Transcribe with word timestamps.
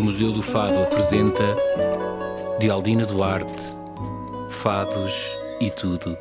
O 0.00 0.02
Museu 0.02 0.32
do 0.32 0.40
Fado 0.40 0.80
apresenta 0.80 1.44
de 2.58 2.70
Aldina 2.70 3.04
Duarte, 3.04 3.76
Fados 4.48 5.12
e 5.60 5.70
Tudo. 5.70 6.16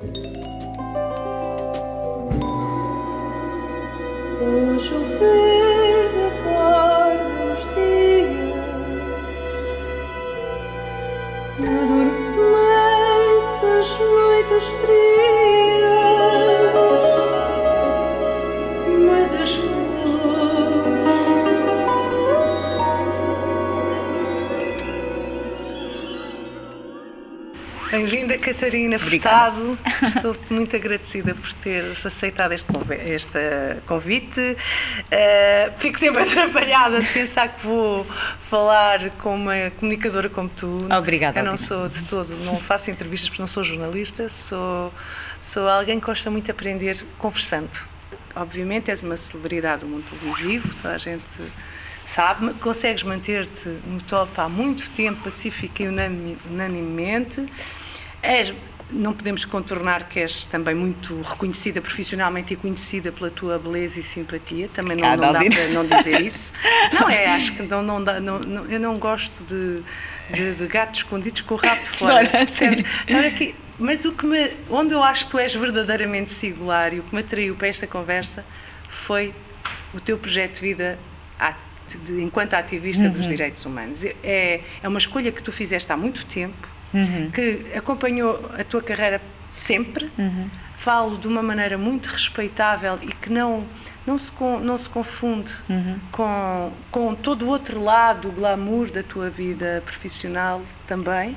O 4.41 4.77
chover 4.77 6.11
da 6.11 6.29
cor 6.43 7.17
dos 7.39 7.61
dias 7.73 8.59
Adormece 11.57 13.65
as 13.65 13.97
noites 13.97 14.67
frias 14.81 15.08
Catarina 28.53 28.97
Furtado. 28.97 29.77
Estou 30.01 30.35
muito 30.49 30.75
agradecida 30.75 31.35
por 31.35 31.53
teres 31.53 32.03
aceitado 32.05 32.51
este, 32.53 32.71
este 33.05 33.39
convite. 33.85 34.57
Eh, 35.11 35.71
fico 35.77 35.99
sempre 35.99 36.23
atrapalhada 36.27 36.99
de 36.99 37.05
pensar 37.07 37.49
que 37.49 37.65
vou 37.65 38.05
falar 38.41 39.11
com 39.21 39.35
uma 39.35 39.69
comunicadora 39.79 40.29
como 40.29 40.49
tu. 40.49 40.87
Obrigada, 40.91 41.39
Eu 41.39 41.43
não 41.43 41.51
Aldina. 41.51 41.67
sou 41.67 41.87
de 41.89 42.03
todo, 42.05 42.35
não 42.37 42.57
faço 42.57 42.89
entrevistas 42.89 43.29
porque 43.29 43.41
não 43.41 43.47
sou 43.47 43.63
jornalista, 43.63 44.27
sou, 44.29 44.91
sou 45.39 45.67
alguém 45.69 45.99
que 45.99 46.05
gosta 46.07 46.31
muito 46.31 46.45
de 46.45 46.51
aprender 46.51 47.05
conversando. 47.17 47.69
Obviamente 48.35 48.89
és 48.89 49.03
uma 49.03 49.17
celebridade 49.17 49.81
do 49.81 49.87
mundo 49.87 50.05
televisivo, 50.09 50.73
toda 50.75 50.95
a 50.95 50.97
gente 50.97 51.23
sabe, 52.05 52.51
consegues 52.55 53.03
manter-te 53.03 53.69
no 53.85 54.01
top 54.01 54.31
há 54.37 54.49
muito 54.49 54.89
tempo, 54.91 55.21
pacífica 55.23 55.83
e 55.83 55.87
unani- 55.87 56.37
unanimemente. 56.49 57.45
És, 58.21 58.53
não 58.91 59.13
podemos 59.13 59.45
contornar 59.45 60.09
que 60.09 60.19
és 60.19 60.45
também 60.45 60.73
muito 60.73 61.21
reconhecida 61.21 61.79
profissionalmente 61.79 62.53
e 62.53 62.57
conhecida 62.57 63.11
pela 63.11 63.29
tua 63.29 63.59
beleza 63.59 63.99
e 63.99 64.03
simpatia. 64.03 64.67
Também 64.73 64.97
não, 64.97 65.09
não 65.15 65.31
dá 65.33 65.39
para 65.43 65.67
não 65.67 65.85
dizer 65.85 66.21
isso. 66.21 66.51
Não 66.99 67.07
é, 67.09 67.27
acho 67.27 67.53
que 67.53 67.61
não, 67.63 67.83
não 67.83 68.03
dá, 68.03 68.19
não, 68.19 68.39
não- 68.39 68.65
eu 68.65 68.79
não 68.79 68.97
gosto 68.97 69.43
de, 69.43 69.83
de, 70.35 70.55
de 70.55 70.67
gatos 70.67 71.01
escondidos 71.01 71.41
com 71.41 71.53
o 71.53 71.57
rabo 71.57 71.85
fora. 71.85 72.29
Olha 73.09 73.27
aqui, 73.27 73.53
mas 73.77 74.03
o 74.05 74.11
que 74.11 74.25
me, 74.25 74.49
onde 74.69 74.93
eu 74.93 75.03
acho 75.03 75.25
que 75.25 75.31
tu 75.31 75.37
és 75.39 75.53
verdadeiramente 75.53 76.31
singular 76.31 76.91
e 76.93 76.99
o 76.99 77.03
que 77.03 77.13
me 77.13 77.21
atraiu 77.21 77.55
para 77.55 77.67
esta 77.67 77.85
conversa 77.85 78.43
foi 78.89 79.33
o 79.93 79.99
teu 79.99 80.17
projeto 80.17 80.55
de 80.55 80.59
vida 80.61 80.97
enquanto 82.19 82.53
ativista 82.55 83.07
dos 83.09 83.23
Uhum. 83.25 83.29
direitos 83.31 83.65
humanos. 83.65 84.03
É, 84.23 84.61
é 84.83 84.87
uma 84.87 84.99
escolha 84.99 85.31
que 85.31 85.41
tu 85.41 85.51
fizeste 85.51 85.91
há 85.91 85.97
muito 85.97 86.25
tempo, 86.25 86.67
Uhum. 86.93 87.29
que 87.31 87.65
acompanhou 87.75 88.49
a 88.57 88.63
tua 88.63 88.81
carreira 88.81 89.21
sempre. 89.49 90.11
Uhum. 90.17 90.49
Falo 90.77 91.17
de 91.17 91.27
uma 91.27 91.43
maneira 91.43 91.77
muito 91.77 92.07
respeitável 92.07 92.97
e 93.01 93.07
que 93.07 93.29
não, 93.29 93.65
não, 94.07 94.17
se, 94.17 94.31
não 94.61 94.77
se 94.77 94.87
confunde 94.87 95.51
Uhum. 95.69 95.99
com, 96.11 96.71
com 96.89 97.15
todo 97.15 97.45
o 97.45 97.49
outro 97.49 97.83
lado, 97.83 98.29
o 98.29 98.31
glamour 98.31 98.89
da 98.89 99.03
tua 99.03 99.29
vida 99.29 99.83
profissional 99.85 100.61
também. 100.87 101.35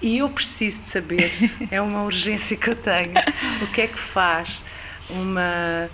E 0.00 0.18
eu 0.18 0.28
preciso 0.28 0.80
de 0.82 0.88
saber, 0.88 1.32
é 1.70 1.80
uma 1.80 2.02
urgência 2.04 2.56
que 2.56 2.68
eu 2.68 2.76
tenho, 2.76 3.12
o 3.62 3.66
que 3.68 3.82
é 3.82 3.86
que 3.86 3.98
faz 3.98 4.64
uma, 5.08 5.88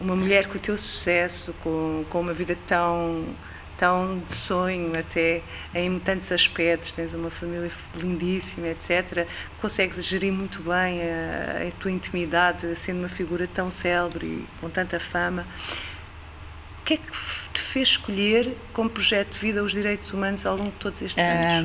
uma 0.00 0.14
mulher 0.14 0.46
com 0.46 0.56
o 0.56 0.60
teu 0.60 0.76
sucesso, 0.76 1.54
com, 1.62 2.04
com 2.10 2.20
uma 2.20 2.32
vida 2.32 2.56
tão, 2.66 3.24
tão 3.78 4.18
de 4.18 4.32
sonho 4.32 4.98
até, 4.98 5.40
em 5.74 5.98
tantos 6.00 6.30
aspectos, 6.32 6.92
tens 6.92 7.14
uma 7.14 7.30
família 7.30 7.70
lindíssima, 7.94 8.68
etc., 8.68 9.26
consegues 9.60 10.04
gerir 10.04 10.32
muito 10.32 10.60
bem 10.60 11.00
a, 11.02 11.68
a 11.68 11.72
tua 11.80 11.90
intimidade, 11.92 12.74
sendo 12.76 12.98
uma 12.98 13.08
figura 13.08 13.46
tão 13.46 13.70
célebre 13.70 14.26
e 14.26 14.46
com 14.60 14.68
tanta 14.68 14.98
fama. 14.98 15.46
O 16.80 16.84
que 16.84 16.94
é 16.94 16.96
que 16.96 17.12
te 17.52 17.60
fez 17.60 17.90
escolher 17.90 18.56
como 18.72 18.90
projeto 18.90 19.34
de 19.34 19.38
vida 19.38 19.62
os 19.62 19.72
direitos 19.72 20.12
humanos 20.12 20.44
ao 20.44 20.56
longo 20.56 20.70
de 20.70 20.76
todos 20.78 21.00
estes 21.00 21.24
anos? 21.24 21.58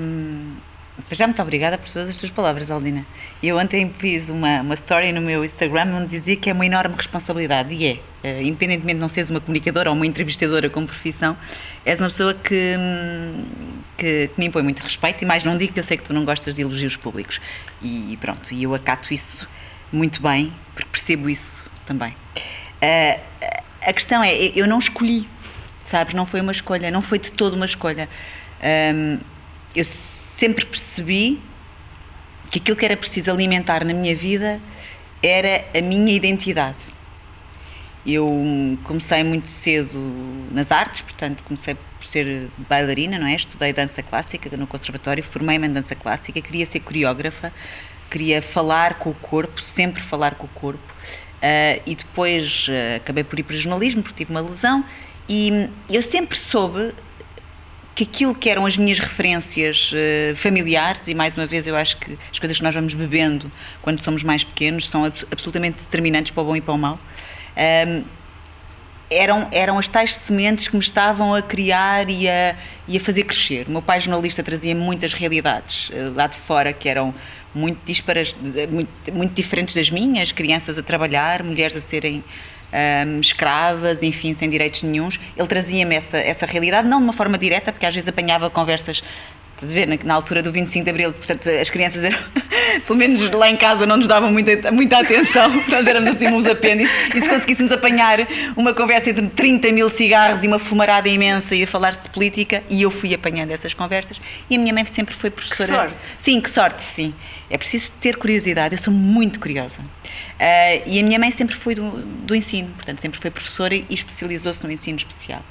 Já 1.12 1.26
muito 1.26 1.42
obrigada 1.42 1.78
por 1.78 1.90
todas 1.90 2.10
as 2.10 2.16
suas 2.16 2.32
palavras, 2.32 2.70
Aldina. 2.70 3.04
Eu 3.42 3.58
ontem 3.58 3.92
fiz 3.98 4.30
uma, 4.30 4.62
uma 4.62 4.76
story 4.76 5.12
no 5.12 5.22
meu 5.22 5.44
Instagram 5.44 5.96
onde 5.96 6.20
dizia 6.20 6.36
que 6.36 6.50
é 6.50 6.54
uma 6.54 6.66
enorme 6.66 6.96
responsabilidade, 6.96 7.74
e 7.74 7.86
é. 7.86 8.00
Eh, 8.24 8.44
independentemente 8.44 8.96
de 8.96 9.02
não 9.02 9.10
seres 9.10 9.30
uma 9.30 9.42
comunicadora 9.42 9.90
ou 9.90 9.96
uma 9.96 10.06
entrevistadora 10.06 10.70
com 10.70 10.86
profissão, 10.86 11.36
és 11.84 12.00
uma 12.00 12.10
pessoa 12.10 12.34
que, 12.36 12.76
hum, 12.78 13.46
que, 13.98 14.28
que 14.28 14.40
me 14.40 14.46
impõe 14.46 14.62
muito 14.62 14.82
respeito, 14.82 15.24
e 15.24 15.26
mais 15.26 15.44
não 15.44 15.58
digo 15.58 15.74
que 15.74 15.80
eu 15.80 15.84
sei 15.84 15.98
que 15.98 16.04
tu 16.04 16.14
não 16.14 16.24
gostas 16.26 16.56
de 16.56 16.62
elogios 16.62 16.96
públicos. 16.96 17.42
E 17.82 18.18
pronto, 18.22 18.54
e 18.54 18.64
eu 18.64 18.76
acato 18.76 19.14
isso 19.14 19.48
muito 19.92 20.22
bem, 20.22 20.54
porque 20.76 20.90
percebo 20.92 21.28
isso 21.28 21.66
também. 21.88 22.16
Ah, 22.82 23.20
a 23.82 23.94
questão 23.94 24.24
é, 24.24 24.52
eu 24.56 24.68
não 24.68 24.78
escolhi, 24.78 25.28
sabes? 25.86 26.14
Não 26.14 26.26
foi 26.26 26.40
uma 26.40 26.52
escolha, 26.52 26.92
não 26.92 27.02
foi 27.02 27.18
de 27.18 27.32
todo 27.32 27.56
uma 27.56 27.66
escolha. 27.66 28.08
Ahm, 28.62 29.20
eu 29.76 29.84
sempre 30.38 30.66
percebi 30.66 31.42
que 32.50 32.60
aquilo 32.60 32.78
que 32.78 32.86
era 32.86 32.98
preciso 32.98 33.32
alimentar 33.32 33.84
na 33.84 33.94
minha 33.94 34.16
vida 34.16 34.60
era 35.22 35.66
a 35.78 35.82
minha 35.82 36.14
identidade. 36.14 36.78
Eu 38.06 38.30
comecei 38.84 39.24
muito 39.24 39.48
cedo 39.48 39.98
nas 40.52 40.72
artes, 40.72 41.02
portanto, 41.02 41.44
comecei 41.44 41.76
por 41.76 42.06
ser 42.06 42.50
bailarina, 42.70 43.18
não 43.18 43.28
é? 43.28 43.36
Estudei 43.36 43.72
dança 43.72 44.04
clássica 44.04 44.56
no 44.58 44.68
conservatório, 44.68 45.24
formei-me 45.24 45.68
em 45.68 45.72
dança 45.72 45.96
clássica, 45.96 46.42
queria 46.42 46.66
ser 46.66 46.82
coreógrafa, 46.82 47.54
queria 48.12 48.42
falar 48.42 48.96
com 48.96 49.10
o 49.10 49.14
corpo, 49.14 49.62
sempre 49.62 50.04
falar 50.04 50.36
com 50.36 50.46
o 50.46 50.50
corpo. 50.50 50.94
Ah, 51.42 51.82
e 51.86 51.96
depois 51.96 52.68
ah, 52.70 52.98
acabei 52.98 53.24
por 53.24 53.40
ir 53.40 53.44
para 53.44 53.56
o 53.56 53.60
jornalismo, 53.60 54.04
porque 54.04 54.26
tive 54.26 54.32
uma 54.32 54.42
lesão, 54.42 54.84
e 55.28 55.70
eu 55.90 56.02
sempre 56.02 56.38
soube 56.38 56.94
que 57.96 58.04
aquilo 58.04 58.34
que 58.34 58.50
eram 58.50 58.66
as 58.66 58.76
minhas 58.76 59.00
referências 59.00 59.92
eh, 59.94 60.34
familiares, 60.36 61.08
e 61.08 61.14
mais 61.14 61.36
uma 61.38 61.46
vez 61.46 61.68
eu 61.68 61.76
acho 61.76 61.98
que 61.98 62.18
as 62.32 62.40
coisas 62.40 62.58
que 62.58 62.64
nós 62.64 62.74
vamos 62.74 62.94
bebendo 62.94 63.52
quando 63.82 64.00
somos 64.02 64.24
mais 64.24 64.44
pequenos 64.44 64.90
são 64.90 65.06
abs- 65.06 65.26
absolutamente 65.32 65.78
determinantes 65.80 66.32
para 66.32 66.42
o 66.42 66.46
bom 66.46 66.56
e 66.56 66.62
para 66.62 66.74
o 66.74 66.78
mau, 66.78 67.00
ahm, 67.56 68.04
eram, 69.12 69.48
eram 69.52 69.78
as 69.78 69.88
tais 69.88 70.16
sementes 70.16 70.68
que 70.68 70.76
me 70.76 70.82
estavam 70.82 71.36
a 71.36 71.42
criar 71.42 72.10
e 72.10 72.28
a, 72.28 72.56
e 72.88 72.98
a 72.98 73.00
fazer 73.00 73.26
crescer. 73.26 73.68
O 73.68 73.72
meu 73.72 73.82
pai 73.82 74.00
jornalista 74.00 74.42
trazia 74.42 74.74
muitas 74.74 75.14
realidades 75.14 75.92
eh, 75.94 76.12
lá 76.16 76.26
de 76.26 76.38
fora 76.38 76.74
que 76.74 76.90
eram 76.90 77.14
muito 77.54 77.78
disparas, 77.86 78.36
muito, 78.72 78.90
muito 79.14 79.34
diferentes 79.36 79.76
das 79.76 79.92
minhas, 79.92 80.32
crianças 80.32 80.76
a 80.80 80.82
trabalhar, 80.82 81.44
mulheres 81.44 81.78
a 81.78 81.82
serem 81.82 82.24
ahm, 82.74 83.20
escravas, 83.20 84.02
enfim, 84.02 84.34
sem 84.34 84.50
direitos 84.50 84.84
nenhuns. 84.84 85.20
Ele 85.38 85.48
trazia-me 85.48 85.96
essa, 85.96 86.18
essa 86.18 86.46
realidade, 86.46 86.88
não 86.88 86.98
de 86.98 87.04
uma 87.04 87.14
forma 87.14 87.38
direta, 87.38 87.72
porque 87.72 87.86
às 87.86 87.94
vezes 87.94 88.10
apanhava 88.10 88.50
conversas 88.50 89.04
Estás 89.64 89.72
a 89.72 89.74
ver, 89.74 89.88
na, 89.88 89.98
na 90.04 90.14
altura 90.14 90.44
do 90.44 90.52
25 90.52 90.84
de 90.84 90.90
Abril, 90.90 91.14
portanto, 91.14 91.50
as 91.50 91.70
crianças 91.70 92.04
eram, 92.04 92.20
pelo 92.86 93.00
menos 93.00 93.32
lá 93.32 93.50
em 93.50 93.56
casa, 93.56 93.86
não 93.86 93.96
nos 93.96 94.08
davam 94.08 94.30
muita, 94.30 94.70
muita 94.72 95.00
atenção, 95.00 95.50
nós 95.72 95.88
éramos 95.88 96.16
assim 96.16 96.28
uns 96.28 96.46
apêndices, 96.46 96.94
e 97.16 97.22
se 97.22 97.30
conseguíssemos 97.30 97.72
apanhar 97.72 98.28
uma 98.58 98.74
conversa 98.74 99.12
entre 99.12 99.26
30 99.28 99.72
mil 99.72 99.90
cigarros 99.90 100.44
e 100.44 100.48
uma 100.48 100.60
fumarada 100.60 101.08
imensa 101.08 101.56
e 101.56 101.64
a 101.64 101.68
falar-se 101.68 102.04
de 102.04 102.10
política, 102.10 102.62
e 102.70 102.82
eu 102.82 102.92
fui 102.92 103.14
apanhando 103.14 103.52
essas 103.52 103.74
conversas, 103.74 104.20
e 104.50 104.56
a 104.58 104.60
minha 104.60 104.74
mãe 104.74 104.84
sempre 104.86 105.16
foi 105.16 105.30
professora. 105.30 105.68
sorte. 105.68 105.98
Sim, 106.20 106.42
que 106.42 106.50
sorte, 106.50 106.84
sim. 106.94 107.14
É 107.50 107.58
preciso 107.58 107.92
ter 108.02 108.18
curiosidade, 108.18 108.76
eu 108.76 108.82
sou 108.82 108.94
muito 108.94 109.40
curiosa. 109.40 109.78
Ah, 110.38 110.76
e 110.86 111.00
a 111.00 111.04
minha 111.04 111.18
mãe 111.18 111.32
sempre 111.32 111.56
foi 111.56 111.74
do, 111.74 111.90
do 111.90 112.36
ensino, 112.36 112.70
portanto, 112.76 113.00
sempre 113.00 113.18
foi 113.18 113.32
professora 113.32 113.76
e 113.76 113.86
especializou-se 113.90 114.62
no 114.62 114.70
ensino 114.70 114.98
especial. 114.98 115.42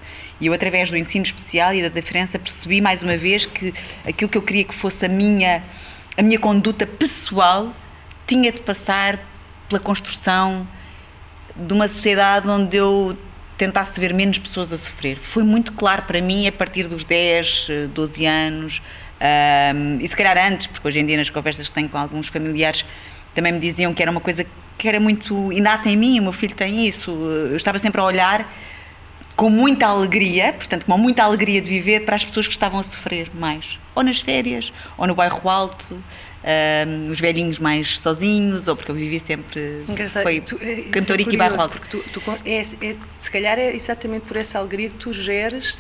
E 0.43 0.47
eu, 0.47 0.53
através 0.53 0.91
do 0.91 0.97
ensino 0.97 1.25
especial 1.25 1.73
e 1.73 1.81
da 1.81 1.89
diferença, 1.89 2.37
percebi 2.37 2.81
mais 2.81 3.01
uma 3.01 3.17
vez 3.17 3.47
que 3.47 3.73
aquilo 4.05 4.29
que 4.29 4.37
eu 4.37 4.43
queria 4.43 4.65
que 4.65 4.75
fosse 4.75 5.07
a 5.07 5.09
minha, 5.09 5.63
a 6.17 6.21
minha 6.23 6.37
conduta 6.37 6.85
pessoal 6.85 7.73
tinha 8.27 8.51
de 8.51 8.61
passar 8.61 9.21
pela 9.69 9.81
construção 9.81 10.67
de 11.55 11.73
uma 11.73 11.87
sociedade 11.87 12.49
onde 12.49 12.77
eu 12.77 13.17
tentasse 13.57 14.01
ver 14.01 14.13
menos 14.13 14.37
pessoas 14.37 14.73
a 14.73 14.79
sofrer. 14.79 15.19
Foi 15.21 15.45
muito 15.45 15.75
claro 15.75 16.03
para 16.03 16.21
mim 16.21 16.49
a 16.49 16.51
partir 16.51 16.89
dos 16.89 17.05
10, 17.05 17.69
eh, 17.71 17.87
12 17.87 18.27
anos, 18.27 18.83
ahm, 19.21 19.99
e 20.01 20.09
se 20.09 20.17
calhar 20.17 20.37
antes, 20.37 20.67
porque 20.67 20.89
hoje 20.89 20.99
em 20.99 21.07
dia 21.07 21.19
nas 21.19 21.31
conversas 21.31 21.69
que 21.69 21.73
tenho 21.73 21.89
com 21.89 21.99
alguns 21.99 22.27
familiares 22.27 22.85
também 23.33 23.53
me 23.53 23.61
diziam 23.61 23.95
que 23.95 24.03
era 24.03 24.11
uma 24.11 24.21
coisa 24.21 24.45
que 24.77 24.89
era 24.89 24.99
muito 24.99 25.53
inata 25.53 25.89
em 25.89 25.97
mim, 25.97 26.19
o 26.19 26.25
meu 26.25 26.33
filho 26.33 26.57
tem 26.57 26.85
isso. 26.85 27.13
Eu 27.13 27.57
estava 27.57 27.79
sempre 27.79 28.01
a 28.01 28.05
olhar 28.05 28.53
com 29.37 29.49
muita 29.51 29.87
alegria, 29.87 30.53
portanto, 30.53 30.85
com 30.87 30.99
muita 30.99 31.23
alegria 31.25 31.61
de 31.61 31.69
viver 31.69 32.05
para 32.05 32.17
as 32.17 32.25
pessoas 32.25 32.47
que 32.47 32.53
estavam 32.53 32.81
a 32.81 32.83
sofrer 32.83 33.31
mais. 33.35 33.79
Ou 33.95 34.03
nas 34.03 34.21
férias, 34.21 34.73
ou 34.97 35.07
no 35.07 35.15
bairro 35.15 35.49
alto, 35.49 36.03
os 37.11 37.21
velhinhos 37.21 37.59
mais 37.59 37.99
sozinhos, 37.99 38.69
ou 38.69 38.77
porque 38.77 38.91
eu 38.91 38.95
vivi 38.95 39.21
sempre. 39.21 39.85
Engraçado, 39.89 40.23
Foi 40.25 40.41
tu- 40.41 40.59
é- 40.61 40.73
é 40.81 41.33
e 41.33 41.37
bairro 41.37 41.61
alto. 41.61 41.73
Porque 41.79 41.89
tu, 41.89 42.05
tu 42.13 42.23
é, 42.45 42.61
é- 42.61 42.97
se 43.19 43.31
calhar 43.31 43.59
é 43.59 43.75
exatamente 43.75 44.23
por 44.27 44.37
essa 44.37 44.59
alegria 44.59 44.89
que 44.89 44.97
tu 44.97 45.13
geres 45.13 45.77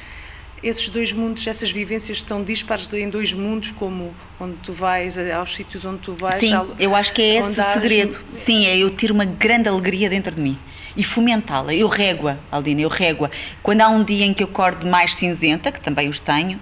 esses 0.63 0.89
dois 0.89 1.13
mundos, 1.13 1.45
essas 1.45 1.73
vivências 1.73 2.19
estão 2.19 2.43
dispares 2.45 2.89
em 2.93 3.09
dois 3.09 3.33
mundos, 3.33 3.73
como 3.73 4.15
onde 4.39 4.55
tu 4.63 4.73
vais, 4.73 5.19
aos 5.19 5.53
sítios 5.55 5.85
onde 5.85 5.99
tu 5.99 6.13
vais. 6.13 6.39
Sim, 6.39 6.55
ao- 6.55 6.69
eu 6.79 6.95
acho 6.95 7.13
que 7.13 7.21
é 7.21 7.41
esse 7.41 7.61
o 7.61 7.73
segredo. 7.73 8.21
Sim, 8.35 8.67
é 8.67 8.79
eu 8.79 8.91
ter 8.91 9.11
uma 9.11 9.25
grande 9.25 9.69
alegria 9.69 10.09
dentro 10.09 10.33
de 10.35 10.41
mim 10.41 10.57
e 10.97 11.03
fomentá-la. 11.05 11.75
Eu 11.75 11.89
régua, 11.89 12.39
Aldina, 12.51 12.81
eu 12.83 12.89
régua. 12.89 13.31
Quando 13.63 13.81
há 13.81 13.89
um 13.89 14.03
dia 14.05 14.25
em 14.25 14.35
que 14.35 14.43
eu 14.43 14.49
acordo 14.49 14.87
mais 14.87 15.15
cinzenta, 15.15 15.71
que 15.73 15.81
também 15.81 16.09
os 16.09 16.21
tenho, 16.21 16.59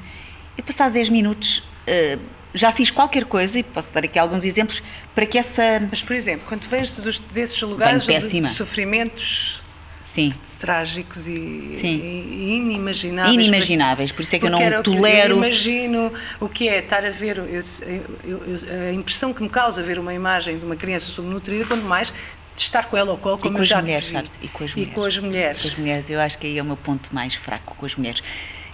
eu 0.57 0.65
passado 0.65 0.93
10 0.93 1.09
minutos 1.09 1.63
eh, 1.87 2.19
já 2.53 2.73
fiz 2.73 2.91
qualquer 2.91 3.25
coisa, 3.25 3.59
e 3.59 3.63
posso 3.63 3.89
dar 3.93 4.05
aqui 4.05 4.19
alguns 4.19 4.45
exemplos, 4.45 4.83
para 5.15 5.25
que 5.27 5.39
essa. 5.39 5.63
Mas, 5.91 6.03
por 6.03 6.15
exemplo, 6.17 6.45
quando 6.49 6.69
vens 6.69 6.95
desses 7.33 7.61
lugares 7.63 8.03
de 8.03 8.09
péssima. 8.13 8.49
sofrimentos 8.49 9.63
Sim. 10.11 10.31
trágicos 10.59 11.29
e, 11.29 11.35
Sim. 11.81 12.01
e- 12.03 12.51
e 12.51 12.57
inimagináveis. 12.57 13.35
Inimagináveis, 13.37 14.11
por 14.13 14.23
isso 14.23 14.35
é 14.35 14.39
que 14.41 14.47
eu 14.47 14.51
não 14.51 14.61
era 14.61 14.83
tolero. 14.83 15.35
Eu 15.35 15.37
imagino 15.39 16.13
o 16.41 16.49
que 16.49 16.69
é 16.69 16.81
estar 16.81 17.05
a 17.05 17.11
ver. 17.11 17.39
eu- 17.39 17.45
eu- 17.47 18.43
eu- 18.47 18.89
a 18.89 18.93
impressão 18.93 19.33
que 19.33 19.43
me 19.43 19.49
causa 19.49 19.81
ver 19.83 19.99
uma 20.01 20.13
imagem 20.13 20.59
de 20.59 20.65
uma 20.65 20.75
criança 20.77 21.07
subnutrida, 21.07 21.65
quanto 21.65 21.85
mais 21.85 22.13
de 22.55 22.61
estar 22.63 22.85
com 22.87 22.97
ela 22.97 23.11
ao 23.11 23.17
colo, 23.19 23.39
como 23.39 23.53
com 23.53 23.59
eu 23.59 23.63
as 23.63 23.69
já 23.69 23.81
mulheres, 23.81 24.07
vi. 24.07 24.13
sabes? 24.13 24.31
E 24.43 24.49
com 24.49 24.65
as 24.65 24.71
E 24.73 24.75
mulheres. 24.77 24.95
com 24.95 25.05
as 25.05 25.19
mulheres. 25.19 25.63
Com 25.63 25.69
as 25.69 25.75
mulheres, 25.77 26.11
eu 26.11 26.21
acho 26.21 26.39
que 26.39 26.47
aí 26.47 26.59
é 26.59 26.63
o 26.63 26.65
meu 26.65 26.77
ponto 26.77 27.15
mais 27.15 27.35
fraco 27.35 27.75
com 27.77 27.87
as 27.87 27.95
mulheres. 27.97 28.23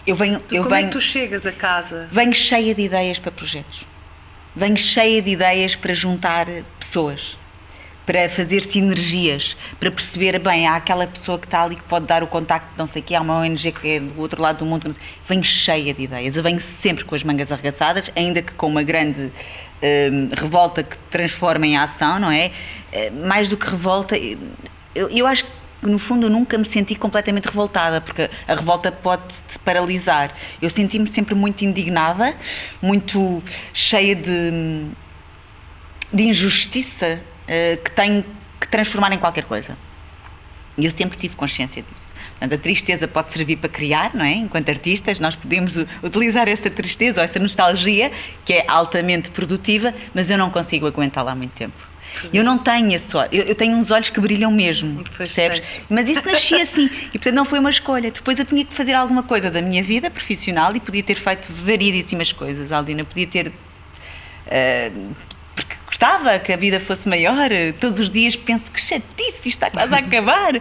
Eu 0.07 0.15
venho, 0.17 0.41
eu 0.53 0.63
como 0.63 0.75
é 0.75 0.79
venho, 0.79 0.89
que 0.91 0.99
tu 0.99 1.01
chegas 1.01 1.45
a 1.47 1.53
casa? 1.53 2.07
venho 2.11 2.33
cheia 2.35 2.75
de 2.75 2.83
ideias 2.83 3.19
para 3.19 3.31
projetos. 3.33 3.85
Venho 4.55 4.77
cheia 4.77 5.21
de 5.21 5.31
ideias 5.31 5.77
para 5.77 5.93
juntar 5.93 6.47
pessoas, 6.79 7.37
para 8.07 8.29
fazer 8.31 8.63
sinergias, 8.63 9.57
para 9.81 9.91
perceber, 9.91 10.39
bem, 10.39 10.67
há 10.67 10.77
aquela 10.77 11.07
pessoa 11.09 11.39
que 11.39 11.47
está 11.47 11.63
ali 11.65 11.75
que 11.77 11.83
pode 11.83 12.07
dar 12.07 12.23
o 12.23 12.27
contacto 12.29 12.71
de 12.73 12.79
não 12.79 12.87
sei 12.87 13.03
o 13.03 13.05
quê, 13.05 13.15
há 13.17 13.21
uma 13.21 13.37
ONG 13.41 13.73
que 13.73 13.89
é 13.89 14.01
do 14.01 14.19
outro 14.21 14.41
lado 14.41 14.59
do 14.59 14.67
mundo. 14.67 14.95
Venho 15.29 15.43
cheia 15.45 15.93
de 15.93 16.05
ideias. 16.05 16.37
Eu 16.37 16.43
venho 16.43 16.61
sempre 16.61 17.05
com 17.05 17.15
as 17.17 17.25
mangas 17.25 17.51
arregaçadas, 17.53 18.11
ainda 18.15 18.41
que 18.41 18.53
com 18.55 18.69
uma 18.69 18.83
grande 18.85 19.31
hum, 19.83 20.29
revolta 20.37 20.83
que 20.83 20.97
transforma 21.11 21.67
em 21.67 21.77
ação, 21.77 22.19
não 22.19 22.31
é? 22.31 22.53
Eh, 22.93 23.11
Mais 23.11 23.49
do 23.49 23.57
que 23.57 23.69
revolta, 23.69 24.17
eu, 24.17 25.09
eu 25.11 25.27
acho 25.27 25.45
que 25.45 25.51
no 25.83 25.99
fundo 25.99 26.29
nunca 26.31 26.57
me 26.59 26.65
senti 26.65 26.95
completamente 26.95 27.47
revoltada, 27.47 28.01
porque 28.01 28.31
a 28.49 28.55
revolta 28.55 28.91
pode-te 28.91 29.59
paralisar. 29.65 30.35
Eu 30.61 30.71
senti-me 30.71 31.07
sempre 31.07 31.35
muito 31.35 31.65
indignada, 31.65 32.37
muito 32.81 33.43
cheia 33.73 34.15
de, 34.15 34.87
de 36.13 36.23
injustiça 36.23 37.21
eh, 37.47 37.77
que 37.83 37.91
tenho 37.91 38.25
que 38.61 38.69
transformar 38.69 39.13
em 39.13 39.19
qualquer 39.19 39.45
coisa. 39.45 39.77
E 40.77 40.85
eu 40.85 40.91
sempre 40.91 41.17
tive 41.19 41.37
consciência 41.37 41.83
disso. 41.83 42.06
Portanto, 42.39 42.55
a 42.55 42.59
tristeza 42.59 43.09
pode 43.09 43.33
servir 43.33 43.57
para 43.57 43.69
criar, 43.69 44.15
não 44.15 44.25
é? 44.25 44.33
Enquanto 44.33 44.69
artistas, 44.69 45.19
nós 45.19 45.35
podemos 45.35 45.75
utilizar 46.03 46.49
essa 46.49 46.69
tristeza 46.69 47.21
ou 47.21 47.25
essa 47.25 47.39
nostalgia, 47.39 48.13
que 48.45 48.53
é 48.53 48.65
altamente 48.69 49.31
produtiva, 49.31 49.95
mas 50.15 50.31
eu 50.31 50.37
não 50.37 50.51
consigo 50.51 50.87
aguentá-la 50.87 51.33
há 51.33 51.35
muito 51.35 51.53
tempo. 51.55 51.75
Eu 52.33 52.43
não 52.45 52.57
tenho 52.57 52.93
esse 52.93 53.15
olho, 53.17 53.29
eu, 53.33 53.45
eu 53.45 53.55
tenho 53.55 53.77
uns 53.77 53.91
olhos 53.91 54.09
que 54.09 54.19
brilham 54.21 54.51
mesmo, 54.51 55.03
Pois 55.05 55.31
percebes? 55.31 55.61
tens. 55.61 55.81
Mas 55.89 56.09
isso 56.09 56.23
nascia 56.25 56.63
assim 56.65 56.87
e, 57.09 57.19
portanto, 57.19 57.35
não 57.35 57.45
foi 57.45 57.59
uma 57.59 57.71
escolha. 57.71 58.11
Depois 58.11 58.39
eu 58.39 58.45
tinha 58.45 58.65
que 58.65 58.73
fazer 58.75 58.95
alguma 58.95 59.23
coisa 59.23 59.51
da 59.51 59.61
minha 59.61 59.83
vida 59.83 60.11
profissional 60.11 60.75
e 60.75 60.81
podia 60.81 61.03
ter 61.03 61.17
feito 61.17 61.53
variedíssimas 61.53 62.33
coisas, 62.33 62.71
Aldina. 62.73 63.05
Podia 63.05 63.27
ter 63.27 63.53
Uh, 64.47 65.13
porque 65.57 65.75
gostava 65.87 66.39
que 66.39 66.53
a 66.53 66.57
vida 66.57 66.79
fosse 66.79 67.09
maior. 67.09 67.49
Todos 67.81 67.99
os 67.99 68.11
dias 68.11 68.37
penso 68.37 68.71
que 68.71 68.81
chatice, 68.81 69.49
está 69.49 69.71
quase 69.71 69.95
a 69.95 69.99
acabar. 69.99 70.61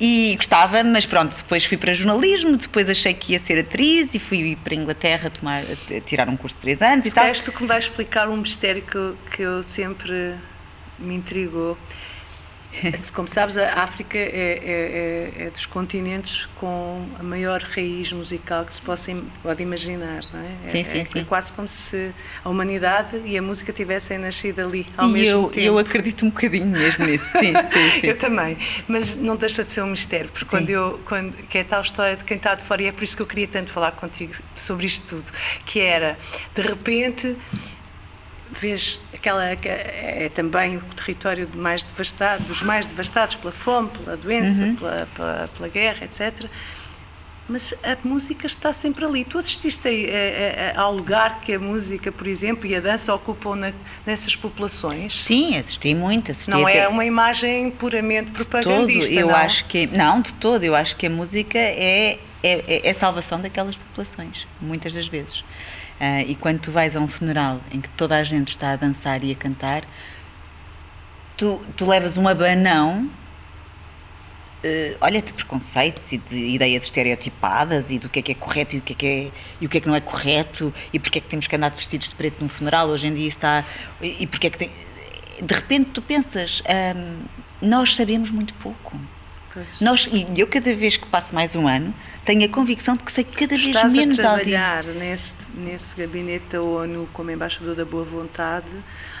E 0.00 0.34
gostava, 0.36 0.82
mas 0.84 1.04
pronto, 1.04 1.34
depois 1.36 1.64
fui 1.64 1.76
para 1.76 1.92
jornalismo, 1.92 2.56
depois 2.56 2.88
achei 2.88 3.12
que 3.12 3.32
ia 3.32 3.40
ser 3.40 3.58
atriz 3.58 4.14
e 4.14 4.18
fui 4.20 4.56
para 4.56 4.72
a 4.72 4.76
Inglaterra 4.76 5.28
tomar, 5.28 5.64
a 5.64 6.00
tirar 6.00 6.28
um 6.28 6.36
curso 6.36 6.54
de 6.56 6.62
três 6.62 6.80
anos 6.80 7.04
e 7.04 7.08
Se 7.10 7.14
tal. 7.16 7.24
és 7.26 7.40
tu 7.40 7.50
que 7.50 7.60
me 7.62 7.68
vais 7.68 7.84
explicar 7.84 8.28
um 8.28 8.36
mistério 8.36 8.82
que 8.82 9.14
que 9.36 9.42
eu 9.42 9.62
sempre 9.64 10.34
me 10.98 11.14
intrigou. 11.16 11.76
Como 13.14 13.28
sabes, 13.28 13.56
a 13.58 13.82
África 13.82 14.18
é, 14.18 14.22
é- 14.22 15.32
é- 15.40 15.46
é 15.46 15.50
dos 15.50 15.66
continentes 15.66 16.46
com 16.56 17.06
a 17.18 17.22
maior 17.22 17.62
raiz 17.62 18.12
musical 18.12 18.64
que 18.64 18.74
se 18.74 18.80
possa, 18.82 19.12
pode 19.42 19.62
imaginar, 19.62 20.24
não 20.32 20.40
é? 20.40 20.56
Sim, 20.62 20.84
é, 20.84 20.84
sim, 20.84 20.98
é 21.00 21.04
sim. 21.04 21.24
quase 21.24 21.52
como 21.52 21.68
se 21.68 22.12
a 22.44 22.48
humanidade 22.48 23.20
e 23.24 23.36
a 23.36 23.42
música 23.42 23.72
tivessem 23.72 24.18
nascido 24.18 24.60
ali 24.60 24.86
ao 24.96 25.08
E 25.08 25.12
mesmo 25.12 25.46
eu, 25.46 25.48
tempo. 25.48 25.60
eu 25.66 25.78
acredito 25.78 26.24
um 26.24 26.30
bocadinho 26.30 26.66
mesmo 26.66 27.04
nisso, 27.04 27.26
sim, 27.38 27.62
sim, 27.72 27.90
sim. 28.00 28.06
Eu 28.06 28.16
também, 28.16 28.58
mas 28.86 29.16
não 29.16 29.36
deixa 29.36 29.64
de 29.64 29.70
ser 29.72 29.82
um 29.82 29.88
mistério, 29.88 30.30
porque 30.30 30.44
quando 30.46 30.68
Sim. 30.68 30.72
eu, 30.72 31.00
quando, 31.04 31.36
que 31.48 31.58
é 31.58 31.64
tal 31.64 31.80
história 31.80 32.16
de 32.16 32.24
quem 32.24 32.36
está 32.36 32.54
de 32.54 32.62
fora, 32.62 32.82
e 32.82 32.86
é 32.86 32.92
por 32.92 33.04
isso 33.04 33.16
que 33.16 33.22
eu 33.22 33.26
queria 33.26 33.48
tanto 33.48 33.70
falar 33.72 33.92
contigo 33.92 34.34
sobre 34.56 34.86
isto 34.86 35.06
tudo, 35.06 35.32
que 35.64 35.80
era, 35.80 36.18
de 36.54 36.62
repente, 36.62 37.36
vês 38.60 39.00
aquela, 39.14 39.54
que 39.56 39.68
é 39.68 40.30
também 40.34 40.76
o 40.76 40.80
território 40.94 41.48
mais 41.54 41.82
devastado, 41.84 42.44
dos 42.44 42.62
mais 42.62 42.86
devastados 42.86 43.34
pela 43.36 43.52
fome, 43.52 43.88
pela 43.90 44.16
doença, 44.16 44.62
Uhum. 44.62 44.76
pela, 44.76 45.08
pela, 45.14 45.50
pela 45.56 45.68
guerra, 45.68 46.04
etc., 46.04 46.46
mas 47.50 47.72
a 47.82 47.96
música 48.06 48.46
está 48.46 48.74
sempre 48.74 49.06
ali. 49.06 49.24
Tu 49.24 49.38
assististe 49.38 49.88
a- 49.88 50.76
a- 50.76 50.80
a- 50.80 50.84
ao 50.84 50.94
lugar 50.94 51.40
que 51.40 51.54
a 51.54 51.58
música, 51.58 52.12
por 52.12 52.26
exemplo, 52.26 52.66
e 52.66 52.76
a 52.76 52.80
dança 52.80 53.14
ocupam 53.14 53.56
na- 53.56 53.72
nessas 54.04 54.36
populações? 54.36 55.14
Sim, 55.24 55.56
assisti 55.56 55.94
muito, 55.94 56.30
assisti 56.30 56.50
Não 56.50 56.62
até- 56.66 56.80
é 56.80 56.88
uma 56.88 57.06
imagem 57.06 57.70
puramente 57.70 58.32
todo, 58.32 58.34
propagandista, 58.46 59.14
eu 59.14 59.28
não? 59.28 59.34
acho 59.34 59.64
que 59.64 59.86
não, 59.86 60.20
de 60.20 60.34
todo, 60.34 60.62
eu 60.62 60.74
acho 60.74 60.94
que 60.96 61.06
a 61.06 61.10
música 61.10 61.58
é 61.58 62.18
é, 62.40 62.62
é- 62.68 62.86
é 62.86 62.90
a 62.90 62.94
salvação 62.94 63.40
daquelas 63.40 63.74
populações, 63.76 64.46
muitas 64.60 64.94
das 64.94 65.08
vezes. 65.08 65.42
Ah, 66.00 66.22
e 66.22 66.34
quando 66.34 66.60
tu 66.60 66.70
vais 66.70 66.94
a 66.96 67.00
um 67.00 67.08
funeral 67.08 67.60
em 67.72 67.80
que 67.80 67.88
toda 67.90 68.16
a 68.16 68.22
gente 68.22 68.50
está 68.50 68.72
a 68.72 68.76
dançar 68.76 69.24
e 69.24 69.32
a 69.32 69.34
cantar, 69.34 69.84
tu, 71.36 71.60
tu 71.76 71.84
levas 71.86 72.16
um 72.16 72.28
abanão, 72.28 73.10
eh, 74.62 74.96
olha, 75.00 75.22
de 75.22 75.32
preconceitos 75.32 76.12
e 76.12 76.18
de 76.18 76.36
ideias 76.36 76.84
estereotipadas 76.84 77.90
e 77.90 77.98
do 77.98 78.08
que 78.08 78.20
é 78.20 78.22
que 78.22 78.32
é 78.32 78.34
correto 78.34 78.76
e 78.76 78.78
o 78.78 78.82
que 78.82 78.92
é 78.92 78.96
que, 78.96 79.06
é, 79.06 79.30
e 79.60 79.66
o 79.66 79.68
que, 79.68 79.78
é 79.78 79.80
que 79.80 79.88
não 79.88 79.94
é 79.94 80.00
correto 80.00 80.72
e 80.92 80.98
porque 80.98 81.18
é 81.18 81.20
que 81.20 81.28
temos 81.28 81.46
que 81.46 81.56
andar 81.56 81.70
vestidos 81.70 82.08
de 82.08 82.14
preto 82.14 82.40
num 82.40 82.48
funeral, 82.48 82.88
hoje 82.88 83.06
em 83.06 83.14
dia 83.14 83.28
está... 83.28 83.64
E, 84.00 84.26
porque 84.26 84.48
é 84.48 84.50
que 84.50 84.58
tem... 84.58 84.70
De 85.40 85.54
repente 85.54 85.90
tu 85.90 86.02
pensas, 86.02 86.62
ahm, 86.68 87.22
nós 87.62 87.94
sabemos 87.94 88.30
muito 88.30 88.54
pouco. 88.54 88.98
Pois. 89.58 89.80
Nós, 89.80 90.08
e 90.12 90.26
eu 90.36 90.46
cada 90.46 90.74
vez 90.74 90.96
que 90.96 91.06
passo 91.06 91.34
mais 91.34 91.56
um 91.56 91.66
ano, 91.66 91.92
tenho 92.24 92.44
a 92.44 92.48
convicção 92.48 92.96
de 92.96 93.04
que 93.04 93.10
sei 93.10 93.24
cada 93.24 93.56
vez 93.56 93.66
Estás 93.66 93.92
menos 93.92 94.18
a 94.20 94.30
Aldina. 94.30 94.44
trabalhar 94.44 94.84
nesse, 94.84 95.34
nesse 95.54 95.96
gabinete 95.96 96.44
da 96.50 96.62
ONU 96.62 97.08
como 97.12 97.30
embaixador 97.30 97.74
da 97.74 97.84
boa 97.84 98.04
vontade 98.04 98.66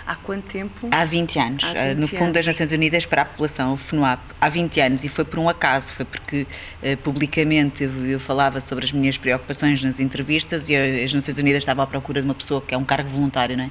há 0.06 0.14
quanto 0.14 0.44
tempo? 0.44 0.88
Há 0.90 1.04
20 1.04 1.38
anos, 1.38 1.64
Há 1.64 1.68
eh, 1.76 1.94
20 1.94 1.98
no 2.00 2.08
Fundo 2.08 2.32
das. 2.32 2.46
Nações 2.46 2.70
Unidas 2.70 3.04
para 3.06 3.22
a 3.22 3.24
População, 3.24 3.72
o 3.72 3.76
FNUAP, 3.76 4.20
há 4.40 4.48
20 4.48 4.80
anos, 4.80 5.04
e 5.04 5.08
foi 5.08 5.24
por 5.24 5.38
um 5.38 5.48
acaso, 5.48 5.92
foi 5.92 6.04
porque 6.04 6.46
eh, 6.82 6.96
publicamente 6.96 7.84
eu, 7.84 8.06
eu 8.06 8.20
falava 8.20 8.60
sobre 8.60 8.84
as 8.84 8.92
minhas 8.92 9.16
preocupações 9.18 9.82
nas 9.82 9.98
entrevistas 10.00 10.68
e 10.68 10.76
as 10.76 11.12
Nações 11.12 11.36
Unidas 11.36 11.62
estavam 11.62 11.82
à 11.84 11.86
procura 11.86 12.20
de 12.20 12.28
uma 12.28 12.34
pessoa 12.34 12.60
que 12.62 12.74
é 12.74 12.78
um 12.78 12.84
cargo 12.84 13.08
voluntário, 13.08 13.56
não 13.56 13.64
é? 13.64 13.70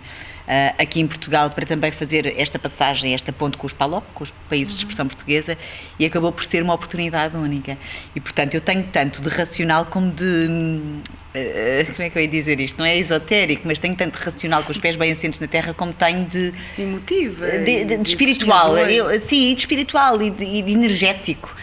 Ah, 0.50 0.74
aqui 0.78 1.02
em 1.02 1.08
Portugal, 1.08 1.50
para 1.50 1.66
também 1.66 1.92
fazer 1.92 2.34
esta 2.40 2.58
passagem, 2.58 3.14
esta 3.14 3.34
ponte 3.34 3.58
com 3.58 3.68
os 3.68 3.74
PALOP, 3.74 4.06
com 4.14 4.24
os 4.24 4.32
países 4.50 4.74
de 4.76 4.80
expressão 4.80 5.06
portuguesa, 5.06 5.58
e 6.00 6.06
acabou 6.06 6.32
por 6.32 6.46
ser 6.46 6.64
uma 6.64 6.74
oportunidade 6.74 7.36
única. 7.36 7.78
E, 8.16 8.22
portanto, 8.22 8.54
eu 8.54 8.62
tenho 8.62 8.84
tanto 8.84 9.22
de 9.22 9.28
racional 9.28 9.86
como 9.88 10.10
de. 10.10 10.24
hum, 10.50 11.02
eh, 11.34 11.86
como 11.92 12.02
é 12.02 12.10
que 12.10 12.18
eu 12.18 12.22
ia 12.22 12.28
dizer 12.30 12.60
isto? 12.62 12.78
Não 12.80 12.86
é 12.86 12.98
esotérico, 12.98 13.64
mas 13.66 13.78
tenho 13.78 13.94
tanto 13.94 14.18
de 14.18 14.24
racional 14.26 14.64
com 14.64 14.72
os 14.72 14.78
pés 14.78 14.96
bem 14.96 15.12
assentes 15.12 15.38
na 15.42 15.48
terra, 15.48 15.74
como 15.74 15.92
tenho 15.92 16.24
de, 16.26 16.54
Emotiva? 16.80 17.46
de, 17.50 17.60
de- 17.60 17.86
de 17.86 17.94
e 17.96 18.02
espiritual, 18.04 18.78
eu, 18.78 19.20
sim, 19.20 19.54
de 19.54 19.60
espiritual 19.60 20.22
e 20.22 20.30
de, 20.30 20.46
e 20.46 20.62
de 20.62 20.72
energético. 20.72 21.54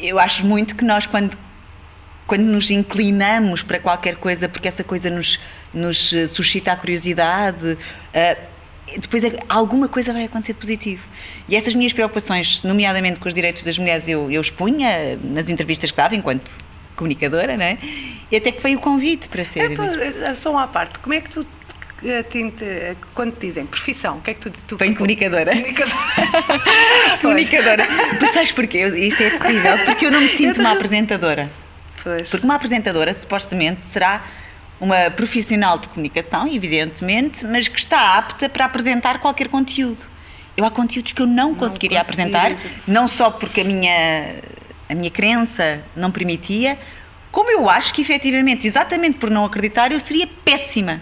Eu 0.00 0.18
acho 0.18 0.44
muito 0.46 0.74
que 0.74 0.84
nós, 0.86 1.06
quando, 1.06 1.36
quando 2.26 2.42
nos 2.44 2.70
inclinamos 2.70 3.62
para 3.62 3.78
qualquer 3.78 4.16
coisa, 4.16 4.48
porque 4.48 4.66
essa 4.68 4.82
coisa 4.82 5.10
nos, 5.10 5.38
nos 5.74 6.12
eh, 6.12 6.26
suscita 6.28 6.72
a 6.72 6.76
curiosidade, 6.76 7.76
eh, 8.12 8.36
depois 8.98 9.24
é- 9.24 9.38
alguma 9.48 9.88
coisa 9.88 10.12
vai 10.12 10.24
acontecer 10.24 10.52
de 10.52 10.58
positivo. 10.60 11.02
E 11.48 11.56
essas 11.56 11.74
minhas 11.74 11.92
preocupações, 11.92 12.62
nomeadamente 12.62 13.18
com 13.20 13.28
os 13.28 13.34
direitos 13.34 13.64
das 13.64 13.78
mulheres, 13.78 14.06
eu, 14.08 14.30
eu 14.30 14.40
expunha 14.40 15.18
nas 15.22 15.48
entrevistas 15.48 15.90
que 15.90 15.96
dava 15.96 16.14
enquanto 16.14 16.50
comunicadora, 16.96 17.56
né? 17.56 17.78
E 18.30 18.36
até 18.36 18.52
que 18.52 18.62
veio 18.62 18.78
o 18.78 18.80
convite 18.80 19.28
para 19.28 19.44
ser. 19.44 19.72
É, 19.72 20.34
só 20.34 20.52
uma 20.52 20.66
parte. 20.68 20.98
Como 21.00 21.14
é 21.14 21.20
que 21.20 21.30
tu, 21.30 21.46
eh, 22.04 22.94
quando 23.14 23.32
te 23.32 23.40
dizem 23.40 23.66
profissão, 23.66 24.18
o 24.18 24.20
que 24.20 24.30
é 24.30 24.34
que 24.34 24.40
tu... 24.40 24.50
tu 24.66 24.76
Bem 24.76 24.94
comunicadora. 24.94 25.52
Comunicadora. 25.52 25.96
comunicadora. 27.20 27.86
Mas 28.20 28.32
sabes 28.32 28.52
porquê? 28.52 28.86
Isto 28.86 29.22
é 29.22 29.30
terrível, 29.30 29.78
porque 29.84 30.06
eu 30.06 30.10
não 30.10 30.20
me 30.20 30.28
sinto 30.36 30.60
uma 30.60 30.72
apresentadora. 30.72 31.50
Pois. 32.02 32.28
Porque 32.28 32.44
uma 32.44 32.56
apresentadora, 32.56 33.14
supostamente, 33.14 33.82
será 33.92 34.24
uma 34.84 35.10
profissional 35.10 35.78
de 35.78 35.88
comunicação, 35.88 36.46
evidentemente, 36.46 37.44
mas 37.44 37.66
que 37.68 37.78
está 37.78 38.16
apta 38.18 38.48
para 38.48 38.64
apresentar 38.66 39.18
qualquer 39.18 39.48
conteúdo. 39.48 40.02
Eu 40.56 40.64
há 40.64 40.70
conteúdos 40.70 41.12
que 41.12 41.20
eu 41.22 41.26
não, 41.26 41.54
conseguiria 41.54 41.98
conseguias. 42.04 42.30
apresentar, 42.30 42.70
não 42.86 43.08
só 43.08 43.30
porque 43.30 43.62
a 43.62 43.64
minha, 43.64 44.36
a 44.88 44.94
minha 44.94 45.10
crença 45.10 45.82
não 45.96 46.10
permitia, 46.10 46.78
Como 47.32 47.50
eu 47.50 47.68
acho 47.68 47.92
que 47.92 48.00
efetivamente, 48.00 48.64
exatamente 48.64 49.18
por 49.18 49.28
não 49.28 49.44
acreditar, 49.44 49.90
eu 49.90 49.98
seria 49.98 50.28
péssima. 50.44 51.00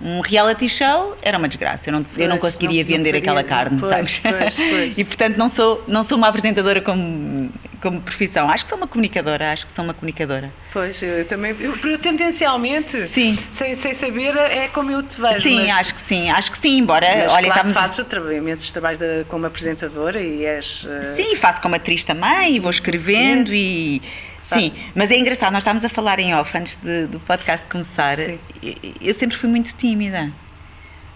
Um 0.00 0.20
reality 0.20 0.68
show 0.68 1.16
era 1.22 1.38
uma 1.38 1.46
desgraça. 1.46 1.88
Eu 1.88 1.92
não, 1.92 2.06
eu 2.16 2.28
não 2.28 2.36
Pois, 2.38 2.54
conseguiria 2.56 2.82
não- 2.82 2.90
não 2.90 2.96
vender 2.96 3.10
faria, 3.10 3.20
aquela 3.20 3.44
carne, 3.44 3.78
pois, 3.78 3.92
sabes? 3.92 4.20
pois, 4.20 4.54
pois. 4.56 4.98
E 4.98 5.04
portanto 5.04 5.36
não 5.36 5.48
sou, 5.48 5.84
não 5.86 6.02
sou 6.02 6.18
uma 6.18 6.26
apresentadora 6.28 6.80
como, 6.80 7.48
como 7.80 8.00
profissão. 8.00 8.48
Acho 8.50 8.64
que 8.64 8.68
sou 8.70 8.78
uma 8.78 8.86
comunicadora, 8.86 9.52
acho 9.52 9.66
que 9.66 9.72
sou 9.72 9.84
uma 9.84 9.94
comunicadora. 9.94 10.52
Pois, 10.72 11.02
eu 11.02 11.24
também. 11.26 11.54
Eu, 11.58 11.76
eu 11.76 11.98
tendencialmente, 11.98 13.08
Sim. 13.08 13.38
Sem, 13.50 13.74
sem 13.74 13.94
saber, 13.94 14.36
é 14.36 14.68
como 14.68 14.90
eu 14.90 15.02
te 15.02 15.20
vejo. 15.20 15.40
sim, 15.42 15.56
mas, 15.66 15.70
acho 15.78 15.94
que 15.94 16.00
sim, 16.00 16.30
acho 16.30 16.50
que 16.52 16.58
sim, 16.58 16.78
embora 16.78 17.06
mas 17.24 17.32
olha, 17.34 17.46
claro 17.52 17.68
que 17.68 17.74
fazes 17.74 18.04
tra- 18.06 18.34
imensos 18.34 18.70
trabalhos 18.72 18.98
de- 18.98 19.24
como 19.28 19.46
apresentadora 19.46 20.20
e 20.20 20.44
és. 20.44 20.86
eh, 20.88 21.14
Sim, 21.16 21.36
faço 21.36 21.60
como 21.60 21.74
atriz 21.74 22.04
também 22.04 22.56
e 22.56 22.60
vou 22.60 22.70
escrevendo 22.70 23.52
e. 23.54 24.00
Sim, 24.42 24.72
mas 24.94 25.10
é 25.10 25.16
engraçado, 25.18 25.52
nós 25.52 25.60
estávamos 25.60 25.84
a 25.84 25.90
falar 25.90 26.18
em 26.18 26.34
off 26.34 26.56
antes 26.56 26.78
de- 26.82 27.06
do 27.06 27.20
podcast 27.20 27.68
começar. 27.68 28.16
Sim. 28.16 28.38
Eu, 28.62 28.74
eu 29.02 29.14
sempre 29.14 29.36
fui 29.36 29.48
muito 29.48 29.76
tímida. 29.76 30.32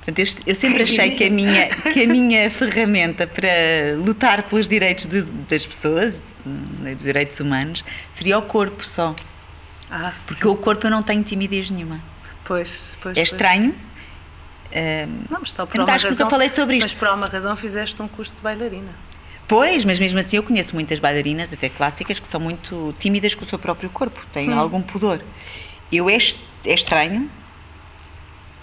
Portanto, 0.04 0.18
eu, 0.18 0.26
eu 0.48 0.54
sempre 0.56 0.82
achei 0.82 1.12
que 1.16 1.24
a 1.24 1.30
minha, 1.30 1.68
que 1.92 2.02
a 2.02 2.06
minha 2.08 2.50
ferramenta 2.50 3.24
para 3.26 3.48
lutar 3.98 4.42
pelos 4.44 4.66
direitos 4.66 5.06
de- 5.06 5.22
das 5.22 5.64
pessoas, 5.64 6.20
hum, 6.44 6.96
direitos 7.00 7.38
humanos, 7.38 7.84
seria 8.16 8.36
o 8.38 8.42
corpo 8.42 8.84
só. 8.84 9.14
Ah, 9.88 10.12
Porque 10.26 10.46
o 10.48 10.56
corpo 10.56 10.86
eu 10.86 10.90
não 10.90 11.02
tenho 11.04 11.22
timidez 11.22 11.70
nenhuma. 11.70 12.00
pois, 12.44 12.90
pois. 13.00 13.16
É 13.16 13.20
pois. 13.20 13.32
estranho. 13.32 13.70
hum, 14.74 15.22
Não, 15.30 15.38
mas 15.40 15.50
está 15.50 15.64
por 15.66 15.76
Eu 15.76 15.84
uma 15.84 15.92
razão. 15.96 16.28
falei 16.30 16.48
sobre 16.48 16.76
isto. 16.78 16.84
Mas 16.86 16.94
por 16.94 17.06
alguma 17.06 17.26
razão 17.28 17.54
fizeste 17.54 18.00
um 18.02 18.08
curso 18.08 18.34
de 18.34 18.42
bailarina. 18.42 18.90
Pois, 19.46 19.84
mas 19.84 20.00
mesmo 20.00 20.18
assim 20.18 20.36
eu 20.36 20.42
conheço 20.42 20.74
muitas 20.74 20.98
bailarinas, 20.98 21.52
até 21.52 21.68
clássicas, 21.68 22.18
que 22.18 22.26
são 22.26 22.40
muito 22.40 22.92
tímidas 22.98 23.34
com 23.36 23.44
o 23.44 23.48
seu 23.48 23.58
próprio 23.58 23.88
corpo, 23.90 24.26
têm 24.32 24.50
Hum. 24.50 24.58
algum 24.58 24.80
pudor. 24.82 25.20
Eu 25.92 26.08
é, 26.10 26.16
é 26.64 26.74
estranho, 26.74 27.30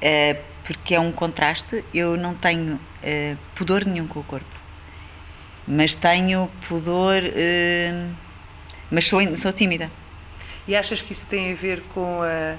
eh, 0.02 0.36
porque 0.74 0.94
é 0.94 1.00
um 1.00 1.12
contraste, 1.12 1.84
eu 1.92 2.16
não 2.16 2.36
tenho 2.36 2.80
eh, 3.02 3.36
pudor 3.56 3.86
nenhum 3.86 4.06
com 4.06 4.20
o 4.20 4.24
corpo. 4.24 4.46
Mas 5.68 5.96
tenho 5.96 6.50
pudor, 6.68 7.22
eh, 7.24 8.06
mas 8.92 9.08
sou, 9.08 9.20
sou 9.38 9.52
tímida. 9.52 9.90
E 10.68 10.76
achas 10.76 11.02
que 11.02 11.12
isso 11.12 11.26
tem 11.26 11.52
a 11.52 11.56
ver 11.56 11.82
com 11.94 12.22
a, 12.22 12.56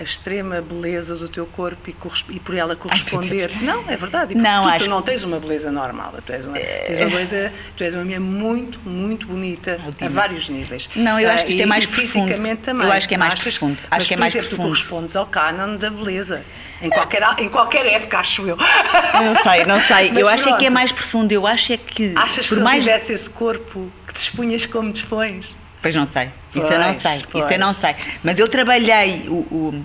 a 0.00 0.02
extrema 0.02 0.60
beleza 0.60 1.14
do 1.14 1.28
teu 1.28 1.46
corpo 1.46 1.88
e, 1.88 1.94
e 2.34 2.40
por 2.40 2.56
ela 2.56 2.74
corresponder? 2.74 3.52
não, 3.62 3.88
é 3.88 3.96
verdade. 3.96 4.34
Não, 4.34 4.64
tu, 4.64 4.68
acho 4.70 4.84
tu 4.86 4.90
não 4.90 5.02
tens 5.02 5.22
uma 5.22 5.38
beleza 5.38 5.70
normal. 5.70 6.14
Tu 6.26 6.32
és 6.32 6.44
uma, 6.44 6.58
tens 6.58 6.98
uma 6.98 7.10
beleza, 7.10 7.52
tu 7.76 7.84
és 7.84 7.94
uma 7.94 8.02
mulher 8.04 8.18
muito, 8.20 8.80
muito 8.80 9.28
bonita 9.28 9.78
a 10.00 10.08
vários 10.08 10.48
níveis. 10.48 10.88
Não, 10.96 11.20
eu 11.20 11.30
acho 11.30 11.44
que 11.44 11.50
isto 11.50 11.60
Ah, 11.60 11.62
é 11.62 11.66
e- 11.66 11.68
mais 11.68 11.84
e 11.84 11.86
profundo. 11.86 12.24
fisicamente 12.26 12.62
também. 12.62 12.84
Eu 12.84 12.92
acho 12.92 13.08
que 13.08 13.14
é 13.14 13.18
mais 13.18 13.34
Achas- 13.34 13.56
profundo. 13.56 13.78
Acho 13.82 13.88
mas, 13.90 14.08
que 14.08 14.14
é 14.14 14.16
por 14.16 14.20
mais 14.20 14.32
exemplo, 14.34 14.48
tu 14.50 14.56
profundo. 14.56 14.68
correspondes 14.76 15.14
ao 15.16 15.26
canon 15.26 15.76
da 15.76 15.90
beleza. 15.90 16.44
Em 16.80 16.90
qualquer, 16.90 17.22
em 17.38 17.48
qualquer 17.48 17.86
época, 17.86 18.18
acho 18.18 18.46
eu. 18.46 18.56
Não 18.56 19.42
sei, 19.42 19.64
não 19.64 19.80
sei. 19.82 20.08
Mas 20.12 20.18
eu 20.18 20.28
acho 20.28 20.42
é 20.48 20.52
que 20.52 20.54
é 20.54 20.58
pronto. 20.58 20.72
mais 20.74 20.92
profundo. 20.92 21.32
Eu 21.32 21.46
acho 21.46 21.72
é 21.72 21.76
que. 21.76 22.14
Achas 22.16 22.44
que 22.44 22.48
por 22.50 22.54
se 22.54 22.60
mais 22.60 22.84
tivesse 22.84 23.12
esse 23.12 23.28
corpo 23.30 23.90
que 24.06 24.12
te 24.14 24.18
expunhas 24.18 24.64
como 24.66 24.92
dispões? 24.92 25.54
Pois 25.82 25.94
não 25.94 26.06
sei. 26.06 26.30
Isso 26.54 26.66
eu 26.66 26.78
não 26.78 26.92
Pois, 26.92 27.02
sei. 27.02 27.16
Isso 27.18 27.52
eu 27.52 27.58
não 27.58 27.74
pois. 27.74 27.76
sei. 27.78 27.94
Mas 28.22 28.38
eu 28.38 28.48
trabalhei 28.48 29.28
o, 29.28 29.34
o- 29.50 29.84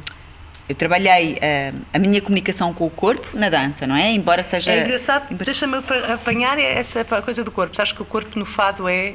eu 0.69 0.75
trabalhei 0.75 1.37
ah, 1.41 1.73
a 1.93 1.99
minha 1.99 2.21
comunicação 2.21 2.73
com 2.73 2.85
o 2.85 2.89
corpo 2.89 3.27
na 3.37 3.49
dança, 3.49 3.85
não 3.85 3.95
é? 3.95 4.11
Embora 4.11 4.43
seja 4.43 4.71
É 4.71 4.79
engraçado, 4.81 5.33
deixa-me 5.35 5.77
apa- 5.77 6.13
apanhar 6.13 6.57
essa 6.57 7.03
coisa 7.03 7.43
do 7.43 7.51
corpo. 7.51 7.75
Sabes 7.75 7.91
que 7.91 8.01
o 8.01 8.05
corpo 8.05 8.39
no 8.39 8.45
fado 8.45 8.87
é. 8.87 9.13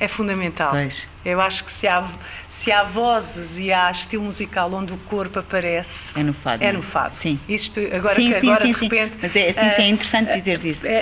É 0.00 0.08
fundamental. 0.08 0.70
Pois. 0.70 1.02
Eu 1.22 1.38
acho 1.40 1.62
que 1.64 1.70
se 1.70 1.86
há, 1.86 2.02
se 2.48 2.72
há 2.72 2.82
vozes 2.82 3.58
e 3.58 3.70
há 3.70 3.90
estilo 3.90 4.24
musical 4.24 4.72
onde 4.72 4.94
o 4.94 4.96
corpo 4.96 5.38
aparece. 5.38 6.18
É 6.18 6.22
no 6.22 6.32
fado, 6.32 6.64
É 6.64 6.68
é? 6.68 6.72
no 6.72 6.80
fado. 6.82 7.14
Sim. 7.14 7.38
Isto, 7.46 7.78
agora 7.94 8.14
Sim, 8.14 8.32
que 8.32 8.40
sim, 8.40 8.48
agora 8.50 8.64
sim, 8.64 8.72
de 8.72 8.80
repente. 8.80 9.18
Mas 9.20 9.36
é- 9.36 9.52
sim, 9.52 9.60
sim, 9.76 9.82
é 9.82 9.88
interessante 9.88 10.30
ah, 10.30 10.36
dizeres 10.36 10.64
isso. 10.64 10.86
é- 10.86 10.92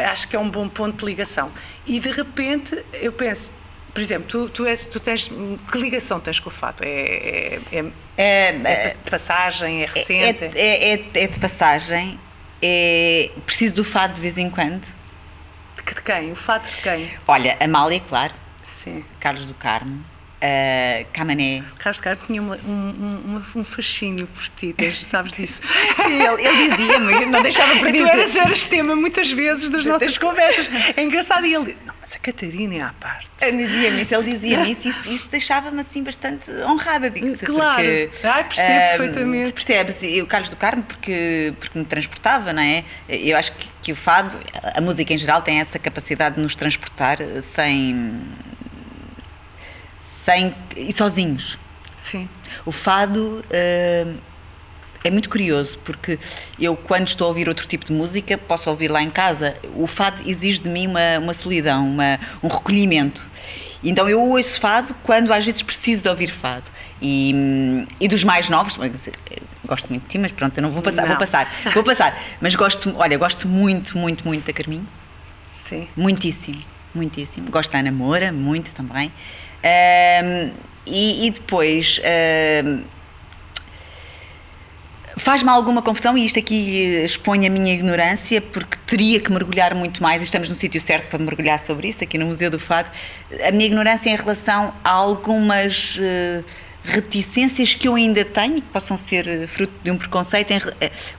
é- 0.00 0.04
acho 0.06 0.26
que 0.26 0.34
é 0.34 0.38
um 0.38 0.48
bom 0.48 0.66
ponto 0.68 0.98
de 0.98 1.04
ligação. 1.04 1.52
E 1.86 2.00
de 2.00 2.10
repente 2.10 2.82
eu 2.94 3.12
penso. 3.12 3.52
Por 3.92 4.00
exemplo, 4.00 4.26
tu, 4.28 4.48
tu, 4.48 4.66
és, 4.66 4.86
tu 4.86 4.98
tens. 5.00 5.28
Que 5.70 5.78
ligação 5.78 6.18
tens 6.20 6.40
com 6.40 6.48
o 6.48 6.52
fado? 6.52 6.82
É, 6.82 7.58
é, 7.72 7.84
é, 8.16 8.60
É, 8.64 8.88
de 8.88 9.10
passagem? 9.10 9.82
É 9.82 9.86
recente? 9.86 10.44
é, 10.54 10.92
é- 10.94 11.10
é 11.14 11.26
de 11.26 11.38
passagem. 11.38 12.18
É 12.62 13.30
preciso 13.44 13.74
do 13.76 13.84
fado 13.84 14.14
de 14.14 14.20
vez 14.20 14.38
em 14.38 14.48
quando. 14.48 14.82
Quem? 16.10 16.32
O 16.32 16.36
fado 16.36 16.68
de 16.68 16.76
quem? 16.82 17.10
Olha, 17.28 17.56
Amália, 17.60 18.00
claro, 18.08 18.32
Sim. 18.64 19.04
Carlos 19.20 19.46
do 19.46 19.54
Carmo, 19.54 20.04
ah, 20.42 21.04
Camané. 21.12 21.62
Carlos 21.78 22.00
Carlos 22.00 22.24
tinha 22.26 22.40
uma- 22.42 22.56
um, 22.66 23.42
um, 23.54 23.60
um 23.60 23.64
fascínio 23.64 24.26
por 24.26 24.48
ti, 24.48 24.74
sabes 25.04 25.32
disso? 25.34 25.62
Ele, 26.06 26.46
ele 26.46 26.70
dizia-me, 26.76 27.26
não 27.26 27.42
deixava 27.42 27.74
E 27.74 27.78
perdido. 27.82 28.04
tu 28.06 28.10
eras, 28.10 28.34
eras 28.36 28.64
tema 28.64 28.96
muitas 28.96 29.30
vezes 29.30 29.68
das 29.68 29.84
nossas 29.86 30.16
conversas. 30.18 30.68
É 30.96 31.02
engraçado. 31.02 31.46
E 31.46 31.54
ele, 31.54 31.76
não, 31.86 31.94
mas 32.10 32.16
a 32.16 32.18
Catarina 32.18 32.74
é 32.74 32.80
à 32.80 32.92
parte. 32.92 33.28
Ele 33.40 33.66
dizia-me 33.66 34.02
isso, 34.02 34.14
ele 34.14 34.32
dizia-me 34.32 34.72
isso, 34.72 34.88
isso, 34.88 35.10
isso 35.10 35.28
deixava-me 35.28 35.80
assim 35.80 36.02
bastante 36.02 36.50
honrada, 36.50 37.08
digo-te. 37.08 37.46
Claro. 37.46 37.76
porque, 37.76 38.10
Ai, 38.24 38.44
percebo 38.44 38.72
ah, 38.72 38.96
perfeitamente. 38.96 39.52
Percebes? 39.52 40.02
E 40.02 40.20
o 40.20 40.26
Carlos 40.26 40.50
do 40.50 40.56
Carmo, 40.56 40.82
porque, 40.82 41.54
porque 41.58 41.78
me 41.78 41.84
transportava, 41.84 42.52
não 42.52 42.62
é? 42.62 42.84
Eu 43.08 43.36
acho 43.36 43.52
que, 43.52 43.68
que 43.82 43.92
o 43.92 43.96
fado, 43.96 44.38
a 44.74 44.80
música 44.80 45.14
em 45.14 45.18
geral, 45.18 45.42
tem 45.42 45.60
essa 45.60 45.78
capacidade 45.78 46.36
de 46.36 46.42
nos 46.42 46.56
transportar 46.56 47.20
eh, 47.20 47.42
sem. 47.42 48.22
sem. 50.24 50.54
e 50.76 50.92
sozinhos. 50.92 51.58
Sim. 51.96 52.28
O 52.64 52.72
fado 52.72 53.44
eh, 53.50 54.06
é 55.02 55.10
muito 55.10 55.28
curioso 55.30 55.78
porque 55.84 56.18
eu, 56.58 56.76
quando 56.76 57.08
estou 57.08 57.26
a 57.26 57.28
ouvir 57.28 57.48
outro 57.48 57.66
tipo 57.66 57.84
de 57.84 57.92
música, 57.92 58.36
posso 58.36 58.68
ouvir 58.68 58.90
lá 58.90 59.02
em 59.02 59.10
casa. 59.10 59.56
O 59.74 59.86
fado 59.86 60.22
exige 60.28 60.60
de 60.60 60.68
mim 60.68 60.86
uma, 60.86 61.18
uma 61.18 61.34
solidão, 61.34 61.86
uma, 61.88 62.18
um 62.42 62.48
recolhimento. 62.48 63.26
Então 63.82 64.08
eu 64.08 64.20
ouço 64.20 64.60
fado 64.60 64.94
quando 65.02 65.32
às 65.32 65.44
vezes 65.44 65.62
preciso 65.62 66.02
de 66.02 66.08
ouvir 66.08 66.30
fado. 66.30 66.64
E, 67.00 67.34
e 67.98 68.06
dos 68.08 68.22
mais 68.24 68.50
novos, 68.50 68.78
gosto 69.64 69.88
muito 69.88 70.02
de 70.02 70.08
ti, 70.10 70.18
mas 70.18 70.32
pronto, 70.32 70.56
eu 70.58 70.62
não 70.62 70.70
vou 70.70 70.82
passar, 70.82 71.02
vou 71.02 71.10
Não. 71.12 71.16
passar, 71.18 71.50
vou 71.72 71.82
passar. 71.82 72.22
Mas 72.42 72.54
gosto, 72.54 72.94
olha, 72.98 73.16
gosto 73.16 73.48
muito, 73.48 73.96
muito, 73.96 74.26
muito 74.26 74.44
da 74.46 74.52
Carminho. 74.52 74.86
Sim. 75.48 75.88
Muitíssimo, 75.96 76.60
muitíssimo. 76.94 77.50
Gosto 77.50 77.70
da 77.72 77.78
Ana 77.78 77.90
Moura, 77.90 78.30
muito 78.32 78.70
também. 78.74 79.10
Ahm, 79.64 80.50
e, 80.86 81.26
e 81.26 81.30
depois. 81.30 82.00
ahm, 82.04 82.82
Faz-me 85.20 85.50
alguma 85.50 85.82
confusão, 85.82 86.16
e 86.16 86.24
isto 86.24 86.38
aqui 86.38 86.96
eh, 86.96 87.04
expõe 87.04 87.46
a 87.46 87.50
minha 87.50 87.74
ignorância, 87.74 88.40
porque 88.40 88.78
teria 88.86 89.20
que 89.20 89.30
mergulhar 89.30 89.74
muito 89.74 90.02
mais, 90.02 90.22
e 90.22 90.24
estamos 90.24 90.48
no 90.48 90.54
sítio 90.54 90.80
certo 90.80 91.08
para 91.08 91.18
mergulhar 91.18 91.60
sobre 91.60 91.88
isso, 91.88 92.02
aqui 92.02 92.16
no 92.16 92.24
Museu 92.24 92.50
do 92.50 92.58
Fado. 92.58 92.88
A 93.46 93.52
minha 93.52 93.66
ignorância 93.66 94.08
em 94.08 94.16
relação 94.16 94.72
a 94.82 94.88
algumas 94.88 95.98
eh, 96.00 96.42
reticências 96.82 97.74
que 97.74 97.86
eu 97.86 97.96
ainda 97.96 98.24
tenho, 98.24 98.62
que 98.62 98.68
possam 98.68 98.96
ser 98.96 99.28
eh, 99.28 99.46
fruto 99.46 99.74
de 99.84 99.90
um 99.90 99.98
preconceito, 99.98 100.54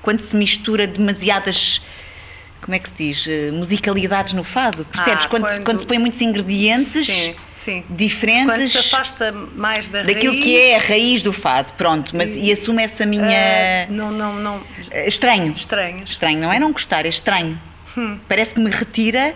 quando 0.01 0.19
se 0.19 0.35
mistura 0.35 0.87
demasiadas. 0.87 1.85
Como 2.61 2.75
é 2.75 2.79
que 2.79 2.89
se 2.89 2.95
diz? 2.95 3.27
Eh, 3.27 3.51
Musicalidades 3.51 4.33
no 4.33 4.43
fado, 4.43 4.85
percebes? 4.85 5.25
Ah, 5.25 5.27
quando, 5.29 5.43
quando- 5.47 5.63
quando 5.63 5.79
se 5.79 5.85
põe 5.87 5.97
muitos 5.97 6.21
ingredientes 6.21 7.07
Sim, 7.07 7.35
sim. 7.51 7.83
diferentes 7.89 8.45
Quando 8.45 8.67
se 8.69 8.77
afasta 8.77 9.31
mais 9.31 9.89
da 9.89 10.03
daquilo 10.03 10.33
raiz, 10.33 10.43
que 10.43 10.59
é 10.61 10.75
a 10.75 10.79
raiz 10.79 11.23
do 11.23 11.33
fado, 11.33 11.73
pronto, 11.73 12.15
mas 12.15 12.35
e, 12.35 12.51
assume 12.51 12.83
essa 12.83 13.03
minha. 13.05 13.25
ah, 13.25 13.87
não, 13.89 14.11
não, 14.11 14.35
não. 14.35 14.61
Eh, 14.91 15.07
estranho. 15.07 15.53
Estranhas. 15.53 16.09
Estranho, 16.11 16.39
não 16.39 16.53
é 16.53 16.59
não 16.59 16.71
gostar, 16.71 17.05
é 17.05 17.09
estranho. 17.09 17.59
Parece 18.27 18.53
que 18.53 18.59
me 18.59 18.69
retira. 18.69 19.35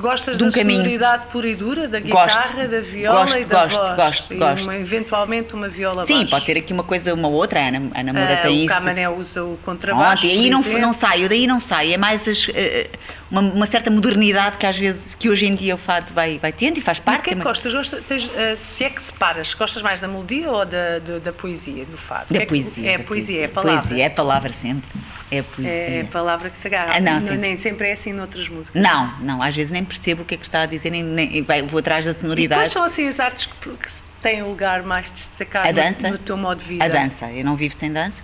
Tu 0.00 0.02
gostas 0.02 0.38
de 0.38 0.44
um 0.44 0.48
da 0.48 0.54
caminho. 0.54 0.78
sonoridade 0.78 1.24
pura 1.30 1.46
e 1.46 1.54
dura, 1.54 1.86
da 1.86 2.00
Gosto. 2.00 2.26
guitarra, 2.38 2.66
da 2.68 2.80
viola 2.80 3.20
Gosto, 3.20 3.38
e 3.38 3.44
da 3.44 3.64
gosto, 3.66 3.76
voz. 3.78 3.96
gosto, 3.96 4.34
e 4.34 4.36
gosto. 4.38 4.62
uma- 4.64 4.76
eventualmente 4.78 5.54
uma 5.54 5.68
viola 5.68 6.06
Sim, 6.06 6.14
baixo. 6.14 6.30
pode 6.30 6.46
ter 6.46 6.56
aqui 6.56 6.72
uma 6.72 6.82
coisa, 6.82 7.12
uma 7.12 7.28
outra. 7.28 7.60
A 7.60 7.68
Ana, 7.68 7.90
a 7.94 8.00
Ana 8.00 8.12
Moura 8.14 8.32
Ah, 8.32 8.36
tem 8.38 8.50
o 8.50 8.58
isso. 8.60 8.68
Camané 8.68 9.08
usa 9.10 9.44
o 9.44 9.58
contrabaixo, 9.62 10.24
e 10.24 10.30
aí 10.30 10.48
não, 10.48 10.62
não 10.62 10.92
sai, 10.94 11.22
eu 11.24 11.28
daí 11.28 11.46
não 11.46 11.60
sai. 11.60 11.92
É 11.92 11.98
mais 11.98 12.26
as, 12.26 12.48
eh, 12.54 12.88
uma, 13.30 13.40
uma 13.40 13.66
certa 13.66 13.90
modernidade 13.90 14.56
que 14.58 14.66
às 14.66 14.76
vezes, 14.76 15.14
que 15.14 15.28
hoje 15.28 15.46
em 15.46 15.54
dia 15.54 15.74
o 15.74 15.78
fado 15.78 16.12
vai, 16.12 16.38
vai 16.38 16.52
tendo 16.52 16.78
e 16.78 16.80
faz 16.80 16.98
E 16.98 17.00
o 17.00 17.04
parte. 17.04 17.22
que 17.24 17.30
é 17.30 17.34
que 17.34 17.40
gostas? 17.42 17.72
Gostas- 17.72 18.04
tens, 18.06 18.30
ah, 18.36 18.56
se 18.58 18.84
é 18.84 18.90
que 18.90 19.02
separas, 19.02 19.54
gostas 19.54 19.82
mais 19.82 20.00
da 20.00 20.08
melodia 20.08 20.50
ou 20.50 20.64
da, 20.64 20.98
do- 20.98 21.20
da 21.20 21.32
poesia, 21.32 21.84
do 21.86 21.96
fado? 21.96 22.26
Da 22.34 22.36
que 22.36 22.36
é 22.36 22.40
que- 22.40 22.46
poesia. 22.46 22.90
É 22.90 22.94
a 22.94 22.98
da 22.98 23.04
poesia, 23.04 23.40
é 23.40 23.44
a 23.44 23.48
palavra. 23.48 23.80
Poesia, 23.82 24.02
é 24.02 24.06
a 24.06 24.10
palavra 24.10 24.52
sempre. 24.52 24.88
É 25.30 25.38
a 25.38 25.42
poesia. 25.44 25.72
É 25.72 26.00
a 26.00 26.04
palavra 26.06 26.50
que 26.50 26.58
te 26.58 26.66
agarra. 26.66 26.92
Ah, 26.96 27.00
não, 27.00 27.20
sim. 27.24 27.36
Nem 27.36 27.56
sempre 27.56 27.88
é 27.88 27.92
assim 27.92 28.12
noutras 28.12 28.48
músicas. 28.48 28.82
Não, 28.82 29.16
não, 29.20 29.40
às 29.42 29.54
vezes 29.54 29.70
nem 29.70 29.84
percebo 29.84 30.22
o 30.22 30.24
que 30.24 30.34
é 30.34 30.36
que 30.36 30.44
está 30.44 30.62
a 30.62 30.66
dizer, 30.66 30.90
nem, 30.90 31.04
nem- 31.04 31.42
vai- 31.42 31.62
vou 31.62 31.78
atrás 31.78 32.04
da 32.04 32.10
E 32.10 32.14
sonoridade. 32.14 32.60
quais 32.62 32.72
são 32.72 32.82
assim 32.82 33.06
as 33.06 33.20
artes 33.20 33.46
que, 33.46 33.70
que 33.70 33.88
têm 34.20 34.42
o 34.42 34.48
lugar 34.48 34.82
mais 34.82 35.08
destacado 35.08 35.68
A 35.68 35.72
no- 35.72 35.76
dança? 35.76 36.10
no, 36.10 36.18
teu 36.18 36.36
modo 36.36 36.58
de 36.58 36.64
vida? 36.64 36.84
A 36.84 36.88
dança, 36.88 37.30
eu 37.30 37.44
não 37.44 37.54
vivo 37.54 37.74
sem 37.74 37.92
dança. 37.92 38.22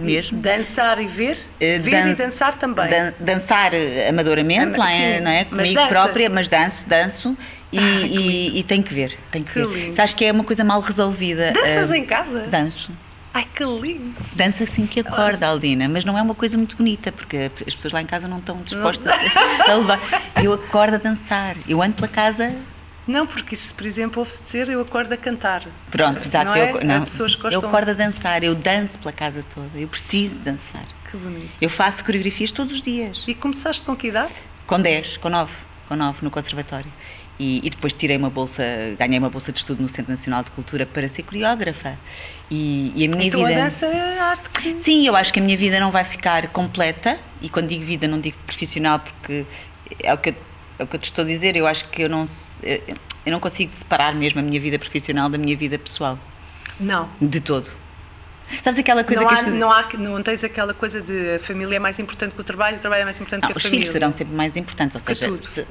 Mesmo. 0.00 0.38
Dançar 0.40 1.00
e 1.00 1.06
ver? 1.06 1.40
Eh, 1.60 1.78
ver 1.78 1.90
dan- 1.90 2.10
e 2.10 2.14
dançar 2.14 2.56
também. 2.58 2.88
dan- 2.88 3.12
dançar 3.20 3.72
eh, 3.74 4.08
amadoramente, 4.08 4.74
Ama- 4.74 4.78
lá, 4.78 4.90
sim, 4.90 5.20
não 5.20 5.30
é? 5.30 5.46
mas 5.50 5.68
Comigo 5.68 5.74
dança. 5.74 5.88
própria, 5.88 6.30
mas 6.30 6.48
danço, 6.48 6.84
danço. 6.86 7.36
E, 7.72 7.78
Ai, 7.78 8.08
que 8.08 8.18
e, 8.18 8.58
e 8.58 8.62
tem 8.64 8.82
que 8.82 8.92
ver, 8.92 9.16
tem 9.30 9.44
que, 9.44 9.52
Que 9.52 9.64
ver. 9.64 9.68
lindo. 9.68 9.94
Sabes 9.96 10.12
que 10.14 10.24
é 10.24 10.32
uma 10.32 10.42
coisa 10.44 10.64
mal 10.64 10.80
resolvida. 10.80 11.52
Danças 11.52 11.90
eh, 11.92 11.96
em 11.98 12.04
casa? 12.04 12.40
Danço. 12.48 12.90
Ai, 13.32 13.46
que 13.54 13.62
lindo! 13.62 14.12
Dança 14.34 14.64
assim 14.64 14.86
que 14.86 15.00
Nossa. 15.04 15.14
acorda, 15.16 15.46
Aldina, 15.46 15.88
mas 15.88 16.04
não 16.04 16.18
é 16.18 16.22
uma 16.22 16.34
coisa 16.34 16.56
muito 16.56 16.76
bonita, 16.76 17.12
porque 17.12 17.48
as 17.64 17.74
pessoas 17.76 17.92
lá 17.92 18.02
em 18.02 18.06
casa 18.06 18.26
não 18.26 18.38
estão 18.38 18.60
dispostas 18.60 19.12
a 19.68 19.72
levar. 19.74 20.00
Eu 20.42 20.52
acordo 20.54 20.94
a 20.94 20.98
dançar, 20.98 21.54
eu 21.68 21.80
ando 21.80 21.94
pela 21.94 22.08
casa, 22.08 22.52
Não, 23.06 23.26
porque 23.26 23.54
isso, 23.54 23.74
por 23.74 23.84
exemplo, 23.86 24.20
ouve-se 24.20 24.42
dizer 24.42 24.68
eu 24.68 24.80
acordo 24.80 25.12
a 25.12 25.16
cantar. 25.16 25.64
pronto, 25.90 26.18
exato, 26.24 26.46
Não 26.46 26.56
eu, 26.56 26.78
é? 26.78 26.80
Há 26.80 26.84
não, 26.84 27.04
pessoas 27.04 27.34
que 27.34 27.40
eu 27.40 27.50
gostam- 27.50 27.68
acordo 27.68 27.90
a 27.90 27.94
dançar, 27.94 28.44
eu 28.44 28.54
danço 28.54 28.98
pela 28.98 29.12
casa 29.12 29.44
toda, 29.54 29.70
eu 29.78 29.88
preciso 29.88 30.38
dançar. 30.40 30.84
Que 31.10 31.16
bonito. 31.16 31.50
Eu 31.60 31.68
faço 31.68 32.04
coreografias 32.04 32.52
todos 32.52 32.74
os 32.74 32.82
dias. 32.82 33.24
E 33.26 33.34
começaste 33.34 33.82
com 33.82 33.96
que 33.96 34.08
idade? 34.08 34.32
Com 34.66 34.80
10, 34.80 35.16
com 35.16 35.28
9, 35.28 35.52
com 35.88 35.96
9 35.96 36.18
no 36.22 36.30
conservatório. 36.30 36.92
E, 37.38 37.66
e 37.66 37.70
depois 37.70 37.92
tirei 37.94 38.16
uma 38.18 38.28
bolsa, 38.30 38.62
ganhei 38.98 39.18
uma 39.18 39.30
bolsa 39.30 39.50
de 39.50 39.58
estudo 39.58 39.82
no 39.82 39.88
Centro 39.88 40.12
Nacional 40.12 40.44
de 40.44 40.50
Cultura 40.50 40.84
para 40.86 41.08
ser 41.08 41.22
coreógrafa. 41.22 41.98
E, 42.50 42.92
e 42.94 43.04
a 43.06 43.08
minha 43.08 43.26
então 43.26 43.44
vida. 43.46 43.58
a 43.60 43.64
dança 43.64 43.86
é 43.86 44.18
a 44.20 44.24
arte 44.26 44.50
que. 44.50 44.78
Sim, 44.78 45.06
eu 45.06 45.16
acho 45.16 45.32
que 45.32 45.40
a 45.40 45.42
minha 45.42 45.56
vida 45.56 45.80
não 45.80 45.90
vai 45.90 46.04
ficar 46.04 46.46
completa. 46.48 47.18
E 47.40 47.48
quando 47.48 47.68
digo 47.68 47.82
vida, 47.84 48.06
não 48.06 48.20
digo 48.20 48.36
profissional, 48.46 49.00
porque 49.00 49.46
é 50.02 50.12
o 50.12 50.18
que 50.18 50.28
eu, 50.30 50.34
é 50.80 50.84
o 50.84 50.86
que 50.86 50.96
eu 50.96 51.00
te 51.00 51.04
estou 51.06 51.24
a 51.24 51.26
dizer. 51.26 51.56
Eu 51.56 51.66
acho 51.66 51.88
que 51.88 52.02
eu 52.02 52.08
não, 52.10 52.26
se- 52.26 52.49
eu 52.62 53.32
não 53.32 53.40
consigo 53.40 53.70
separar 53.72 54.14
mesmo 54.14 54.40
a 54.40 54.42
minha 54.42 54.60
vida 54.60 54.78
profissional 54.78 55.28
da 55.28 55.38
minha 55.38 55.56
vida 55.56 55.78
pessoal. 55.78 56.18
Não. 56.78 57.08
De 57.20 57.40
todo. 57.40 57.70
Sabes 58.62 58.80
aquela 58.80 59.04
coisa 59.04 59.22
Não, 59.22 59.28
que. 59.28 59.34
há, 59.34 59.42
não, 59.42 59.70
há, 59.70 59.88
não 59.96 60.22
tens 60.24 60.42
aquela 60.42 60.74
coisa 60.74 61.00
de 61.00 61.36
a 61.36 61.38
família 61.38 61.76
é 61.76 61.78
mais 61.78 62.00
importante 62.00 62.34
que 62.34 62.40
o 62.40 62.44
trabalho, 62.44 62.78
o 62.78 62.80
trabalho 62.80 63.02
é 63.02 63.04
mais 63.04 63.16
importante 63.16 63.42
Não, 63.42 63.48
que 63.48 63.52
a 63.52 63.56
os 63.56 63.62
família. 63.62 63.82
filhos 63.82 63.92
serão 63.92 64.10
sempre 64.10 64.34
mais 64.34 64.56
importantes, 64.56 64.96
ou 64.96 65.00
seja, 65.00 65.38
se, 65.38 65.64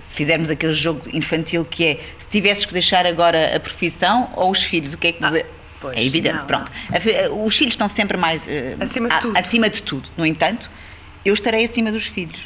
se 0.00 0.16
fizermos 0.16 0.50
aquele 0.50 0.74
jogo 0.74 1.02
infantil 1.12 1.64
que 1.64 1.84
é 1.86 1.94
se 2.18 2.26
tivesses 2.28 2.64
que 2.64 2.72
deixar 2.72 3.06
agora 3.06 3.54
a 3.54 3.60
profissão 3.60 4.28
ou 4.34 4.50
os 4.50 4.60
filhos, 4.64 4.92
o 4.94 4.98
que 4.98 5.06
é 5.06 5.12
que 5.12 5.24
Ah, 5.24 5.30
pois, 5.80 5.96
é 5.96 6.04
evidente, 6.04 6.38
não, 6.38 6.46
pronto. 6.46 6.72
A 6.92 6.98
fi- 6.98 7.28
Os 7.30 7.56
filhos 7.56 7.74
estão 7.74 7.86
sempre 7.88 8.16
mais 8.16 8.42
eh, 8.48 8.74
Acima 8.80 9.08
de 9.08 9.20
tudo. 9.20 9.38
acima 9.38 9.70
de 9.70 9.82
tudo. 9.84 10.08
No 10.16 10.26
entanto, 10.26 10.68
eu 11.24 11.32
estarei 11.32 11.64
acima 11.64 11.92
dos 11.92 12.06
filhos. 12.06 12.40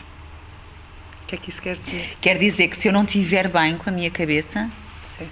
O 1.29 1.31
que 1.31 1.35
é 1.35 1.39
que 1.39 1.51
isso 1.51 1.61
quer 1.61 1.77
dizer? 1.77 2.17
Quer 2.23 2.39
dizer 2.39 2.69
que 2.69 2.77
se 2.79 2.89
eu 2.89 2.93
não 2.93 3.05
estiver 3.05 3.49
bem 3.49 3.77
com 3.77 3.91
a 3.91 3.93
minha 3.93 4.11
cabeça, 4.11 4.71
Sim. 5.05 5.29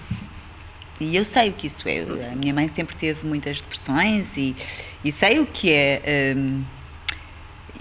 e 1.00 1.16
eu 1.16 1.24
sei 1.24 1.48
o 1.48 1.54
que 1.54 1.68
isso 1.68 1.88
é. 1.88 2.00
A 2.32 2.36
minha 2.36 2.52
mãe 2.52 2.68
sempre 2.68 2.94
teve 2.94 3.26
muitas 3.26 3.62
depressões 3.62 4.36
e, 4.36 4.54
e 5.02 5.10
sei 5.10 5.38
o 5.38 5.46
que 5.46 5.72
é. 5.72 6.34
hum, 6.36 6.62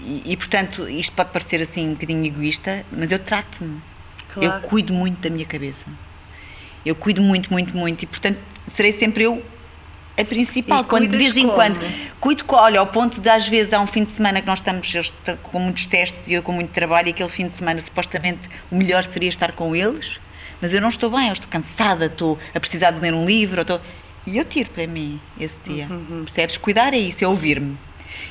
e, 0.00 0.32
e, 0.32 0.36
portanto, 0.38 0.88
isto 0.88 1.12
pode 1.12 1.30
parecer 1.30 1.60
assim 1.60 1.88
um 1.88 1.92
bocadinho 1.92 2.24
egoísta, 2.24 2.86
mas 2.90 3.12
eu 3.12 3.18
trato-me. 3.18 3.82
Claro. 4.28 4.64
Eu 4.64 4.68
cuido 4.68 4.94
muito 4.94 5.20
da 5.20 5.28
minha 5.28 5.44
cabeça. 5.44 5.84
Eu 6.86 6.94
cuido 6.94 7.20
muito, 7.20 7.52
muito, 7.52 7.76
muito. 7.76 8.02
E, 8.02 8.06
portanto, 8.06 8.38
serei 8.74 8.94
sempre 8.94 9.24
eu 9.24 9.44
a 10.16 10.24
principal. 10.24 10.80
E 10.80 10.84
Quando 10.84 11.08
de 11.08 11.16
vez 11.16 11.36
em 11.36 11.42
como? 11.42 11.54
quando. 11.54 11.80
Cuido, 12.20 12.44
olha, 12.48 12.80
ao 12.80 12.86
ponto 12.86 13.20
de 13.20 13.28
às 13.28 13.46
vezes 13.48 13.72
há 13.72 13.80
um 13.80 13.86
fim 13.86 14.04
de 14.04 14.10
semana 14.10 14.40
que 14.40 14.46
nós 14.46 14.58
estamos 14.58 14.92
estão 14.94 15.36
com 15.42 15.58
muitos 15.58 15.86
testes 15.86 16.26
e 16.28 16.34
eu 16.34 16.42
com 16.42 16.52
muito 16.52 16.70
trabalho, 16.70 17.08
e 17.08 17.10
aquele 17.10 17.28
fim 17.28 17.46
de 17.46 17.54
semana 17.54 17.80
supostamente 17.80 18.48
o 18.70 18.76
melhor 18.76 19.04
seria 19.04 19.28
estar 19.28 19.52
com 19.52 19.76
eles, 19.76 20.18
mas 20.60 20.72
eu 20.72 20.80
não 20.80 20.88
estou 20.88 21.10
bem, 21.10 21.26
eu 21.26 21.32
estou 21.32 21.48
cansada, 21.50 22.06
estou 22.06 22.38
a 22.54 22.60
precisar 22.60 22.92
de 22.92 23.00
ler 23.00 23.14
um 23.14 23.24
livro, 23.24 23.60
eu 23.60 23.62
estou. 23.62 23.80
E 24.26 24.38
eu 24.38 24.44
tiro 24.44 24.70
para 24.70 24.86
mim 24.86 25.20
esse 25.38 25.58
dia. 25.64 25.86
Uhum, 25.88 26.24
Percebes? 26.24 26.56
Cuidar 26.56 26.92
é 26.92 26.98
isso, 26.98 27.22
é 27.22 27.28
ouvir-me. 27.28 27.78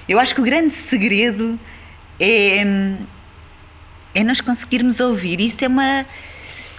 Eu 0.09 0.19
acho 0.19 0.35
que 0.35 0.41
o 0.41 0.43
grande 0.43 0.75
segredo 0.89 1.57
é. 2.19 2.63
hum, 2.65 2.97
é 4.13 4.23
nós 4.23 4.41
conseguirmos 4.41 4.99
ouvir. 4.99 5.39
Isso 5.39 5.63
é 5.63 5.67
uma. 5.67 6.05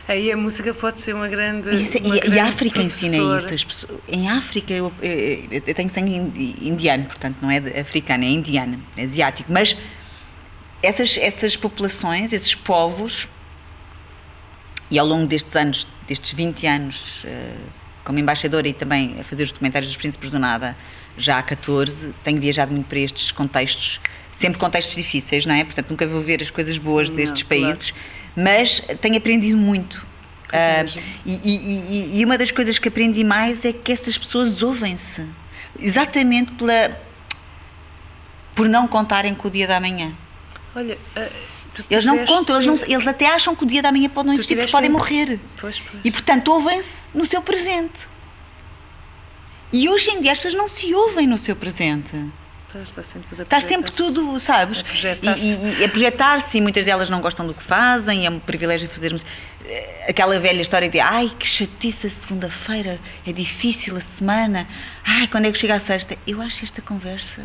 Aí 0.09 0.31
a 0.31 0.37
música 0.37 0.73
pode 0.73 1.01
ser 1.01 1.15
uma 1.15 1.27
grande. 1.27 1.69
Isso- 1.75 1.99
uma 1.99 2.17
e, 2.17 2.21
grande 2.21 2.39
a 2.39 2.47
África 2.47 2.81
ensina 2.81 3.17
professora. 3.17 3.45
isso. 3.47 3.55
As 3.55 3.65
pessoas- 3.65 4.01
em 4.09 4.29
África, 4.29 4.73
eu, 4.73 4.93
eu- 5.03 5.63
eu 5.67 5.75
tenho 5.75 5.91
sangue 5.91 6.15
indi- 6.15 6.57
indiano, 6.61 7.05
portanto 7.07 7.39
não 7.43 7.51
é 7.51 7.59
africano, 7.81 8.25
é 8.25 8.29
indiano, 8.29 8.81
é 8.97 9.03
asiático. 9.05 9.53
Mas 9.53 9.77
essas, 10.83 11.19
essas 11.19 11.57
populações, 11.57 12.33
esses 12.33 12.55
povos, 12.55 13.27
e 14.91 14.99
ao 14.99 15.07
longo 15.07 15.27
destes 15.27 15.55
anos, 15.57 15.87
destes 16.07 16.33
20 16.33 16.65
anos, 16.69 17.23
eh, 17.25 17.55
como 18.05 18.19
embaixadora 18.21 18.69
e 18.69 18.73
também 18.73 19.17
a 19.19 19.25
fazer 19.25 19.43
os 19.43 19.51
documentários 19.51 19.91
dos 19.91 19.97
Príncipes 19.97 20.31
do 20.31 20.39
Nada, 20.39 20.77
já 21.19 21.39
há 21.39 21.43
14, 21.43 22.15
tenho 22.23 22.39
viajado 22.41 22.71
muito 22.73 22.87
para 22.87 23.01
estes 23.01 23.33
contextos, 23.33 23.99
sempre 24.35 24.61
contextos 24.61 24.95
difíceis, 24.95 25.45
não 25.45 25.55
é? 25.57 25.65
Portanto, 25.65 25.91
nunca 25.91 26.07
vou 26.07 26.23
ver 26.23 26.41
as 26.41 26.51
coisas 26.51 26.79
boas 26.79 27.09
Não, 27.11 27.17
destes 27.17 27.43
claro. 27.43 27.65
Mas 28.37 28.81
tenho 29.01 29.17
aprendido 29.17 29.57
muito. 29.57 30.07
Imagino. 30.53 31.07
e, 31.27 31.33
e- 31.33 32.21
e- 32.21 32.25
uma 32.25 32.39
das 32.39 32.51
coisas 32.53 32.79
que 32.79 32.89
aprendi 32.89 33.25
mais 33.25 33.65
é 33.65 33.73
que 33.73 33.91
estas 33.93 34.17
pessoas 34.17 34.63
ouvem-se. 34.63 35.27
Exatamente 35.79 36.53
pela, 36.53 36.99
por 38.55 38.69
não 38.69 38.87
contarem 38.87 39.35
com 39.35 39.49
o 39.49 39.51
dia 39.51 39.67
da 39.67 39.81
manhã. 39.81 40.13
Olha, 40.75 40.97
tu 41.75 41.85
Eles 41.91 42.05
não 42.05 42.25
contam, 42.25 42.57
eles, 42.57 42.67
não- 42.67 42.87
eles 42.89 43.07
até 43.07 43.27
acham 43.29 43.55
que 43.57 43.65
o 43.65 43.67
dia 43.67 43.83
da 43.83 43.91
manhã 43.91 44.09
pode 44.09 44.29
não 44.29 44.35
existir 44.35 44.57
porque 44.57 44.71
podem 44.71 44.89
em- 44.89 44.93
morrer. 44.93 45.41
Pois, 45.61 45.81
pois. 45.81 46.01
E 46.05 46.11
portanto 46.11 46.49
ouvem-se 46.49 47.01
no 47.13 47.27
seu 47.27 47.43
presente. 47.43 48.09
E 49.73 49.89
hoje 49.89 50.11
em 50.11 50.21
dia 50.23 50.33
as 50.33 50.39
pessoas 50.39 50.55
não 50.55 50.69
se 50.69 50.95
ouvem 50.95 51.27
no 51.27 51.37
seu 51.39 51.57
presente. 51.57 52.13
Está 52.75 53.03
sempre 53.03 53.29
tudo 53.29 53.41
a 53.41 53.43
Está 53.45 53.57
projetar. 53.57 53.69
sempre 53.75 53.91
tudo, 53.93 54.41
sabes? 54.41 54.81
A 54.81 54.85
projetar-se. 54.85 55.47
E, 55.47 55.81
e- 55.81 55.85
a 55.85 55.89
projetar-se 55.89 56.59
e 56.59 56.61
muitas 56.61 56.85
delas 56.85 57.09
não 57.09 57.21
gostam 57.23 57.47
do 57.47 57.55
que 57.55 57.63
fazem, 57.63 58.27
é 58.27 58.31
um 58.31 58.39
privilégio 58.39 58.87
fazermos 58.89 59.25
eh, 59.65 60.07
aquela 60.09 60.39
velha 60.39 60.61
história 60.61 60.89
de 60.91 61.01
ai 61.01 61.31
que 61.39 61.47
chatice 61.47 62.07
a 62.09 62.11
segunda-feira, 62.11 62.99
é 63.27 63.33
difícil 63.33 63.97
a 63.97 64.01
semana, 64.01 64.69
ai 65.05 65.27
quando 65.27 65.47
é 65.47 65.53
que 65.53 65.59
chega 65.59 65.75
a 65.75 65.81
sexta? 65.81 66.19
Eu 66.27 66.43
acho 66.43 66.65
esta 66.65 66.83
conversa 66.83 67.41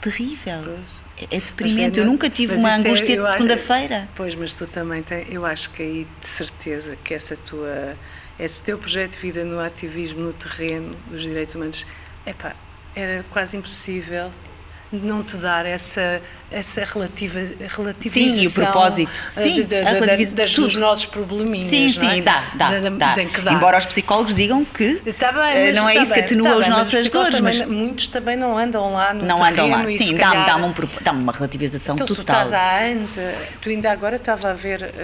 terrível. 0.00 0.60
Pois. 0.64 1.08
É, 1.30 1.36
é 1.36 1.40
deprimente. 1.40 1.98
é 1.98 2.02
Eu 2.02 2.06
nunca 2.06 2.30
tive 2.30 2.54
uma 2.56 2.70
é- 2.70 2.74
angústia 2.74 3.14
eu 3.14 3.24
de 3.26 3.32
segunda-feira. 3.32 4.08
Pois, 4.14 4.34
mas 4.34 4.54
tu 4.54 4.66
também 4.66 5.02
tens. 5.02 5.26
Eu 5.30 5.44
acho 5.44 5.70
que 5.70 5.82
aí 5.82 6.06
de 6.20 6.28
certeza 6.28 6.96
que 7.04 7.14
essa 7.14 7.36
tua. 7.36 7.96
Esse 8.38 8.62
teu 8.62 8.78
projeto 8.78 9.12
de 9.12 9.18
vida 9.18 9.44
no 9.44 9.58
ativismo 9.60 10.20
no 10.20 10.32
terreno 10.32 10.96
dos 11.10 11.22
direitos 11.22 11.56
humanos, 11.56 11.84
epá, 12.24 12.54
era 12.98 13.24
quase 13.30 13.56
impossível 13.56 14.30
não 14.90 15.22
te 15.22 15.36
dar 15.36 15.66
essa, 15.66 16.18
essa 16.50 16.82
relativa, 16.82 17.40
relativização 17.76 18.38
Sim, 18.38 18.42
e 18.42 18.46
o 18.46 18.50
propósito. 18.52 19.20
eh, 19.28 19.30
Sim, 19.32 19.52
de- 19.56 19.64
de- 19.64 20.16
de- 20.16 20.34
das, 20.34 20.54
dos 20.54 20.74
nossos 20.76 21.04
probleminhas. 21.04 21.68
Sim, 21.68 21.88
é? 21.88 21.90
sim, 22.14 22.22
dá, 22.22 22.42
dá, 22.54 22.70
dá. 22.88 23.14
Que 23.14 23.40
dar. 23.42 23.52
Embora 23.52 23.76
os 23.76 23.84
psicólogos 23.84 24.34
digam 24.34 24.64
que 24.64 25.02
Está 25.04 25.30
bem, 25.30 25.42
eh, 25.42 25.72
não 25.74 25.86
é 25.86 25.92
está 25.92 26.02
isso 26.04 26.12
que 26.14 26.14
bem, 26.14 26.24
atenua 26.24 26.48
está 26.48 26.60
as 26.60 26.68
nossas 26.70 27.10
dores, 27.10 27.30
também- 27.34 27.58
mas 27.58 27.68
muitos 27.68 28.06
também 28.06 28.34
não 28.34 28.56
andam 28.56 28.90
lá 28.94 29.12
no 29.12 29.26
não 29.26 29.44
andam 29.44 29.68
lá. 29.68 29.76
terreno 29.82 29.90
e 29.90 29.98
Sim, 29.98 30.14
dá-me 30.16 30.46
dá-me 30.46 30.64
um, 30.64 30.74
dá-me 31.02 31.22
uma 31.22 31.32
relativização 31.32 31.94
então, 31.94 32.06
se 32.06 32.14
tu 32.14 32.16
total. 32.24 32.44
estás 32.44 32.52
há 32.54 32.78
anos, 32.86 33.18
eh, 33.18 33.48
tu 33.60 33.68
ainda 33.68 33.92
agora 33.92 34.16
estava 34.16 34.48
a 34.48 34.54
ver, 34.54 34.94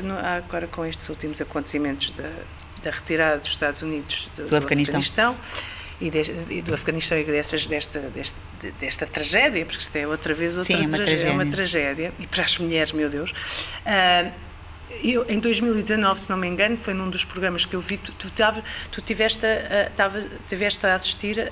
agora 0.47 0.67
com 0.67 0.87
estes 0.87 1.07
últimos 1.11 1.43
acontecimentos 1.43 2.11
da, 2.13 2.31
da 2.83 2.91
retirada 2.91 3.37
dos 3.37 3.49
Estados 3.49 3.83
Unidos 3.83 4.31
do, 4.35 4.47
do 4.47 4.57
Afeganistão. 4.57 4.99
Afeganistão 4.99 5.37
e, 6.01 6.11
de- 6.11 6.33
e 6.51 6.63
do 6.63 6.75
Afeganistão 6.75 7.19
e 7.19 7.25
dessas, 7.25 7.67
desta, 7.67 8.01
desta, 8.01 8.37
desta 8.81 9.07
tragédia, 9.07 9.65
porque 9.65 9.81
isto 9.81 9.95
é 9.97 10.07
outra 10.07 10.35
vez 10.35 10.57
outra 10.57 10.77
Sim, 10.77 10.85
é 10.85 10.87
uma 10.89 10.97
tragédia, 10.97 11.29
é 11.29 11.31
uma 11.33 11.47
tragédia. 11.47 12.13
e 12.19 12.27
para 12.27 12.43
as 12.45 12.59
mulheres, 12.59 12.93
meu 12.93 13.09
Deus. 13.09 13.33
Ah, 13.87 14.31
eu, 15.03 15.25
em 15.29 15.39
2019, 15.39 16.21
se 16.21 16.31
não 16.31 16.37
me 16.37 16.47
engano, 16.47 16.77
foi 16.77 16.95
num 16.95 17.09
dos 17.11 17.25
programas 17.25 17.65
que 17.65 17.75
eu 17.75 17.81
vi, 17.81 17.97
tu, 17.97 18.13
tu, 18.13 18.31
tu 18.91 19.01
tiveste, 19.01 19.45
a, 19.47 19.91
tava, 19.97 20.23
tiveste 20.49 20.87
a 20.87 20.95
assistir 20.95 21.51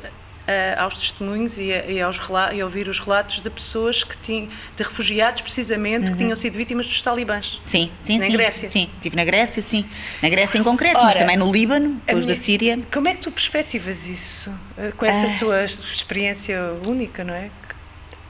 aos 0.78 0.94
testemunhos 0.94 1.58
e 1.58 1.72
a, 1.72 1.86
e 1.86 2.00
aos 2.00 2.18
e 2.52 2.62
ouvir 2.62 2.88
os 2.88 2.98
relatos 2.98 3.40
de 3.40 3.48
pessoas 3.50 4.02
que 4.02 4.16
tinham, 4.18 4.48
de 4.76 4.82
refugiados 4.82 5.40
precisamente, 5.40 6.06
Uhum. 6.06 6.12
que 6.12 6.18
tinham 6.18 6.36
sido 6.36 6.56
vítimas 6.56 6.86
dos 6.86 7.00
talibãs. 7.00 7.60
Sim, 7.64 7.90
sim, 8.02 8.18
Na 8.18 8.26
sim. 8.26 8.32
Grécia. 8.32 8.70
Sim, 8.70 8.88
estive 8.96 9.14
na 9.16 9.24
Grécia, 9.24 9.62
sim. 9.62 9.84
Na 10.20 10.28
Grécia 10.28 10.58
em 10.58 10.62
concreto, 10.64 10.96
mas 11.00 11.10
Ora, 11.10 11.18
também 11.20 11.36
no 11.36 11.50
Líbano, 11.52 12.00
depois 12.06 12.24
da 12.26 12.32
minha- 12.32 12.42
Síria. 12.42 12.78
Como 12.92 13.08
é 13.08 13.14
que 13.14 13.20
tu 13.22 13.30
perspectivas 13.30 14.06
isso? 14.06 14.52
eh, 14.76 14.92
Com 14.96 15.06
essa 15.06 15.26
Ah. 15.28 15.36
tua 15.38 15.64
experiência 15.64 16.58
única, 16.86 17.22
não 17.24 17.34
é? 17.34 17.50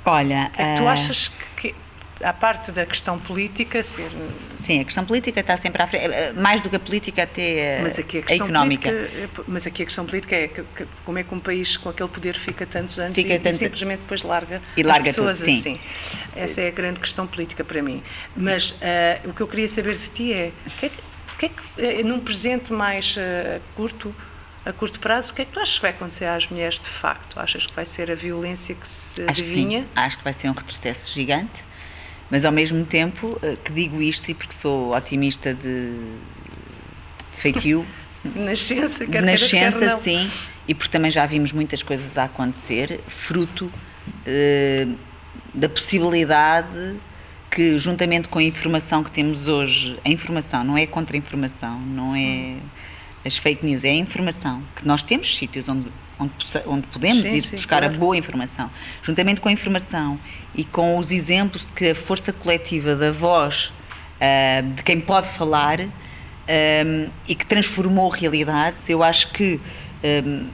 Olha, 0.04 0.50
é 0.56 0.74
que 0.74 0.80
tu 0.80 0.86
ah, 0.88 0.92
achas 0.92 1.30
que, 1.56 1.74
à 2.22 2.32
parte 2.32 2.70
da 2.70 2.86
questão 2.86 3.18
política, 3.18 3.82
ser. 3.82 4.10
Sim, 4.62 4.80
a 4.80 4.84
questão 4.84 5.04
política 5.04 5.40
está 5.40 5.56
sempre 5.56 5.82
à 5.82 5.86
frente. 5.86 6.04
eh, 6.06 6.32
Mais 6.34 6.60
do 6.60 6.70
que 6.70 6.76
a 6.76 6.80
política, 6.80 7.24
até 7.24 7.78
a, 7.80 7.82
Mas 7.82 7.98
aqui 7.98 8.18
a 8.18 8.20
a 8.20 8.22
questão 8.24 8.46
económica. 8.46 8.90
política, 8.90 9.44
mas 9.48 9.66
aqui 9.66 9.82
a 9.82 9.86
questão 9.86 10.06
política 10.06 10.36
é 10.36 10.48
que, 10.48 10.62
que- 10.76 10.86
como 11.04 11.18
é 11.18 11.24
que 11.24 11.34
um 11.34 11.40
país 11.40 11.76
com 11.76 11.88
aquele 11.88 12.08
poder 12.08 12.36
fica 12.38 12.64
tantos 12.64 12.98
anos 12.98 13.14
Fica 13.14 13.32
e, 13.32 13.36
e 13.36 13.38
tanto- 13.40 13.56
simplesmente 13.56 14.00
depois 14.00 14.22
larga, 14.22 14.62
E 14.76 14.82
larga 14.82 15.10
as 15.10 15.16
pessoas 15.16 15.38
tudo, 15.38 15.46
sim. 15.50 15.58
assim. 15.58 15.80
Essa 16.36 16.60
é 16.60 16.68
a 16.68 16.70
grande 16.70 17.00
questão 17.00 17.26
política 17.26 17.64
para 17.64 17.82
mim. 17.82 18.02
Mas 18.36 18.76
ah, 18.82 19.20
o 19.28 19.32
que 19.32 19.40
eu 19.40 19.48
queria 19.48 19.68
saber 19.68 19.96
de 19.96 20.08
ti 20.08 20.32
é, 20.32 20.52
que 20.78 20.86
é 20.86 20.88
que, 20.88 21.36
que 21.38 21.46
é 21.46 21.48
que, 21.48 21.62
eh, 22.00 22.02
num 22.04 22.20
presente 22.20 22.72
mais 22.72 23.16
ah, 23.18 23.60
curto, 23.74 24.14
a 24.64 24.72
curto 24.72 25.00
prazo, 25.00 25.32
o 25.32 25.34
que 25.34 25.42
é 25.42 25.44
que 25.44 25.52
tu 25.52 25.58
achas 25.58 25.74
que 25.74 25.82
vai 25.82 25.90
acontecer 25.90 26.26
às 26.26 26.46
mulheres 26.48 26.78
de 26.78 26.86
facto? 26.86 27.40
Achas 27.40 27.66
que 27.66 27.74
vai 27.74 27.84
ser 27.84 28.12
a 28.12 28.14
violência 28.14 28.76
que 28.76 28.86
se 28.86 29.20
Acho 29.22 29.42
que 29.42 29.48
adivinha? 29.50 29.80
sim. 29.80 29.88
Acho 29.96 30.18
que 30.18 30.22
vai 30.24 30.32
ser 30.34 30.48
um 30.48 30.52
retrocesso 30.52 31.12
gigante, 31.12 31.64
mas 32.32 32.46
ao 32.46 32.50
mesmo 32.50 32.82
tempo 32.86 33.38
eh, 33.42 33.58
que 33.62 33.70
digo 33.70 34.00
isto 34.00 34.30
e 34.30 34.34
porque 34.34 34.54
sou 34.54 34.96
otimista 34.96 35.52
de 35.52 35.92
feitio, 37.32 37.84
Nascença, 38.24 39.04
quer 39.04 39.22
queiras, 39.22 39.50
quer 39.50 39.70
nascença 39.72 39.94
não. 39.94 40.00
sim, 40.00 40.30
e 40.66 40.74
porque 40.74 40.90
também 40.90 41.10
já 41.10 41.26
vimos 41.26 41.52
muitas 41.52 41.82
coisas 41.82 42.16
a 42.16 42.24
acontecer, 42.24 43.00
fruto 43.06 43.70
eh, 44.24 44.86
da 45.52 45.68
possibilidade 45.68 46.96
que, 47.50 47.78
juntamente 47.78 48.28
com 48.28 48.38
a 48.38 48.42
informação 48.42 49.04
que 49.04 49.10
temos 49.10 49.46
hoje, 49.46 49.98
a 50.02 50.08
informação 50.08 50.64
não 50.64 50.78
é 50.78 50.86
contra 50.86 51.14
a 51.14 51.18
informação, 51.18 51.78
não 51.80 52.16
é 52.16 52.56
as 53.26 53.36
fake 53.36 53.62
news, 53.66 53.84
é 53.84 53.90
a 53.90 53.94
informação, 53.94 54.62
que 54.74 54.88
nós 54.88 55.02
temos 55.02 55.36
sítios 55.36 55.68
onde, 55.68 55.92
onde, 56.22 56.34
onde 56.66 56.86
podemos 56.88 57.22
Sim, 57.22 57.36
ir 57.36 57.42
sim, 57.42 57.56
buscar 57.56 57.80
claro. 57.80 57.94
a 57.94 57.98
boa 57.98 58.16
informação. 58.16 58.70
Juntamente 59.02 59.40
com 59.40 59.48
a 59.48 59.52
informação 59.52 60.18
e 60.54 60.64
com 60.64 60.98
os 60.98 61.10
exemplos 61.10 61.66
de 61.66 61.72
que 61.72 61.90
a 61.90 61.94
força 61.94 62.32
coletiva 62.32 62.94
da 62.94 63.12
voz 63.12 63.72
ah, 64.20 64.62
de 64.62 64.82
quem 64.82 65.00
pode 65.00 65.28
falar 65.28 65.80
ah, 65.80 67.10
e 67.28 67.34
que 67.34 67.46
transformou 67.46 68.08
realidades, 68.08 68.88
eu 68.88 69.02
acho 69.02 69.32
que 69.32 69.60
ah, 70.04 70.52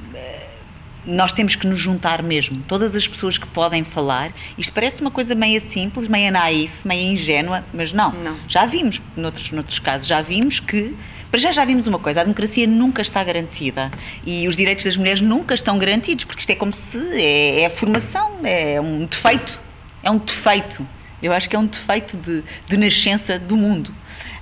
nós 1.09 1.33
temos 1.33 1.57
que 1.57 1.67
nos 1.67 1.79
juntar 1.79 2.23
mesmo. 2.23 2.63
Todas 2.69 2.95
as 2.95 3.09
pessoas 3.09 3.39
que 3.39 3.47
podem 3.47 3.83
falar. 3.83 4.31
Isto 4.57 4.73
parece 4.73 5.01
uma 5.01 5.11
coisa 5.11 5.35
meio 5.35 5.61
simples, 5.71 6.07
meio 6.07 6.31
naif, 6.31 6.87
meio 6.87 7.13
ingênua, 7.13 7.65
mas 7.73 7.93
não. 7.93 8.13
Não. 8.13 8.37
Já 8.47 8.67
vimos, 8.67 9.01
noutros, 9.17 9.51
noutros 9.51 9.79
casos, 9.79 10.07
já 10.07 10.21
vimos 10.21 10.61
que. 10.61 10.95
Para 11.31 11.41
já 11.41 11.53
já 11.53 11.65
vimos 11.65 11.87
uma 11.87 11.99
coisa, 11.99 12.21
a 12.21 12.25
democracia 12.25 12.67
nunca 12.67 13.03
está 13.03 13.23
garantida 13.23 13.91
e 14.25 14.49
os 14.49 14.57
direitos 14.57 14.85
das 14.85 14.97
mulheres 14.97 15.21
nunca 15.21 15.55
estão 15.55 15.79
garantidos, 15.79 16.25
porque 16.25 16.41
isto 16.41 16.51
é 16.51 16.55
como 16.55 16.73
se. 16.73 16.97
é, 17.21 17.61
é 17.63 17.67
a 17.67 17.71
formação, 17.71 18.39
é 18.45 18.81
um 18.81 19.05
defeito. 19.05 19.61
É 20.03 20.11
um 20.11 20.19
defeito. 20.19 20.87
Eu 21.23 21.33
acho 21.33 21.51
que 21.51 21.57
é 21.57 21.59
um 21.59 21.67
defeito 21.67 22.17
de, 22.17 22.43
de 22.67 22.77
nascença 22.77 23.39
do 23.39 23.57
mundo. 23.57 23.93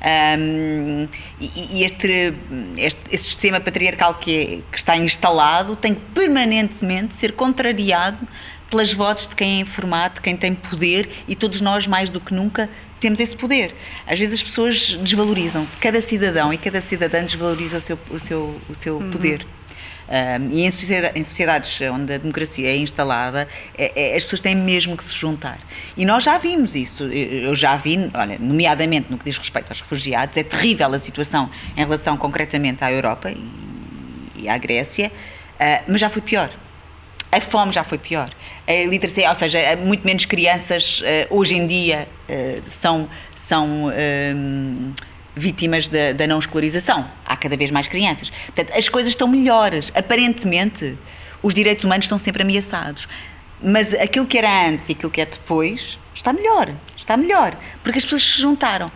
Ahm, 0.01 1.09
e 1.41 1.79
e 1.79 1.85
este, 1.85 2.35
este, 2.77 3.01
este 3.11 3.27
sistema 3.27 3.59
patriarcal 3.61 4.15
que, 4.15 4.37
é- 4.37 4.59
que 4.71 4.79
está 4.79 4.97
instalado 4.97 5.75
tem 5.75 5.95
que 5.95 6.01
permanentemente 6.15 7.15
ser 7.15 7.33
contrariado 7.33 8.27
pelas 8.71 8.93
vozes 8.93 9.27
de 9.27 9.35
quem 9.35 9.57
é 9.57 9.61
informado, 9.61 10.17
de 10.17 10.21
quem 10.21 10.37
tem 10.37 10.55
poder 10.55 11.09
e 11.27 11.35
todos 11.35 11.61
nós, 11.61 11.87
mais 11.87 12.11
do 12.11 12.21
que 12.21 12.35
nunca, 12.35 12.69
temos 13.01 13.21
esse 13.21 13.37
poder. 13.37 13.75
Às 14.07 14.19
vezes 14.19 14.35
as 14.35 14.43
pessoas 14.43 14.95
desvalorizam-se, 14.95 15.77
cada 15.77 16.01
cidadão 16.01 16.53
e 16.53 16.59
cada 16.59 16.81
cidadã 16.81 17.25
desvaloriza 17.25 17.79
o 17.79 17.81
seu, 17.81 17.99
o 18.11 18.19
seu, 18.19 18.61
o 18.69 18.75
seu 18.75 18.99
poder. 19.13 19.47
Um, 20.09 20.53
e 20.53 20.63
em, 20.65 20.71
sociedade- 20.71 21.19
em 21.19 21.25
sociedades 21.25 21.81
onde 21.93 22.13
a 22.13 22.19
democracia 22.19 22.69
é 22.69 22.77
instalada, 22.77 23.49
é- 23.77 24.13
é- 24.13 24.17
as 24.17 24.23
pessoas 24.23 24.41
têm 24.41 24.55
mesmo 24.55 24.97
que 24.97 25.03
se 25.03 25.13
juntar. 25.13 25.59
E 25.97 26.05
nós 26.05 26.23
já 26.23 26.39
vimos 26.39 26.77
isso. 26.77 27.03
Eu 27.05 27.47
eu 27.49 27.55
já 27.57 27.77
vi, 27.77 28.09
olha, 28.15 28.39
nomeadamente 28.39 29.09
no 29.11 29.19
que 29.19 29.25
diz 29.25 29.37
respeito 29.37 29.69
aos 29.71 29.81
refugiados, 29.81 30.37
é 30.37 30.45
terrível 30.45 30.95
a 30.95 30.99
situação 31.01 31.51
em 31.77 31.81
relação 31.81 32.17
concretamente 32.17 32.85
à 32.85 32.93
Europa 32.93 33.33
e, 33.33 34.43
e 34.45 34.49
à 34.49 34.57
Grécia, 34.57 35.11
ah, 35.59 35.83
mas 35.89 36.01
já 36.01 36.09
foi 36.09 36.23
pior. 36.23 36.51
A 37.37 37.41
fome 37.41 37.71
já 37.71 37.85
foi 37.85 37.99
pior. 37.99 38.31
A 38.67 38.89
literacia, 38.89 39.29
ou 39.29 39.35
seja, 39.35 39.77
muito 39.77 40.07
menos 40.07 40.25
crianças 40.25 41.03
eh, 41.05 41.27
hoje 41.29 41.55
em 41.55 41.67
dia 41.67 42.09
eh, 42.27 42.63
são, 42.73 43.11
são 43.37 43.93
hum, 44.35 44.95
vítimas 45.35 45.87
da, 45.87 46.13
da 46.15 46.27
não 46.27 46.39
escolarização. 46.39 47.07
Há 47.27 47.37
cada 47.37 47.55
vez 47.55 47.71
mais 47.71 47.89
crianças. 47.89 48.31
Portanto, 48.31 48.73
as 48.75 48.89
coisas 48.89 49.13
estão 49.13 49.29
melhores. 49.29 49.93
Aparentemente, 49.95 50.97
os 51.43 51.53
direitos 51.53 51.85
humanos 51.85 52.07
estão 52.07 52.17
sempre 52.17 52.43
ameaçados. 52.43 53.07
Mas 53.63 53.93
aquilo 53.93 54.25
que 54.25 54.39
era 54.39 54.69
antes 54.69 54.89
e 54.89 54.93
aquilo 54.93 55.11
que 55.11 55.21
é 55.21 55.27
depois 55.27 55.99
está 56.15 56.33
melhor. 56.33 56.73
Está 56.97 57.19
melhor. 57.19 57.55
Porque 57.83 57.99
as 57.99 58.05
pessoas 58.05 58.23
se 58.23 58.41
juntaram. 58.41 58.91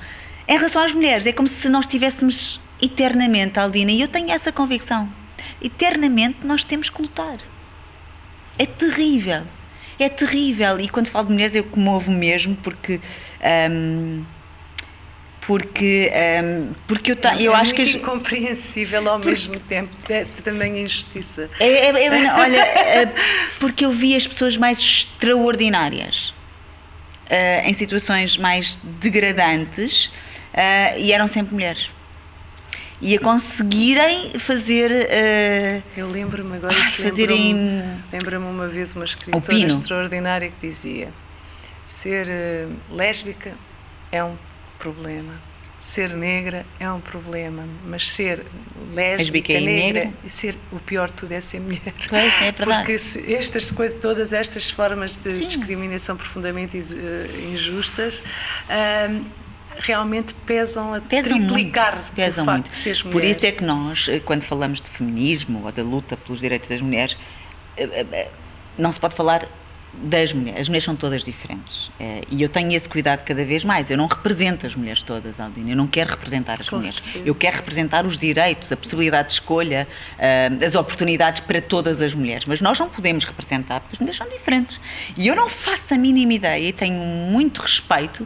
Em 0.49 0.57
relação 0.57 0.83
às 0.83 0.95
mulheres, 0.95 1.27
é 1.27 1.33
como 1.33 1.47
se 1.47 1.69
nós 1.69 1.87
tivéssemos 1.87 2.59
eternamente, 2.81 3.61
Aldina, 3.61 3.93
e 3.93 4.01
eu 4.01 4.09
tenho 4.09 4.31
essa 4.31 4.51
convicção. 4.51 5.13
Eternamente 5.61 6.39
nós 6.43 6.65
temos 6.65 6.89
que 6.89 7.03
lutar. 7.03 7.37
É 8.63 8.67
terrível. 8.67 9.43
É 9.99 10.09
terrível. 10.09 10.79
E 10.81 10.89
quando 10.89 11.09
falo 11.09 11.27
de 11.27 11.33
mulheres 11.33 11.55
eu 11.55 11.65
comovo 11.65 12.11
mesmo 12.11 12.55
porque. 12.57 13.01
hum, 13.71 14.25
porque, 15.47 16.13
hum, 16.45 16.73
porque 16.87 17.13
eu, 17.13 17.17
ta- 17.17 17.35
eu 17.41 17.53
é 17.55 17.57
acho 17.57 17.75
que. 17.75 17.83
as- 17.83 17.95
incompreensível 17.95 19.09
ao 19.09 19.19
mesmo 19.19 19.59
tempo, 19.59 19.91
é 20.09 20.25
também 20.45 20.79
injustiça. 20.83 21.49
É, 21.59 21.67
é- 21.87 22.07
é- 22.07 22.33
olha, 22.35 22.63
é, 22.63 23.13
porque 23.59 23.85
eu 23.85 23.91
vi 23.91 24.15
as 24.15 24.27
pessoas 24.27 24.57
mais 24.57 24.79
extraordinárias 24.79 26.35
eh, 27.29 27.63
em 27.69 27.73
situações 27.75 28.37
mais 28.37 28.79
degradantes 29.01 30.13
eh, 30.53 31.01
e 31.01 31.13
eram 31.13 31.27
sempre 31.27 31.55
mulheres. 31.55 31.91
E 33.01 33.17
a 33.17 33.19
conseguirem 33.21 34.39
fazer. 34.39 34.91
eh, 34.93 35.83
Eu 35.97 36.09
lembro-me 36.11 36.57
agora, 36.57 36.75
Ai, 36.77 36.91
fazerem- 36.93 37.55
lembro-me 37.55 38.03
lembro-me 38.13 38.47
uma 38.47 38.69
vez 38.69 38.95
uma 38.95 39.05
escritora 39.05 39.57
extraordinária 39.59 40.51
que 40.51 40.67
dizia 40.69 41.09
ser 41.85 42.29
eh, 42.29 42.67
lésbica 42.91 43.53
é 44.13 44.23
um 44.23 44.37
problema, 44.79 45.33
ser 45.79 46.11
negra 46.15 46.67
é 46.79 46.91
um 46.91 47.01
problema, 47.01 47.65
mas 47.87 48.07
ser 48.11 48.45
lésbica, 48.95 49.53
e 49.55 49.61
negra, 49.65 50.01
negra? 50.05 50.13
e 50.25 50.29
ser 50.31 50.57
o 50.71 50.79
pior 50.79 51.09
de 51.09 51.15
tudo 51.15 51.33
é 51.33 51.41
ser 51.41 51.59
mulher. 51.61 51.95
Pois, 52.09 52.35
é 52.43 52.53
verdade. 52.53 52.85
Porque 52.87 53.33
estas 53.33 53.71
coisas, 53.71 53.99
todas 53.99 54.33
estas 54.35 54.69
formas 54.69 55.17
de 55.17 55.33
Sim. 55.33 55.47
discriminação 55.47 56.17
profundamente 56.19 56.77
eh, 56.77 57.49
injustas 57.51 58.23
realmente 59.81 60.35
pesam 60.47 60.95
a 60.95 61.01
pesam 61.01 61.39
triplicar 61.39 61.97
muito, 61.97 62.13
pesam 62.13 62.45
facto 62.45 62.57
muito. 62.59 62.69
de 62.71 62.75
seres 62.77 63.03
Por 63.03 63.25
isso 63.25 63.45
é 63.47 63.53
que 63.53 63.65
nós, 63.65 64.07
eh, 64.09 64.21
quando 64.21 64.43
falamos 64.43 64.81
de 64.81 64.89
feminismo 64.89 65.65
ou 65.65 65.73
da 65.73 65.83
luta 65.83 66.17
pelos 66.17 66.41
direitos 66.41 66.69
das 66.69 66.83
mulheres, 66.83 67.17
eh, 67.77 68.07
eh, 68.13 68.29
não 68.79 68.93
se 68.93 69.01
pode 69.01 69.15
falar 69.15 69.49
das 69.93 70.33
mulheres. 70.33 70.61
As 70.61 70.69
mulheres 70.69 70.85
são 70.85 70.95
todas 70.95 71.25
diferentes. 71.25 71.91
E 72.31 72.41
eu 72.41 72.49
tenho 72.49 72.71
esse 72.71 72.89
cuidado 72.89 73.25
cada 73.25 73.45
vez 73.45 73.65
mais. 73.65 73.91
Eu 73.91 73.97
não 73.97 74.07
represento 74.07 74.65
as 74.65 74.77
mulheres 74.77 75.03
todas, 75.03 75.41
Aldina. 75.41 75.71
Eu 75.71 75.77
não 75.77 75.89
quero 75.89 76.11
representar 76.11 76.61
as 76.61 76.69
Com 76.69 76.77
mulheres. 76.77 77.01
certeza. 77.01 77.25
Eu 77.27 77.35
quero 77.35 77.57
representar 77.57 78.07
os 78.07 78.17
direitos, 78.17 78.71
a 78.71 78.77
possibilidade 78.77 79.29
de 79.29 79.35
escolha, 79.35 79.89
as 80.65 80.77
oportunidades 80.77 81.41
para 81.41 81.61
todas 81.61 82.01
as 82.01 82.15
mulheres. 82.15 82.47
Mas 82.47 82.61
nós 82.61 82.79
não 82.79 82.89
podemos 82.89 83.25
representar 83.25 83.81
porque 83.81 83.97
as 83.97 83.99
mulheres 83.99 84.17
são 84.17 84.29
diferentes. 84.29 84.81
E 85.17 85.27
eu 85.27 85.35
não 85.35 85.49
faço 85.49 85.93
a 85.93 85.99
mínima 85.99 86.35
ideia 86.35 86.69
e 86.69 86.73
tenho 86.73 87.03
muito 87.03 87.61
respeito 87.61 88.25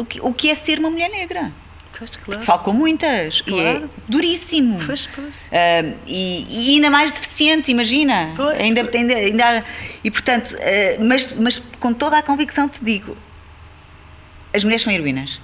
o 0.00 0.04
que, 0.04 0.20
o 0.20 0.32
que 0.32 0.50
é 0.50 0.54
ser 0.54 0.78
uma 0.78 0.90
mulher 0.90 1.08
negra. 1.10 1.52
Pois, 1.98 2.10
claro. 2.16 2.42
Falo 2.42 2.60
com 2.62 2.72
muitas 2.72 3.42
e 3.46 3.50
é 3.60 3.72
Claro. 3.72 3.90
duríssimo. 4.08 4.78
Pois, 4.86 5.06
pois. 5.06 5.34
Ah, 5.52 5.92
e, 6.06 6.46
e 6.70 6.74
ainda 6.76 6.88
mais 6.90 7.12
deficiente, 7.12 7.70
imagina. 7.70 8.32
Pois. 8.36 8.58
Ainda, 8.60 8.88
ainda, 8.94 9.14
ainda 9.14 9.44
há- 9.58 9.62
e 10.02 10.10
portanto, 10.10 10.56
ah, 10.58 11.02
mas, 11.04 11.32
mas 11.36 11.58
com 11.58 11.92
toda 11.92 12.16
a 12.16 12.22
convicção 12.22 12.68
te 12.68 12.78
digo, 12.82 13.16
as 14.54 14.64
mulheres 14.64 14.82
são 14.82 14.92
heroínas. 14.92 15.40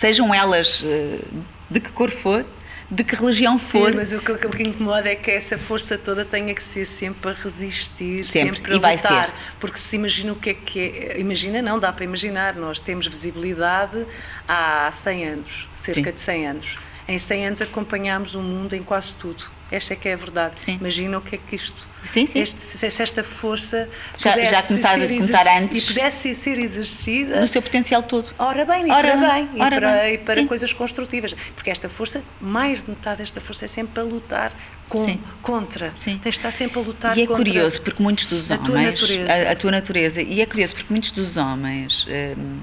Sejam 0.00 0.34
elas 0.34 0.82
ah, 0.84 1.24
de 1.70 1.80
que 1.80 1.90
cor 1.92 2.10
for, 2.10 2.44
de 2.90 3.02
que 3.02 3.16
religião 3.16 3.58
Sim, 3.58 3.80
for. 3.80 3.94
mas 3.94 4.12
o 4.12 4.18
que, 4.20 4.30
o 4.32 4.50
que 4.50 4.62
incomoda 4.62 5.08
é 5.08 5.14
que 5.14 5.30
essa 5.30 5.56
força 5.56 5.96
toda 5.96 6.24
tenha 6.24 6.54
que 6.54 6.62
ser 6.62 6.84
sempre 6.84 7.30
a 7.30 7.32
resistir, 7.34 8.26
Sempre, 8.26 8.56
sempre, 8.56 8.72
a 8.72 8.76
e 8.76 8.78
vai 8.78 8.96
lutar. 8.96 9.26
ser. 9.26 9.34
Porque 9.58 9.78
se 9.78 9.96
imagina 9.96 10.32
o 10.32 10.36
que 10.36 10.50
é 10.50 10.54
que 10.54 10.80
é. 10.80 11.18
Imagina, 11.18 11.62
não, 11.62 11.78
dá 11.78 11.92
para 11.92 12.04
imaginar. 12.04 12.54
Nós 12.54 12.78
temos 12.78 13.06
visibilidade 13.06 14.04
há 14.46 14.90
100 14.92 15.24
anos, 15.26 15.68
cerca 15.76 16.10
Sim. 16.10 16.14
de 16.14 16.20
100 16.20 16.46
anos. 16.46 16.78
Em 17.08 17.18
100 17.18 17.46
anos 17.46 17.62
acompanhámos 17.62 18.34
o 18.34 18.40
mundo 18.42 18.74
em 18.74 18.82
quase 18.82 19.14
tudo. 19.14 19.44
Esta 19.72 19.94
é 19.94 19.96
que 19.96 20.08
é 20.08 20.12
a 20.12 20.16
verdade. 20.16 20.54
Sim. 20.64 20.76
Imagina 20.78 21.18
o 21.18 21.20
que 21.22 21.34
é 21.36 21.38
que 21.38 21.56
isto. 21.56 21.88
Sim, 22.04 22.26
sim. 22.26 22.38
Este, 22.38 22.60
se 22.60 22.86
esta 22.86 23.24
força 23.24 23.88
Já- 24.18 24.30
já 24.30 24.36
pudesse 24.36 24.68
começar- 24.68 24.94
ser 24.94 25.08
começar 25.08 25.58
antes. 25.58 25.82
E 25.82 25.86
pudesse 25.86 26.34
ser 26.34 26.58
exercida 26.58 27.40
no 27.40 27.48
seu 27.48 27.62
potencial 27.62 28.02
todo. 28.02 28.30
Ora 28.38 28.64
bem, 28.64 28.86
e 28.86 28.90
Ora 28.90 29.16
para 29.16 29.16
bem, 29.32 29.46
bem, 29.46 29.56
e 29.58 29.62
ora 29.62 29.76
para, 29.80 30.02
bem, 30.02 30.14
e 30.14 30.18
para 30.18 30.40
sim. 30.42 30.46
coisas 30.46 30.72
construtivas. 30.72 31.34
Porque 31.56 31.70
esta 31.70 31.88
força, 31.88 32.22
mais 32.40 32.82
de 32.82 32.90
metade 32.90 33.18
desta 33.18 33.40
força 33.40 33.64
é 33.64 33.68
sempre 33.68 34.00
a 34.00 34.04
lutar 34.04 34.52
com, 34.88 35.04
Sim. 35.06 35.18
contra. 35.42 35.92
Sim. 35.98 36.18
Tens 36.22 36.34
de 36.34 36.38
estar 36.38 36.52
sempre 36.52 36.78
a 36.78 36.82
lutar 36.82 37.16
E 37.18 37.22
é 37.22 37.26
contra. 37.26 37.42
curioso 37.44 37.80
porque 37.80 38.02
muitos 38.02 38.26
dos 38.26 38.50
a 38.50 38.54
homens. 38.54 38.66
tua 38.68 38.80
natureza. 38.82 39.32
A, 39.48 39.50
a 39.52 39.56
tua 39.56 39.70
natureza. 39.70 40.22
E 40.22 40.40
é 40.42 40.46
curioso 40.46 40.74
porque 40.74 40.92
muitos 40.92 41.10
dos 41.10 41.36
homens 41.38 42.06
hum, 42.38 42.60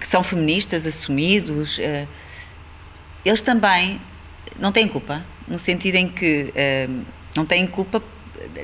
que 0.00 0.06
são 0.06 0.22
feministas, 0.24 0.84
assumidos, 0.84 1.78
eh, 1.78 2.06
eles 3.24 3.40
também 3.42 4.00
não 4.58 4.72
têm 4.72 4.88
culpa, 4.88 5.24
no 5.50 5.58
sentido 5.58 5.96
em 5.96 6.08
que 6.08 6.52
hum, 6.88 7.02
não 7.36 7.44
têm 7.44 7.66
culpa 7.66 8.02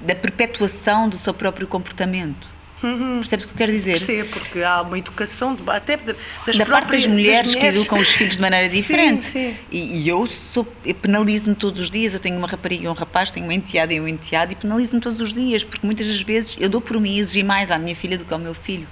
da 0.03 0.15
perpetuação 0.15 1.07
do 1.09 1.19
seu 1.19 1.35
próprio 1.35 1.67
comportamento. 1.67 2.57
Percebes 2.81 3.45
o 3.45 3.49
que 3.49 3.55
eu 3.55 3.59
quero 3.59 3.73
dizer? 3.73 3.93
Percebo, 3.93 4.29
porque 4.31 4.63
há 4.63 4.83
uma 4.83 4.99
educação 4.99 5.55
de- 5.55 5.63
até 5.71 5.97
das 5.97 6.15
da 6.57 6.65
parte 6.65 6.67
próprias 6.67 7.03
das 7.05 7.11
mulheres, 7.13 7.53
das 7.53 7.61
que 7.61 7.67
educam 7.67 7.99
os 7.99 8.09
filhos 8.11 8.35
de 8.37 8.41
maneira 8.41 8.69
Sim, 8.69 8.77
diferente. 8.77 9.27
sim. 9.27 9.57
E, 9.73 10.03
e 10.03 10.09
eu, 10.09 10.27
sou, 10.53 10.67
eu 10.85 10.95
penalizo-me 10.95 11.57
todos 11.57 11.81
os 11.81 11.91
dias. 11.91 12.15
Eu 12.15 12.21
tenho 12.21 12.37
uma 12.37 12.47
rapariga 12.47 12.85
e 12.85 12.89
um 12.89 12.93
rapaz, 12.93 13.31
tenho 13.31 13.45
uma 13.47 13.55
enteada 13.55 13.93
e 13.93 14.01
um 14.01 14.07
enteado, 14.07 14.53
e 14.53 14.55
penalizo-me 14.55 15.01
todos 15.01 15.21
os 15.21 15.33
dias, 15.35 15.65
porque 15.65 15.85
muitas 15.87 16.07
das 16.07 16.21
vezes 16.21 16.57
eu 16.61 16.69
dou 16.69 16.81
por 16.81 17.01
mim 17.01 17.19
a 17.19 17.23
exigir 17.23 17.45
mais 17.45 17.71
à 17.71 17.79
minha 17.79 17.97
filha 17.97 18.17
do 18.17 18.25
que 18.25 18.33
ao 18.33 18.39
meu 18.39 18.55
filho, 18.55 18.87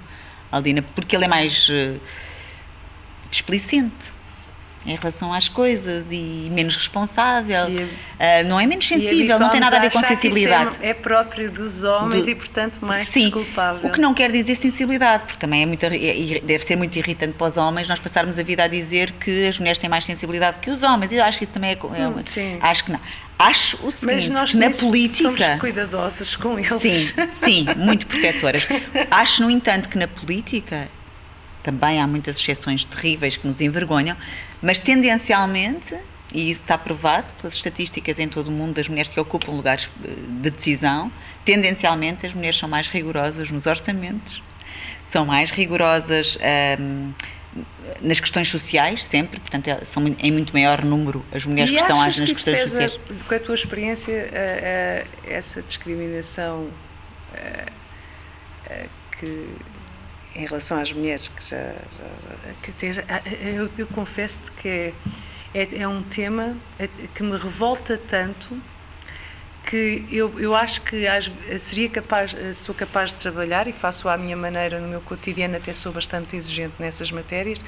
Aldina, 0.51 0.81
porque 0.81 1.15
ele 1.15 1.25
é 1.25 1.27
mais 1.27 1.67
eh, 1.71 1.95
displicente 3.29 3.93
em 4.85 4.95
relação 4.95 5.33
às 5.33 5.47
coisas 5.49 6.05
e 6.11 6.47
menos 6.51 6.75
responsável. 6.75 7.69
E- 7.69 7.87
Ah, 8.19 8.43
não 8.43 8.57
é 8.59 8.65
menos 8.65 8.87
sensível, 8.87 9.37
não 9.37 9.49
tem 9.49 9.59
nada 9.59 9.75
a 9.75 9.79
ver 9.79 9.91
com 9.91 9.99
isso 9.99 10.07
sensibilidade. 10.07 10.75
É, 10.81 10.89
é 10.89 10.93
próprio 10.93 11.51
dos 11.51 11.83
homens 11.83 12.23
Do- 12.25 12.31
e, 12.31 12.35
portanto, 12.35 12.77
mais 12.81 13.07
Sim, 13.09 13.23
desculpável. 13.23 13.89
o 13.89 13.91
que 13.91 13.99
não 13.99 14.13
quer 14.13 14.31
dizer 14.31 14.55
sensibilidade, 14.55 15.23
porque 15.25 15.39
também 15.39 15.63
é 15.63 15.65
muito, 15.65 15.83
é- 15.85 16.37
é- 16.37 16.39
deve 16.39 16.63
ser 16.63 16.75
muito 16.77 16.95
irritante 16.97 17.33
para 17.33 17.47
os 17.47 17.57
homens 17.57 17.89
nós 17.89 17.99
passarmos 17.99 18.39
a 18.39 18.43
vida 18.43 18.63
a 18.63 18.67
dizer 18.67 19.11
que 19.13 19.47
as 19.47 19.59
mulheres 19.59 19.79
têm 19.79 19.89
mais 19.89 20.05
sensibilidade 20.05 20.59
que 20.59 20.69
os 20.69 20.81
homens. 20.81 21.11
Eu 21.11 21.23
acho 21.25 21.39
que 21.39 21.43
isso 21.43 21.53
também 21.53 21.71
é. 21.71 21.73
é 21.73 22.07
Hum, 22.07 22.13
sim. 22.25 22.57
Acho 22.61 22.83
que 22.85 22.91
não. 22.93 22.99
Acho 23.37 23.75
o 23.85 23.91
seguinte, 23.91 24.05
Mas 24.15 24.29
nós 24.29 24.55
na 24.55 24.67
nisso 24.67 24.79
somos 24.79 24.91
política. 24.91 25.57
cuidadosos 25.59 26.35
com 26.37 26.57
eles. 26.57 26.81
Sim, 26.81 27.13
sim, 27.43 27.65
muito 27.75 28.05
protetoras. 28.07 28.65
Acho, 29.11 29.43
no 29.43 29.51
entanto, 29.51 29.89
que 29.89 29.97
na 29.97 30.07
política 30.07 30.87
também 31.61 31.99
há 31.99 32.07
muitas 32.07 32.37
exceções 32.39 32.85
terríveis 32.85 33.35
que 33.35 33.45
nos 33.47 33.59
envergonham, 33.59 34.15
mas 34.65 34.79
tendencialmente, 34.79 35.95
e 36.33 36.49
isso 36.49 36.61
está 36.63 36.75
provado 36.75 37.31
pelas 37.39 37.53
estatísticas 37.53 38.17
em 38.17 38.27
todo 38.27 38.47
o 38.47 38.51
mundo 38.51 38.73
das 38.73 38.89
mulheres 38.89 39.11
que 39.11 39.19
ocupam 39.19 39.51
lugares 39.51 39.87
eh, 40.03 40.07
de 40.41 40.49
decisão, 40.49 41.11
tendencialmente 41.45 42.25
as 42.25 42.33
mulheres 42.33 42.57
são 42.57 42.67
mais 42.67 42.89
rigorosas 42.89 43.51
nos 43.51 43.67
orçamentos, 43.67 44.41
são 45.03 45.23
mais 45.23 45.51
rigorosas 45.51 46.35
ahm, 46.41 47.11
nas 48.01 48.19
questões 48.19 48.49
sociais, 48.49 49.03
sempre, 49.05 49.39
portanto, 49.39 49.67
é- 49.67 49.85
são 49.85 50.03
em 50.17 50.31
muito 50.31 50.51
maior 50.51 50.83
número 50.83 51.23
as 51.31 51.45
mulheres 51.45 51.69
e 51.71 51.75
que 51.75 51.81
estão 51.81 52.03
nas 52.03 52.19
que 52.19 52.25
questões 52.25 52.61
sociais. 52.63 52.99
com 53.27 53.35
a 53.35 53.39
tua 53.39 53.53
experiência, 53.53 54.31
essa 55.27 55.61
discriminação 55.61 56.69
que 59.19 59.47
em 60.35 60.45
relação 60.45 60.79
às 60.79 60.91
mulheres 60.91 61.29
que 61.29 61.43
já, 61.49 61.57
já- 61.57 61.73
já- 62.23 62.53
que 62.61 62.71
até 62.71 62.93
já- 62.93 63.03
ah, 63.07 63.21
eu, 63.29 63.69
eu 63.77 63.87
confesso-te 63.87 64.51
que 64.51 64.67
é, 64.67 64.93
é, 65.53 65.67
é 65.79 65.87
um 65.87 66.03
tema 66.03 66.55
eh, 66.77 66.89
que 67.13 67.23
me 67.23 67.37
revolta 67.37 67.97
tanto 67.97 68.57
que 69.65 70.05
eu, 70.11 70.39
eu 70.39 70.53
acho 70.55 70.81
que 70.81 70.95
seria 71.57 71.89
capaz, 71.89 72.35
eh, 72.37 72.53
sou 72.53 72.75
capaz 72.75 73.09
de 73.11 73.15
trabalhar 73.15 73.67
e 73.67 73.73
faço 73.73 74.07
à 74.07 74.15
minha 74.15 74.35
maneira 74.37 74.79
no 74.79 74.87
meu 74.87 75.01
cotidiano, 75.01 75.55
até 75.57 75.73
sou 75.73 75.91
bastante 75.91 76.35
exigente 76.35 76.73
nessas 76.77 77.09
matérias, 77.11 77.59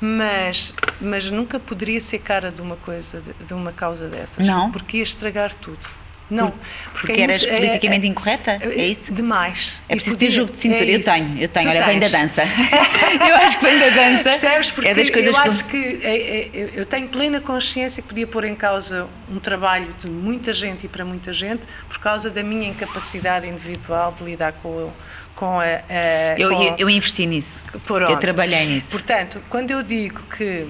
mas, 0.00 0.74
mas 1.00 1.30
nunca 1.30 1.60
poderia 1.60 2.00
ser 2.00 2.18
cara 2.20 2.50
de 2.50 2.60
uma 2.60 2.74
coisa, 2.76 3.22
de 3.46 3.54
uma 3.54 3.70
causa 3.70 4.08
dessas. 4.08 4.44
Não? 4.44 4.72
Porque 4.72 4.96
ia 4.96 5.02
estragar 5.04 5.54
tudo. 5.54 5.86
Não, 6.30 6.54
Porque 6.94 7.12
é 7.12 7.20
eras 7.20 7.44
é- 7.44 7.54
politicamente 7.58 8.06
é- 8.06 8.08
incorreta? 8.08 8.50
É 8.62 8.86
isso? 8.86 9.12
Demais. 9.12 9.82
É 9.88 9.94
preciso 9.94 10.16
podia- 10.16 10.28
ter 10.30 10.34
jogo 10.34 10.52
de 10.52 10.58
cintura. 10.58 10.84
é 10.90 10.94
eu 10.94 11.02
tenho, 11.04 11.38
eu 11.42 11.48
tenho. 11.48 11.66
Tu 11.66 11.70
Olha, 11.76 11.84
vem 11.86 11.98
da 12.00 12.08
tens. 12.08 12.12
dança. 12.22 12.42
eu 13.28 13.36
acho 13.36 13.58
que 13.58 13.64
vem 13.64 13.78
da 13.78 13.88
dança. 13.90 14.22
Percebes? 14.24 14.70
Porque 14.70 14.88
é 14.88 14.94
das 14.94 15.10
coisas 15.10 15.36
eu 15.36 15.42
acho 15.42 15.64
que 15.66 16.00
é- 16.02 16.16
é- 16.16 16.70
eu- 16.80 16.86
tenho 16.86 17.08
plena 17.08 17.40
consciência 17.42 18.02
que 18.02 18.08
podia 18.08 18.26
pôr 18.26 18.44
em 18.46 18.54
causa 18.54 19.06
um 19.30 19.38
trabalho 19.38 19.94
de 19.98 20.08
muita 20.08 20.52
gente 20.52 20.86
e 20.86 20.88
para 20.88 21.04
muita 21.04 21.30
gente 21.32 21.62
por 21.88 21.98
causa 21.98 22.30
da 22.30 22.42
minha 22.42 22.68
incapacidade 22.70 23.46
individual 23.46 24.14
de 24.16 24.24
lidar 24.24 24.54
com, 24.54 24.90
com 25.36 25.60
a. 25.60 25.64
a- 25.64 26.34
eu, 26.38 26.48
com- 26.48 26.62
eu, 26.62 26.74
eu 26.78 26.90
investi 26.90 27.26
nisso. 27.26 27.62
Eu 28.08 28.16
trabalhei 28.16 28.64
nisso. 28.66 28.88
Portanto, 28.90 29.42
quando 29.50 29.70
eu 29.72 29.82
digo 29.82 30.22
que 30.36 30.66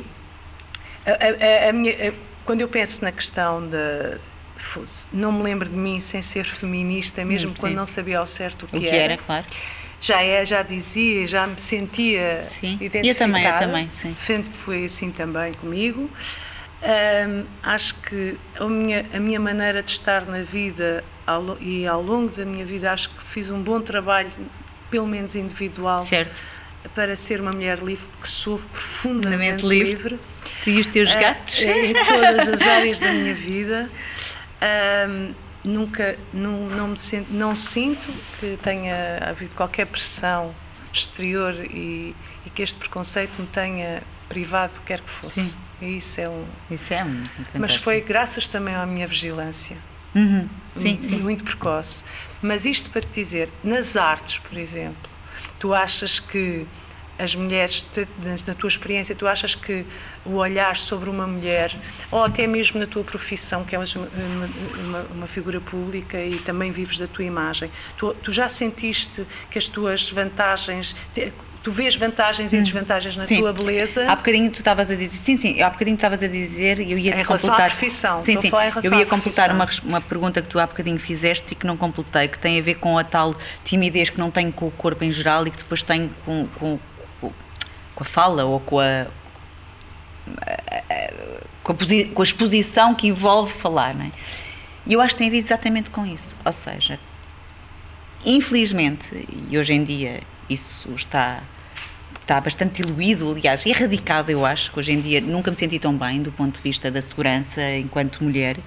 a, 1.06 1.10
a- 1.66 1.68
a 1.68 1.72
minha, 1.72 2.12
quando 2.44 2.60
eu 2.60 2.68
penso 2.68 3.04
na 3.04 3.12
questão 3.12 3.66
da 3.68 4.18
não 5.12 5.32
me 5.32 5.42
lembro 5.42 5.68
de 5.68 5.76
mim 5.76 6.00
sem 6.00 6.22
ser 6.22 6.44
feminista, 6.44 7.24
mesmo 7.24 7.54
quando 7.56 7.74
não 7.74 7.86
sabia 7.86 8.18
ao 8.18 8.26
certo 8.26 8.64
o 8.64 8.68
que, 8.68 8.76
O 8.76 8.80
que 8.80 8.88
era, 8.88 9.16
claro. 9.16 9.46
já 10.00 10.22
é, 10.22 10.44
já 10.44 10.62
dizia, 10.62 11.26
já 11.26 11.46
me 11.46 11.58
sentia 11.60 12.44
Sim. 12.44 12.78
identificada. 12.80 13.08
Eu 13.08 13.14
também, 13.14 13.44
eu 13.46 13.58
também, 13.58 13.90
sim. 13.90 14.42
Foi 14.64 14.84
assim 14.84 15.10
também 15.10 15.52
comigo. 15.54 16.10
Ahm, 16.82 17.44
acho 17.62 17.94
que 18.02 18.36
a 18.60 18.66
minha, 18.66 19.06
a 19.12 19.18
minha 19.18 19.40
maneira 19.40 19.82
de 19.82 19.90
estar 19.90 20.26
na 20.26 20.42
vida 20.42 21.02
ao 21.26 21.56
e 21.60 21.86
ao 21.86 22.02
longo 22.02 22.30
da 22.30 22.44
minha 22.44 22.64
vida 22.64 22.92
acho 22.92 23.08
que 23.10 23.24
fiz 23.24 23.50
um 23.50 23.62
bom 23.62 23.80
trabalho, 23.80 24.30
pelo 24.90 25.06
menos 25.06 25.34
individual, 25.34 26.04
Certo. 26.06 26.38
para 26.94 27.16
ser 27.16 27.40
uma 27.40 27.52
mulher 27.52 27.78
livre, 27.78 28.06
porque 28.12 28.26
sou 28.28 28.58
profundamente 28.58 29.64
livre. 29.66 29.92
livre. 30.10 30.20
Tu 30.62 30.70
e 30.70 30.80
os 30.80 30.86
teus 30.88 31.10
Ah, 31.10 31.18
gatos. 31.20 31.58
em 31.60 31.94
todas 32.04 32.46
as 32.48 32.60
áreas 32.66 33.00
da 33.00 33.10
minha 33.10 33.32
vida. 33.34 33.88
Ahm, 34.64 35.34
nunca, 35.62 36.16
não, 36.32 36.68
não, 36.68 36.88
me 36.88 36.96
sinto, 36.96 37.30
não 37.30 37.54
sinto 37.54 38.08
que 38.40 38.58
tenha 38.62 39.18
havido 39.28 39.54
qualquer 39.54 39.86
pressão 39.86 40.54
exterior 40.92 41.54
e, 41.64 42.14
e 42.46 42.50
que 42.50 42.62
este 42.62 42.76
preconceito 42.76 43.38
me 43.40 43.46
tenha 43.46 44.02
privado, 44.28 44.80
quer 44.86 45.00
que 45.00 45.10
fosse. 45.10 45.40
Sim. 45.40 45.58
E 45.82 45.96
isso 45.98 46.20
é 46.20 46.28
um. 46.28 46.46
Isso 46.70 46.94
é 46.94 47.04
um. 47.04 47.24
Mas 47.58 47.76
foi 47.76 48.00
graças 48.00 48.48
também 48.48 48.74
à 48.74 48.86
minha 48.86 49.06
vigilância. 49.06 49.76
Uhum. 50.14 50.48
Sim, 50.76 50.98
sim. 51.02 51.18
muito 51.18 51.44
precoce. 51.44 52.04
Mas 52.40 52.64
isto 52.64 52.88
para 52.90 53.00
te 53.00 53.08
dizer, 53.12 53.50
nas 53.62 53.96
artes, 53.96 54.38
por 54.38 54.56
exemplo, 54.56 55.10
tu 55.58 55.74
achas 55.74 56.20
que 56.20 56.66
as 57.18 57.34
mulheres, 57.36 57.86
na- 58.46 58.54
tua 58.54 58.68
experiência, 58.68 59.14
tu 59.14 59.26
achas 59.26 59.54
que 59.54 59.84
o 60.26 60.34
olhar 60.34 60.76
sobre 60.76 61.08
uma 61.08 61.26
mulher, 61.26 61.74
ou 62.10 62.24
até 62.24 62.46
mesmo 62.46 62.80
na 62.80 62.86
tua 62.86 63.04
profissão, 63.04 63.64
que 63.64 63.76
és 63.76 63.94
uma, 63.94 64.08
uma- 64.84 65.06
uma- 65.14 65.26
figura 65.26 65.60
pública 65.60 66.18
e 66.20 66.36
também 66.38 66.70
vives 66.72 66.98
da 66.98 67.06
tua 67.06 67.24
imagem, 67.24 67.70
tu, 67.96 68.14
tu 68.14 68.32
já 68.32 68.48
sentiste 68.48 69.24
que 69.50 69.58
as 69.58 69.68
tuas 69.68 70.10
vantagens, 70.10 70.94
te- 71.12 71.32
tu 71.62 71.70
vês 71.72 71.94
vantagens 71.96 72.52
e 72.52 72.60
desvantagens 72.60 73.16
na 73.16 73.22
Hum. 73.22 73.26
Sim. 73.26 73.38
tua 73.38 73.52
beleza? 73.52 74.06
Há 74.10 74.16
bocadinho 74.16 74.50
tu 74.50 74.58
estavas 74.58 74.90
a 74.90 74.94
dizer, 74.94 75.16
sim, 75.24 75.36
sim, 75.38 75.62
há 75.62 75.70
bocadinho 75.70 75.96
tu 75.96 76.00
estavas 76.00 76.22
a 76.22 76.26
dizer 76.26 76.78
e 76.78 76.92
eu 76.92 76.98
ia 76.98 77.12
Em 77.12 77.22
relação 77.22 77.34
à 77.34 77.38
completar. 77.38 77.70
profissão, 77.70 78.22
sim, 78.22 78.36
sim, 78.36 78.50
eu 78.82 78.94
ia 78.98 79.06
completar 79.06 79.50
uma, 79.50 79.66
uma 79.84 80.00
pergunta 80.00 80.42
que 80.42 80.48
tu 80.48 80.58
há 80.58 80.66
bocadinho 80.66 80.98
fizeste 80.98 81.52
e 81.52 81.54
que 81.54 81.66
não 81.66 81.76
completei, 81.76 82.28
que 82.28 82.38
tem 82.38 82.58
a 82.58 82.62
ver 82.62 82.74
com 82.74 82.98
a 82.98 83.04
tal 83.04 83.34
timidez 83.64 84.10
que 84.10 84.18
não 84.18 84.30
tenho 84.30 84.52
com 84.52 84.66
o 84.66 84.70
corpo 84.72 85.04
em 85.04 85.10
geral 85.12 85.46
e 85.46 85.50
que 85.50 85.56
depois 85.58 85.82
tenho 85.82 86.10
com, 86.26 86.46
com, 86.58 86.78
com, 87.94 88.02
a 88.02 88.06
fala 88.06 88.44
ou 88.44 88.60
com 88.60 88.78
a, 88.78 89.06
com 91.62 91.72
a, 91.72 91.76
com 92.14 92.22
a 92.22 92.24
exposição 92.24 92.94
que 92.94 93.06
envolve 93.06 93.52
falar, 93.52 93.94
não 93.94 94.06
é? 94.06 94.12
E 94.86 94.92
eu 94.92 95.00
acho 95.00 95.14
que 95.14 95.18
tem 95.18 95.28
a 95.28 95.30
ver 95.30 95.38
exatamente 95.38 95.90
com 95.90 96.04
isso. 96.06 96.36
Ou 96.44 96.52
seja, 96.52 96.98
infelizmente, 98.24 99.26
e 99.50 99.58
hoje 99.58 99.72
em 99.72 99.84
dia 99.84 100.22
isso 100.48 100.92
está, 100.94 101.42
está 102.20 102.40
bastante 102.40 102.82
diluído, 102.82 103.30
aliás, 103.30 103.64
erradicado, 103.64 104.30
eu 104.30 104.44
acho, 104.44 104.70
que 104.70 104.78
hoje 104.78 104.92
em 104.92 105.00
dia 105.00 105.20
nunca 105.20 105.50
me 105.50 105.56
senti 105.56 105.78
tão 105.78 105.96
bem 105.96 106.22
do 106.22 106.30
ponto 106.30 106.56
de 106.56 106.62
vista 106.62 106.90
da 106.90 107.00
segurança 107.00 107.62
enquanto 107.76 108.22
mulher, 108.22 108.58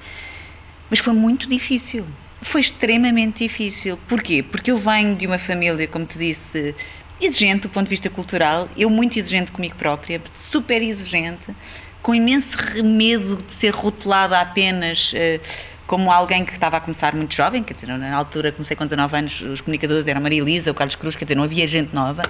mas 0.90 1.00
foi 1.00 1.14
muito 1.14 1.48
difícil. 1.48 2.06
Foi 2.42 2.62
extremamente 2.62 3.44
difícil. 3.48 3.98
Porquê? 4.08 4.44
Porque 4.44 4.70
eu 4.70 4.78
venho 4.78 5.16
de 5.16 5.26
uma 5.26 5.40
família, 5.40 5.88
como 5.88 6.06
te 6.06 6.20
disse, 6.20 6.76
exigente 7.20 7.62
do 7.62 7.70
ponto 7.70 7.86
de 7.86 7.90
vista 7.90 8.10
cultural, 8.10 8.68
eu 8.78 8.90
muito 8.90 9.18
exigente 9.18 9.52
comigo 9.52 9.76
própria, 9.76 10.22
super 10.34 10.82
exigente, 10.82 11.56
com 12.02 12.14
imenso 12.14 12.58
medo 12.84 13.38
de 13.38 13.54
ser 13.54 13.74
rotulada 13.74 14.40
apenas 14.40 15.12
eh, 15.16 15.40
como 15.88 16.12
alguém 16.12 16.46
que 16.46 16.54
estava 16.54 16.78
a 16.78 16.80
começar 16.82 17.16
muito 17.16 17.34
jovem, 17.34 17.64
quer 17.64 17.74
dizer, 17.74 17.88
na 17.98 18.16
altura 18.16 18.52
comecei 18.52 18.76
com 18.76 18.86
19 18.86 19.18
anos, 19.18 19.42
os 19.42 19.62
comunicadores 19.62 20.06
eram 20.06 20.20
a 20.20 20.22
Maria 20.22 20.42
Elisa, 20.42 20.70
o 20.70 20.74
Carlos 20.74 20.96
Cruz, 20.96 21.16
quer 21.16 21.26
dizer, 21.26 21.36
não 21.36 21.44
havia 21.44 21.66
gente 21.68 21.94
nova, 21.94 22.24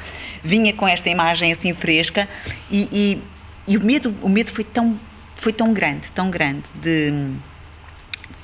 vinha 0.44 0.72
com 0.74 0.88
esta 0.88 1.10
imagem 1.10 1.52
assim 1.52 1.74
fresca 1.74 2.28
e, 2.72 2.88
e, 2.92 3.72
e 3.74 3.78
o 3.78 3.84
medo, 3.84 4.16
o 4.22 4.30
medo 4.30 4.52
foi 4.52 4.64
tão, 4.64 5.00
foi 5.36 5.52
tão 5.52 5.74
grande, 5.74 6.08
tão 6.14 6.30
grande 6.30 6.64
de 6.76 7.36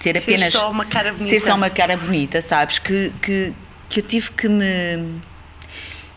ser 0.03 0.19
Ser 0.19 0.34
apenas 0.36 0.51
só 0.51 0.69
uma 0.69 0.86
cara 0.86 1.13
bonita. 1.13 1.29
ser 1.29 1.39
só 1.39 1.56
uma 1.56 1.69
cara 1.69 1.95
bonita, 1.95 2.41
sabes? 2.41 2.77
Que, 2.79 3.12
que, 3.21 3.53
que 3.89 3.99
eu 4.01 4.03
tive 4.03 4.32
que 4.32 4.49
me. 4.49 5.21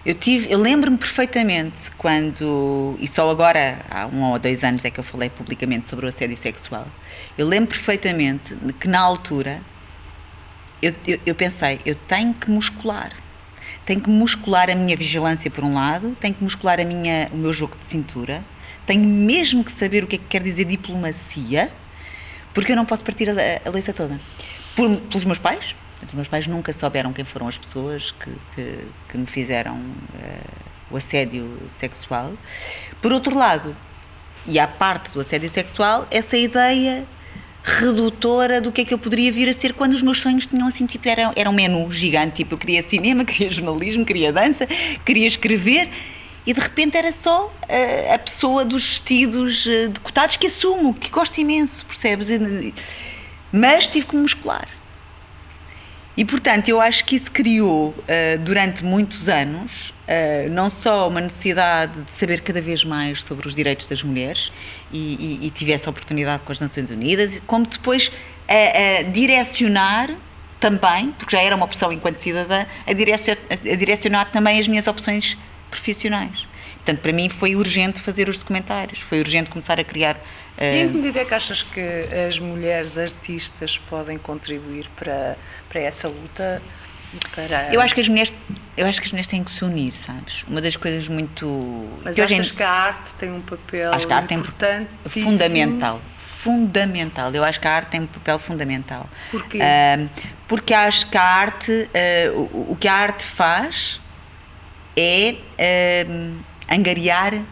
Eu, 0.06 0.14
tive, 0.14 0.48
eu 0.48 0.60
lembro-me 0.60 0.96
perfeitamente 0.96 1.90
quando, 1.98 2.96
e 3.00 3.08
só 3.08 3.28
agora, 3.28 3.84
há 3.90 4.06
um 4.06 4.22
ou 4.22 4.38
dois 4.38 4.62
anos 4.62 4.84
é 4.84 4.90
que 4.90 5.00
eu 5.00 5.02
falei 5.02 5.28
publicamente 5.28 5.88
sobre 5.88 6.06
o 6.06 6.08
assédio 6.08 6.36
sexual, 6.36 6.86
eu 7.36 7.44
lembro 7.44 7.70
perfeitamente 7.70 8.54
que 8.78 8.86
na 8.86 9.00
altura 9.00 9.60
eu, 10.80 10.94
eu, 11.04 11.18
eu 11.26 11.34
pensei, 11.34 11.80
eu 11.84 11.96
tenho 11.96 12.32
que 12.34 12.48
muscular. 12.48 13.10
Tenho 13.84 14.00
que 14.00 14.08
muscular 14.08 14.70
a 14.70 14.76
minha 14.76 14.96
vigilância 14.96 15.50
por 15.50 15.64
um 15.64 15.74
lado, 15.74 16.16
tenho 16.20 16.34
que 16.34 16.44
muscular 16.44 16.78
a 16.78 16.84
minha, 16.84 17.28
o 17.32 17.36
meu 17.36 17.52
jogo 17.52 17.76
de 17.76 17.84
cintura, 17.84 18.44
tenho 18.86 19.02
mesmo 19.02 19.64
que 19.64 19.72
saber 19.72 20.04
o 20.04 20.06
que 20.06 20.14
é 20.14 20.18
que 20.20 20.26
quer 20.26 20.40
dizer 20.40 20.66
diplomacia, 20.66 21.72
porque 22.54 22.70
eu 22.70 22.76
não 22.76 22.86
posso 22.86 23.02
partir 23.02 23.28
a, 23.28 23.32
a 23.32 23.92
toda. 23.92 24.20
Por- 24.76 25.00
pelos 25.00 25.24
meus 25.24 25.40
pais, 25.40 25.74
Os 26.06 26.14
meus 26.14 26.28
pais 26.28 26.46
nunca 26.46 26.72
souberam 26.72 27.12
quem 27.12 27.24
foram 27.24 27.48
as 27.48 27.58
pessoas 27.58 28.12
que, 28.12 28.30
que, 28.54 28.88
que 29.08 29.18
me 29.18 29.26
fizeram 29.26 29.80
eh, 30.22 30.40
o 30.90 30.96
assédio 30.96 31.58
sexual. 31.68 32.32
Por 33.02 33.12
outro 33.12 33.36
lado, 33.36 33.76
e 34.46 34.58
à 34.58 34.66
parte 34.66 35.12
do 35.12 35.20
assédio 35.20 35.50
sexual, 35.50 36.06
essa 36.10 36.36
ideia 36.36 37.06
redutora 37.66 38.60
do 38.60 38.70
que 38.70 38.82
é 38.82 38.84
que 38.84 38.94
eu 38.94 38.98
poderia 38.98 39.32
vir 39.32 39.48
a 39.48 39.52
ser 39.52 39.74
quando 39.74 39.94
os 39.94 40.02
meus 40.02 40.20
sonhos 40.20 40.46
tinham 40.46 40.68
assim, 40.68 40.86
tipo, 40.86 41.08
era, 41.08 41.32
era 41.34 41.50
um 41.50 41.52
menu 41.52 41.90
gigante, 41.90 42.36
tipo, 42.36 42.54
eu 42.54 42.58
queria 42.58 42.88
cinema, 42.88 43.24
queria 43.26 43.50
jornalismo, 43.50 44.04
queria 44.06 44.32
dança, 44.32 44.66
queria 45.04 45.26
escrever 45.26 45.90
e 46.46 46.52
de 46.52 46.60
repente 46.60 46.96
era 46.96 47.10
só 47.10 47.46
uh, 47.46 48.14
a 48.14 48.18
pessoa 48.18 48.64
dos 48.64 48.86
vestidos 48.86 49.66
uh, 49.66 49.88
decotados 49.88 50.36
que 50.36 50.46
assumo, 50.46 50.94
que 50.94 51.10
gosto 51.10 51.40
imenso, 51.40 51.84
percebes? 51.84 52.28
Mas 53.50 53.88
tive 53.88 54.06
que 54.06 54.14
me 54.14 54.22
muscular. 54.22 54.68
E 56.16 56.24
portanto, 56.24 56.68
eu 56.68 56.80
acho 56.80 57.04
que 57.04 57.16
isso 57.16 57.30
criou 57.30 57.88
uh, 57.88 58.38
durante 58.40 58.82
muitos 58.82 59.28
anos 59.28 59.90
uh, 59.90 60.50
não 60.50 60.70
só 60.70 61.08
uma 61.08 61.20
necessidade 61.20 62.00
de 62.00 62.10
saber 62.12 62.40
cada 62.40 62.60
vez 62.60 62.84
mais 62.84 63.22
sobre 63.22 63.46
os 63.46 63.54
direitos 63.54 63.86
das 63.86 64.02
mulheres 64.02 64.50
e, 64.90 65.38
e, 65.42 65.46
e 65.46 65.50
tive 65.50 65.72
essa 65.72 65.90
oportunidade 65.90 66.42
com 66.42 66.52
as 66.52 66.60
Nações 66.60 66.90
Unidas, 66.90 67.42
como 67.46 67.66
depois 67.66 68.10
a, 68.48 69.02
direcionar 69.02 70.16
também, 70.58 71.12
porque 71.18 71.36
já 71.36 71.42
era 71.42 71.54
uma 71.54 71.66
opção 71.66 71.92
enquanto 71.92 72.16
cidadã, 72.16 72.64
a 72.86 72.92
direcionar, 72.94 73.42
a 73.50 73.74
direcionar 73.74 74.24
também 74.32 74.58
as 74.58 74.66
minhas 74.66 74.86
opções 74.86 75.36
profissionais. 75.70 76.46
Portanto, 76.86 77.02
para 77.02 77.12
mim 77.12 77.28
foi 77.28 77.56
urgente 77.56 78.00
fazer 78.00 78.28
os 78.28 78.38
documentários, 78.38 79.00
foi 79.00 79.18
urgente 79.18 79.50
começar 79.50 79.80
a 79.80 79.82
criar 79.82 80.16
e 80.60 80.82
em 80.82 80.88
que 80.88 80.94
medida 80.94 81.20
é 81.20 81.24
que 81.24 81.34
achas 81.34 81.62
que 81.62 81.80
as 82.26 82.38
mulheres 82.38 82.96
artistas 82.96 83.76
podem 83.76 84.16
contribuir 84.16 84.88
para, 84.96 85.36
para 85.68 85.80
essa 85.80 86.08
luta? 86.08 86.62
Para... 87.34 87.72
Eu 87.72 87.80
acho 87.80 87.94
que 87.94 88.00
as 88.00 88.08
mulheres, 88.08 88.32
eu 88.76 88.86
acho 88.86 89.00
que 89.00 89.06
as 89.06 89.12
mulheres 89.12 89.26
têm 89.26 89.44
que 89.44 89.50
se 89.50 89.64
unir, 89.64 89.94
sabes? 89.94 90.44
Uma 90.48 90.60
das 90.60 90.76
coisas 90.76 91.08
muito. 91.08 91.88
Mas 92.02 92.14
que 92.14 92.22
achas 92.22 92.50
que 92.50 92.62
a 92.62 92.70
arte 92.70 93.14
tem 93.14 93.30
um 93.30 93.40
papel 93.40 93.92
acho 93.92 94.06
que 94.06 94.12
a 94.12 94.16
arte 94.16 94.34
importante, 94.34 94.90
tem 95.12 95.22
fundamental, 95.22 96.00
fundamental. 96.18 97.34
Eu 97.34 97.44
acho 97.44 97.60
que 97.60 97.68
a 97.68 97.72
arte 97.72 97.90
tem 97.90 98.00
um 98.00 98.06
papel 98.06 98.38
fundamental. 98.38 99.08
Porquê? 99.30 99.58
Uh, 99.58 100.08
porque 100.48 100.72
acho 100.72 101.08
que 101.10 101.16
a 101.16 101.22
arte, 101.22 101.70
uh, 101.70 102.38
o, 102.52 102.72
o, 102.72 102.76
que 102.76 102.88
a 102.88 102.94
arte 102.94 103.24
faz 103.24 104.00
é 104.96 105.36
uh, 106.14 106.36
angariar 106.68 107.42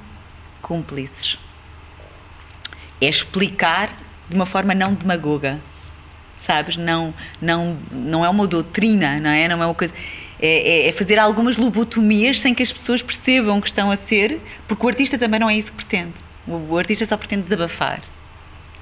cúmplices 0.61 1.39
é 3.01 3.09
explicar 3.09 3.97
de 4.29 4.35
uma 4.35 4.47
forma 4.47 4.75
não 4.75 4.95
demagoga, 4.95 5.61
sabes? 6.47 6.77
Não, 6.77 7.13
não, 7.41 7.77
não 7.91 8.25
é 8.25 8.29
uma 8.29 8.47
doutrina, 8.47 9.21
não 9.21 9.31
é? 9.31 9.49
Não 9.49 9.63
é 9.63 9.67
uma 9.67 9.75
coisa. 9.75 9.93
É, 10.41 10.87
é, 10.87 10.89
é, 10.89 10.93
fazer 10.93 11.19
algumas 11.19 11.57
lobotomias 11.57 12.41
sem 12.41 12.55
que 12.55 12.63
as 12.63 12.73
pessoas 12.73 13.03
percebam 13.03 13.61
que 13.61 13.69
estão 13.69 13.91
a 13.91 13.97
ser, 13.97 14.41
porque 14.67 14.85
o 14.85 14.89
artista 14.89 15.17
também 15.17 15.39
não 15.41 15.49
é 15.49 15.57
isso 15.57 15.71
que 15.71 15.85
pretende. 15.85 16.15
O, 16.47 16.73
o 16.73 16.79
artista 16.79 17.07
só 17.07 17.17
pretende 17.17 17.43
desabafar. 17.43 18.03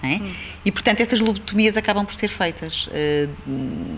É? 0.02 0.16
Hum. 0.16 0.34
E 0.64 0.72
portanto 0.72 1.00
essas 1.00 1.20
lobotomias 1.20 1.76
acabam 1.76 2.04
por 2.04 2.14
ser 2.14 2.26
feitas. 2.26 2.88
Uh, 2.88 3.30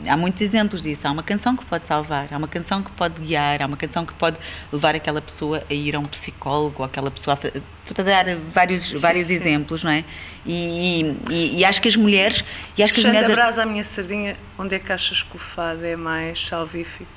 há 0.06 0.16
muitos 0.16 0.42
exemplos 0.42 0.82
disso. 0.82 1.08
Há 1.08 1.10
uma 1.10 1.22
canção 1.22 1.56
que 1.56 1.64
pode 1.64 1.86
salvar, 1.86 2.28
há 2.30 2.36
uma 2.36 2.46
canção 2.46 2.82
que 2.82 2.90
pode 2.90 3.18
guiar, 3.22 3.62
há 3.62 3.66
uma 3.66 3.76
canção 3.76 4.04
que 4.04 4.12
pode 4.12 4.36
levar 4.70 4.94
aquela 4.94 5.22
pessoa 5.22 5.62
a 5.68 5.72
ir 5.72 5.96
a 5.96 5.98
um 5.98 6.04
psicólogo, 6.04 6.74
ou 6.80 6.84
aquela 6.84 7.10
pessoa 7.10 7.38
a, 7.42 7.46
estou 7.46 8.02
a 8.02 8.02
dar 8.02 8.36
vários, 8.52 8.90
sim, 8.90 8.98
vários 8.98 9.28
sim. 9.28 9.34
exemplos, 9.34 9.82
não 9.82 9.90
é? 9.90 10.04
E, 10.44 11.16
e, 11.30 11.58
e, 11.60 11.64
acho 11.64 11.80
que 11.80 11.88
as 11.88 11.96
mulheres. 11.96 12.44
E 12.76 12.82
acho 12.82 12.92
que 12.92 13.00
as 13.00 13.06
mulheres... 13.06 13.30
a 13.30 13.34
brasa 13.34 13.62
à 13.62 13.66
minha 13.66 13.82
sardinha, 13.82 14.36
onde 14.58 14.74
é 14.74 14.78
que 14.78 14.92
achas 14.92 15.22
que 15.22 15.36
o 15.36 15.38
fado 15.38 15.86
é 15.86 15.96
mais 15.96 16.46
salvífico? 16.46 17.10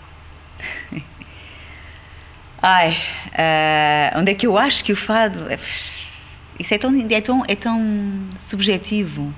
Ai, 2.61 2.97
uh, 3.27 4.19
onde 4.19 4.31
é 4.31 4.35
que 4.35 4.47
eu 4.47 4.57
acho 4.57 4.83
que 4.83 4.93
o 4.93 4.95
fado. 4.95 5.51
É 5.51 5.57
isso 6.59 6.73
é 6.73 6.77
tão, 6.77 6.93
é 7.09 7.21
tão, 7.21 7.43
é 7.47 7.55
tão 7.55 8.29
subjetivo. 8.47 9.33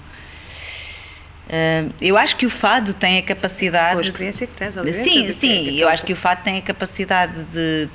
Uh, 1.49 1.91
eu 1.99 2.15
acho 2.15 2.35
que 2.35 2.45
o 2.45 2.49
fado 2.49 2.93
tem 2.93 3.17
a 3.17 3.23
capacidade. 3.23 3.93
Com 3.93 3.97
a 3.97 4.01
experiência 4.01 4.45
que 4.45 4.53
tens, 4.53 4.77
obviamente. 4.77 5.09
Sim, 5.09 5.35
sim, 5.37 5.79
eu 5.79 5.89
acho 5.89 6.05
que 6.05 6.13
o 6.13 6.15
fado 6.15 6.43
tem 6.43 6.57
a 6.57 6.61
capacidade 6.61 7.43
de, 7.51 7.89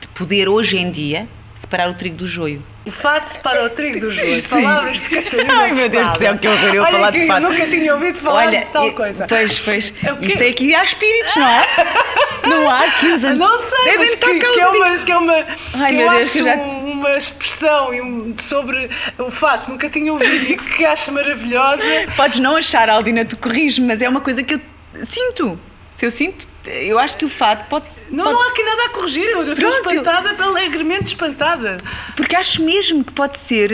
de 0.00 0.08
poder, 0.14 0.48
hoje 0.48 0.78
em 0.78 0.90
dia, 0.90 1.28
separar 1.62 1.88
o 1.88 1.94
trigo 1.94 2.16
do 2.16 2.28
joio. 2.28 2.62
O 2.84 2.90
fado 2.90 3.28
separa 3.28 3.64
o 3.64 3.70
trigo 3.70 3.98
do 4.00 4.10
joio. 4.10 4.42
Palavras 4.48 5.00
de 5.00 5.08
Catarina. 5.08 5.54
Ai 5.54 5.72
meu 5.72 5.88
Deus 5.88 6.10
do 6.10 6.18
céu, 6.18 6.38
que 6.38 6.48
horror 6.48 6.74
eu 6.74 6.82
Olha 6.82 6.92
falar 6.92 7.10
de 7.10 7.26
fado. 7.26 7.48
nunca 7.48 7.66
tinha 7.66 7.94
ouvido 7.94 8.18
falar 8.18 8.46
Olha, 8.46 8.58
de 8.60 8.66
tal 8.66 8.92
coisa. 8.92 9.26
Pois, 9.26 9.58
pois. 9.60 9.92
É 10.02 10.26
Isto 10.26 10.42
é 10.42 10.48
aqui 10.48 10.74
há 10.74 10.84
espíritos, 10.84 11.36
não 11.36 11.48
é? 11.48 11.66
não 12.46 12.70
há 12.70 12.84
aqui 12.84 13.06
os 13.06 13.22
Não 13.22 13.58
sei, 13.62 13.84
Devem 13.84 13.98
mas 13.98 14.14
que, 14.14 14.38
que, 14.38 14.60
é 14.60 14.68
uma, 14.68 14.98
que 14.98 15.12
é 15.12 15.16
uma. 15.16 15.46
Ai, 15.74 15.90
que 15.90 15.96
meu 15.96 16.06
eu 16.06 16.12
Deus, 16.12 16.26
acho 16.28 16.44
já... 16.44 16.81
uma 17.08 17.16
expressão 17.16 17.90
sobre 18.38 18.90
o 19.18 19.30
fado 19.30 19.70
nunca 19.70 19.88
tinha 19.90 20.12
ouvido 20.12 20.52
e 20.52 20.56
que 20.56 20.84
acho 20.84 21.12
maravilhosa. 21.12 21.82
Podes 22.16 22.38
não 22.38 22.56
achar, 22.56 22.88
Aldina, 22.88 23.24
tu 23.24 23.36
corriges, 23.36 23.78
mas 23.78 24.00
é 24.00 24.08
uma 24.08 24.20
coisa 24.20 24.42
que 24.42 24.54
eu 24.54 24.60
sinto. 25.04 25.58
Se 25.96 26.06
eu 26.06 26.10
sinto, 26.10 26.46
eu 26.66 26.98
acho 26.98 27.16
que 27.16 27.24
o 27.24 27.28
fado 27.28 27.64
pode 27.68 27.86
não, 28.10 28.24
pode... 28.24 28.34
não 28.34 28.42
há 28.42 28.50
aqui 28.50 28.62
nada 28.62 28.84
a 28.84 28.88
corrigir, 28.90 29.24
eu 29.24 29.52
estou 29.52 29.68
espantada, 29.68 30.34
eu... 30.38 30.44
alegremente 30.44 31.04
espantada. 31.04 31.78
Porque 32.14 32.36
acho 32.36 32.62
mesmo 32.62 33.02
que 33.02 33.12
pode 33.12 33.38
ser. 33.38 33.70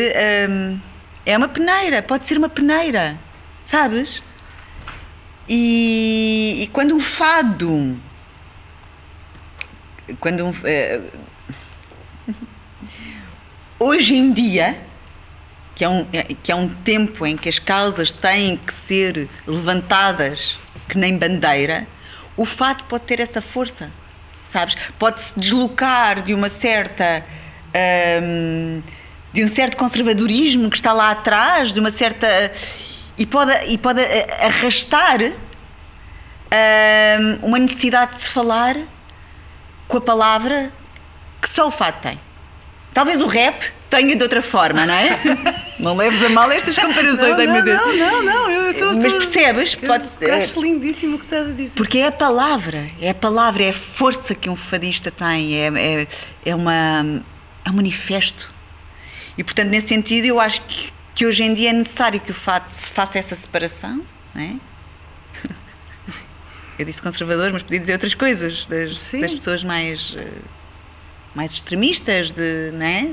Hum, 0.48 0.78
é 1.26 1.36
uma 1.36 1.48
peneira, 1.48 2.02
pode 2.02 2.24
ser 2.24 2.38
uma 2.38 2.48
peneira, 2.48 3.18
sabes? 3.66 4.22
E, 5.48 6.60
e 6.62 6.66
quando 6.68 6.94
um 6.94 7.00
fado. 7.00 7.98
Quando 10.20 10.46
um. 10.46 10.50
Uh, 10.50 11.28
hoje 13.78 14.14
em 14.14 14.32
dia, 14.32 14.80
que 15.74 15.84
é, 15.84 15.88
um, 15.88 16.06
que 16.42 16.50
é 16.50 16.54
um 16.54 16.68
tempo 16.68 17.26
em 17.26 17.36
que 17.36 17.48
as 17.48 17.58
causas 17.58 18.10
têm 18.10 18.56
que 18.56 18.72
ser 18.72 19.28
levantadas 19.46 20.56
que 20.88 20.96
nem 20.96 21.16
bandeira, 21.16 21.86
o 22.36 22.44
fado 22.44 22.84
pode 22.84 23.04
ter 23.04 23.20
essa 23.20 23.42
força 23.42 23.90
sabes? 24.50 24.76
Pode-se 24.98 25.38
deslocar 25.38 26.22
de 26.22 26.34
uma 26.34 26.48
certa. 26.48 27.24
Um, 28.22 28.82
de 29.32 29.44
um 29.44 29.48
certo 29.48 29.76
conservadorismo 29.76 30.70
que 30.70 30.76
está 30.76 30.92
lá 30.92 31.10
atrás, 31.10 31.72
de 31.72 31.80
uma 31.80 31.90
certa. 31.90 32.52
e 33.16 33.26
pode, 33.26 33.52
e 33.66 33.76
pode 33.76 34.00
arrastar 34.40 35.20
um, 36.50 37.46
uma 37.46 37.58
necessidade 37.58 38.14
de 38.14 38.22
se 38.22 38.30
falar 38.30 38.76
com 39.86 39.98
a 39.98 40.00
palavra 40.00 40.72
que 41.40 41.48
só 41.48 41.68
o 41.68 41.70
fado 41.70 42.00
tem. 42.00 42.18
Talvez 42.98 43.20
o 43.20 43.28
rap 43.28 43.64
tenha 43.88 44.16
de 44.16 44.22
outra 44.24 44.42
forma, 44.42 44.84
não 44.84 44.92
é? 44.92 45.20
não 45.78 45.96
leves 45.96 46.20
a 46.20 46.28
mal 46.30 46.50
estas 46.50 46.76
comparações, 46.76 47.16
não, 47.16 47.38
ai 47.38 47.46
meu 47.46 47.62
Deus. 47.62 47.80
Não, 47.80 47.96
não, 47.96 48.22
não, 48.24 48.50
eu 48.50 48.70
estou. 48.72 48.92
Mas 48.92 49.12
percebes? 49.12 49.76
Pode, 49.76 50.08
eu 50.20 50.34
acho 50.34 50.60
lindíssimo 50.60 51.14
o 51.14 51.18
que 51.20 51.26
estás 51.26 51.46
a 51.46 51.52
dizer. 51.52 51.76
Porque 51.76 51.98
é 51.98 52.08
a 52.08 52.10
palavra, 52.10 52.90
é 53.00 53.10
a 53.10 53.14
palavra, 53.14 53.62
é 53.62 53.70
a 53.70 53.72
força 53.72 54.34
que 54.34 54.50
um 54.50 54.56
fadista 54.56 55.12
tem, 55.12 55.54
é, 55.54 55.68
é, 55.68 56.08
é, 56.44 56.54
uma, 56.56 57.22
é 57.64 57.70
um 57.70 57.74
manifesto. 57.74 58.52
E 59.38 59.44
portanto, 59.44 59.68
nesse 59.68 59.86
sentido, 59.86 60.24
eu 60.24 60.40
acho 60.40 60.60
que, 60.62 60.92
que 61.14 61.24
hoje 61.24 61.44
em 61.44 61.54
dia 61.54 61.70
é 61.70 61.74
necessário 61.74 62.18
que 62.18 62.32
o 62.32 62.34
fado 62.34 62.68
se 62.68 62.90
faça 62.90 63.16
essa 63.16 63.36
separação, 63.36 64.04
não 64.34 64.42
é? 64.42 64.54
Eu 66.76 66.84
disse 66.84 67.00
conservador, 67.00 67.52
mas 67.52 67.62
podia 67.62 67.78
dizer 67.78 67.92
outras 67.92 68.16
coisas, 68.16 68.66
das, 68.66 69.12
das 69.12 69.34
pessoas 69.34 69.62
mais, 69.62 70.16
eh, 70.18 70.26
mais 71.34 71.52
extremistas, 71.52 72.30
de, 72.30 72.70
não 72.72 72.86
é? 72.86 73.10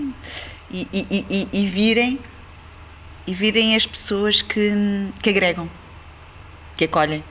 e, 0.70 0.88
e, 0.92 1.26
e, 1.30 1.50
e 1.52 1.68
virem 1.68 2.20
e 3.28 3.34
virem 3.34 3.76
as 3.76 3.88
pessoas 3.88 4.42
que, 4.42 4.72
que 5.22 5.32
agregam, 5.32 5.70
que 6.78 6.86
acolhem, 6.86 7.24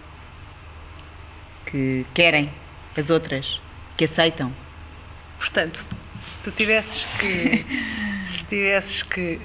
que 1.67 2.05
querem 2.13 2.51
as 2.97 3.11
outras, 3.11 3.61
que 3.97 4.05
aceitam. 4.05 4.53
Portanto, 5.39 5.87
se 6.19 6.41
tu 6.43 6.51
tivesses 6.51 7.05
que 7.19 7.65
se 8.27 8.45
tivesses 8.45 9.03
que 9.03 9.41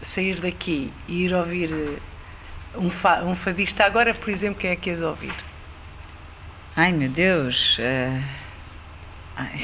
sair 0.00 0.38
daqui 0.40 0.92
e 1.08 1.24
ir 1.24 1.34
ouvir 1.34 2.00
um, 2.76 2.88
fa, 2.88 3.24
um 3.24 3.34
fadista 3.34 3.84
agora, 3.84 4.14
por 4.14 4.30
exemplo, 4.30 4.60
quem 4.60 4.70
é 4.70 4.76
que 4.76 4.90
ias 4.90 5.02
ouvir? 5.02 5.34
Ai 6.76 6.92
meu 6.92 7.08
Deus. 7.08 7.78
Uh... 7.78 8.22
Ai. 9.34 9.60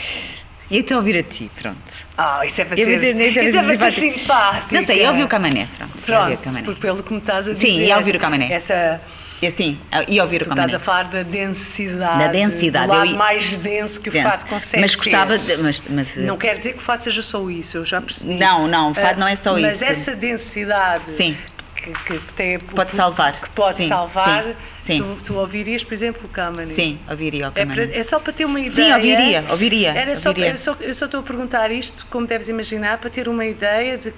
E 0.70 0.80
até 0.80 0.94
ouvir 0.94 1.18
a 1.18 1.22
ti, 1.22 1.50
pronto. 1.60 1.78
Ah, 2.16 2.44
isso 2.44 2.60
é 2.60 2.64
para 2.64 2.76
ser, 2.76 3.02
isso 3.02 3.56
é 3.56 3.62
para 3.62 3.90
ser 3.90 4.12
simpático. 4.12 4.74
Não 4.74 4.84
sei, 4.84 5.04
eu 5.04 5.10
ouvi 5.10 5.22
o 5.22 5.28
Camané, 5.28 5.66
pronto. 5.76 5.98
Pronto, 5.98 6.42
Camané. 6.42 6.64
porque 6.64 6.80
pelo 6.80 7.02
que 7.02 7.12
me 7.12 7.18
estás 7.18 7.48
a 7.48 7.52
dizer... 7.54 7.66
Sim, 7.66 7.84
e 7.84 7.92
ouvir 7.92 8.16
o 8.16 8.20
Camané. 8.20 8.52
Essa... 8.52 9.00
E 9.40 9.50
sim, 9.52 9.78
e 10.08 10.20
ouvir 10.20 10.42
o 10.42 10.44
Camané. 10.46 10.66
estás 10.66 10.82
a 10.82 10.84
falar 10.84 11.04
da 11.04 11.22
densidade, 11.22 12.18
da 12.18 12.26
densidade. 12.26 12.86
do 12.86 12.92
lado 12.92 13.10
eu... 13.10 13.16
mais 13.16 13.54
denso 13.54 14.00
que 14.00 14.08
o 14.08 14.12
fado 14.12 14.46
consegue 14.46 14.82
Mas 14.82 14.94
gostava... 14.94 15.38
De, 15.38 15.56
mas, 15.58 15.82
mas, 15.88 16.16
não 16.16 16.36
quer 16.36 16.58
dizer 16.58 16.72
que 16.72 16.78
o 16.78 16.82
fado 16.82 17.02
seja 17.02 17.22
só 17.22 17.48
isso, 17.48 17.78
eu 17.78 17.84
já 17.84 18.00
percebi. 18.00 18.34
Não, 18.34 18.66
não, 18.66 18.90
o 18.90 18.94
fado 18.94 19.16
uh, 19.16 19.20
não 19.20 19.28
é 19.28 19.36
só 19.36 19.52
mas 19.52 19.76
isso. 19.76 19.84
Mas 19.84 19.98
essa 19.98 20.14
densidade... 20.14 21.04
Sim 21.16 21.36
que, 21.82 21.92
que, 21.92 22.18
que 22.18 22.32
tem 22.34 22.58
Pode 22.58 22.94
salvar. 22.94 23.40
que 23.40 23.48
pode 23.50 23.78
Sim, 23.78 23.88
salvar, 23.88 24.44
sim. 24.82 24.98
Tu, 25.16 25.22
tu 25.22 25.34
ouvirias, 25.36 25.84
por 25.84 25.94
exemplo, 25.94 26.22
o 26.24 26.28
Kamani. 26.28 26.74
Sim, 26.74 26.98
ouviria 27.08 27.48
o 27.48 27.52
É, 27.54 27.64
para- 27.64 27.84
é 27.84 28.02
só 28.02 28.18
para 28.18 28.32
ter 28.32 28.44
uma 28.44 28.60
ideia. 28.60 28.88
Sim, 28.88 28.94
ouviria, 28.94 29.44
ouviria, 29.50 29.92
Era 29.92 30.16
só, 30.16 30.30
ouviria. 30.30 30.50
Eu, 30.50 30.58
só, 30.58 30.76
eu 30.80 30.94
só 30.94 31.04
estou 31.04 31.20
a 31.20 31.22
perguntar 31.22 31.70
isto, 31.70 32.06
como 32.10 32.26
deves 32.26 32.48
imaginar, 32.48 32.98
para 32.98 33.08
ter 33.10 33.28
uma 33.28 33.44
ideia 33.46 33.96
de, 33.96 34.12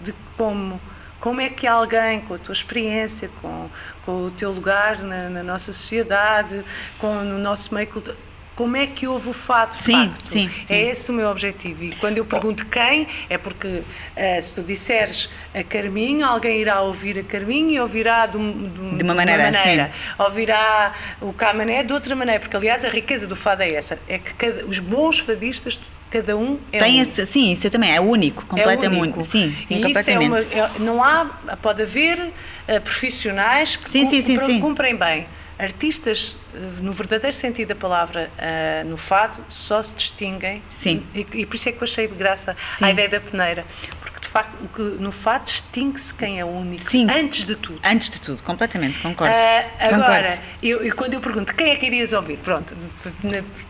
de 0.00 0.14
como, 0.36 0.80
como 1.20 1.40
é 1.40 1.48
que 1.48 1.66
alguém 1.66 2.20
com 2.20 2.34
a 2.34 2.38
tua 2.38 2.52
experiência, 2.52 3.28
com, 3.42 3.68
com 4.04 4.26
o 4.26 4.30
teu 4.30 4.52
lugar 4.52 4.98
na, 5.02 5.28
na 5.28 5.42
nossa 5.42 5.72
sociedade, 5.72 6.64
com 6.98 7.14
no 7.16 7.38
nosso 7.38 7.74
meio 7.74 7.86
cultural. 7.88 8.18
Como 8.54 8.76
é 8.76 8.86
que 8.86 9.06
houve 9.06 9.30
o 9.30 9.32
fato? 9.32 9.76
de 9.76 9.82
Sim, 9.82 10.08
facto? 10.08 10.28
sim, 10.28 10.48
sim. 10.48 10.74
É 10.74 10.82
esse 10.90 11.10
o 11.10 11.14
meu 11.14 11.28
objetivo. 11.28 11.82
E 11.84 11.92
quando 11.96 12.18
eu 12.18 12.24
pergunto 12.24 12.64
quem, 12.66 13.08
é 13.28 13.36
porque 13.36 13.82
eh, 14.14 14.40
se 14.40 14.54
tu 14.54 14.62
disseres 14.62 15.28
a 15.52 15.62
Carminho, 15.64 16.24
alguém 16.24 16.60
irá 16.60 16.80
ouvir 16.80 17.18
a 17.18 17.24
Carminho 17.24 17.70
e 17.70 17.80
ouvirá 17.80 18.26
de, 18.26 18.36
um- 18.36 18.52
de 18.62 18.80
um- 18.80 18.96
De 18.98 19.02
uma 19.02 19.14
maneira, 19.14 19.90
ouvirá 20.18 20.92
o 21.20 21.32
Camané 21.32 21.82
de 21.82 21.92
outra 21.92 22.14
maneira, 22.14 22.38
porque 22.40 22.56
aliás 22.56 22.84
a 22.84 22.88
riqueza 22.88 23.26
do 23.26 23.34
fado 23.34 23.62
é 23.62 23.72
essa, 23.74 23.98
é 24.08 24.18
que 24.18 24.32
cada- 24.34 24.64
os 24.66 24.78
bons 24.78 25.18
fadistas, 25.18 25.80
cada 26.10 26.36
um 26.36 26.60
é 26.70 26.78
Tem 26.78 27.00
esse, 27.00 27.26
sim, 27.26 27.50
isso 27.52 27.68
também 27.70 27.92
é 27.92 28.00
único, 28.00 28.46
completamente 28.46 28.84
É 28.84 28.88
único. 28.88 29.02
único. 29.18 29.24
Sim, 29.24 29.52
sim, 29.66 29.84
e 29.84 29.90
isso 29.90 30.10
é 30.10 30.18
uma, 30.18 30.38
é- 30.38 30.70
não 30.78 31.02
há, 31.02 31.24
pode 31.60 31.82
haver 31.82 32.30
eh, 32.68 32.78
profissionais 32.78 33.74
que 33.76 33.90
Sim, 33.90 34.06
sim, 34.06 34.22
sim, 34.22 34.38
sim. 34.38 34.60
cumprem 34.60 34.94
bem. 34.94 35.26
Artistas, 35.64 36.36
eh, 36.54 36.58
no 36.80 36.92
verdadeiro 36.92 37.34
sentido 37.34 37.68
da 37.68 37.74
palavra, 37.74 38.30
eh, 38.38 38.82
no 38.86 38.96
fado, 38.96 39.44
só 39.48 39.82
se 39.82 39.94
distinguem. 39.94 40.62
Sim. 40.70 41.04
E, 41.14 41.26
e 41.34 41.46
por 41.46 41.56
isso 41.56 41.68
é 41.68 41.72
que 41.72 41.78
eu 41.78 41.84
achei 41.84 42.06
de 42.06 42.14
graça 42.14 42.56
Sim. 42.76 42.84
a 42.84 42.90
ideia 42.90 43.08
da 43.08 43.20
peneira. 43.20 43.64
Porque 44.00 44.20
de 44.20 44.28
facto, 44.28 44.54
o 44.62 44.68
que, 44.68 44.82
no 45.02 45.10
fado 45.12 45.44
distingue-se 45.44 46.12
quem 46.14 46.38
é 46.40 46.44
único. 46.44 46.90
Sim. 46.90 47.08
Antes 47.10 47.44
de 47.44 47.56
tudo. 47.56 47.80
Antes 47.84 48.10
de 48.10 48.20
tudo, 48.20 48.42
completamente, 48.42 48.98
concordo. 49.00 49.34
Ah, 49.34 49.64
agora, 49.86 50.22
Concordo. 50.22 50.42
eu, 50.62 50.82
eu- 50.84 50.94
quando 50.96 51.14
eu 51.14 51.20
pergunto 51.20 51.54
quem 51.54 51.70
é 51.70 51.76
que 51.76 51.86
irias 51.86 52.12
ouvir, 52.12 52.36
pronto, 52.38 52.74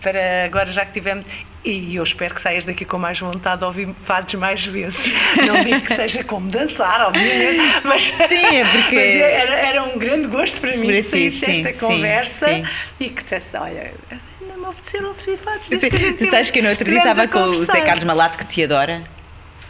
para 0.01 0.45
agora 0.47 0.71
já 0.73 0.85
que 0.85 0.93
tivemos, 0.93 1.27
e 1.65 1.97
eu 1.97 2.03
espero 2.03 2.35
que 2.35 2.41
saias 2.41 2.65
daqui 2.65 2.85
com 2.85 2.99
mais 2.99 3.19
vontade 3.19 3.61
de 3.61 3.65
ouvir 3.65 3.89
fados 4.05 4.35
mais 4.35 4.65
vezes. 4.67 5.11
Não 5.47 5.65
digo 5.65 5.81
que 5.81 5.95
seja 5.95 6.23
como 6.23 6.49
dançar, 6.51 7.01
obviamente, 7.01 7.81
mas, 7.85 8.05
Sim, 8.05 8.15
é 8.57 8.65
porque- 8.65 8.95
mas 8.97 9.17
era, 9.17 9.55
era 9.55 9.83
um 9.85 9.99
grande 9.99 10.29
gosto 10.29 10.61
para 10.61 10.77
mim 10.77 10.87
que 10.89 11.03
saísse 11.03 11.51
esta 11.51 11.73
sim, 11.73 11.79
conversa 11.79 12.49
sim. 12.49 12.65
e 13.01 13.09
que 13.09 13.23
dissesse: 13.23 13.57
olha, 13.57 13.93
me 14.41 14.65
apeteceram 14.67 15.09
ouvir 15.09 15.37
fados 15.39 15.69
Tu 15.69 16.31
sabes 16.31 16.51
que 16.51 16.59
eu 16.59 16.63
no 16.65 16.71
outro 16.71 16.85
dia 16.85 16.99
estava 16.99 17.27
com 17.29 17.39
o 17.45 17.55
Zé. 17.55 17.81
Carlos 17.81 18.05
Malato 18.05 18.39
que 18.39 18.45
te 18.45 18.65
adora. 18.65 19.03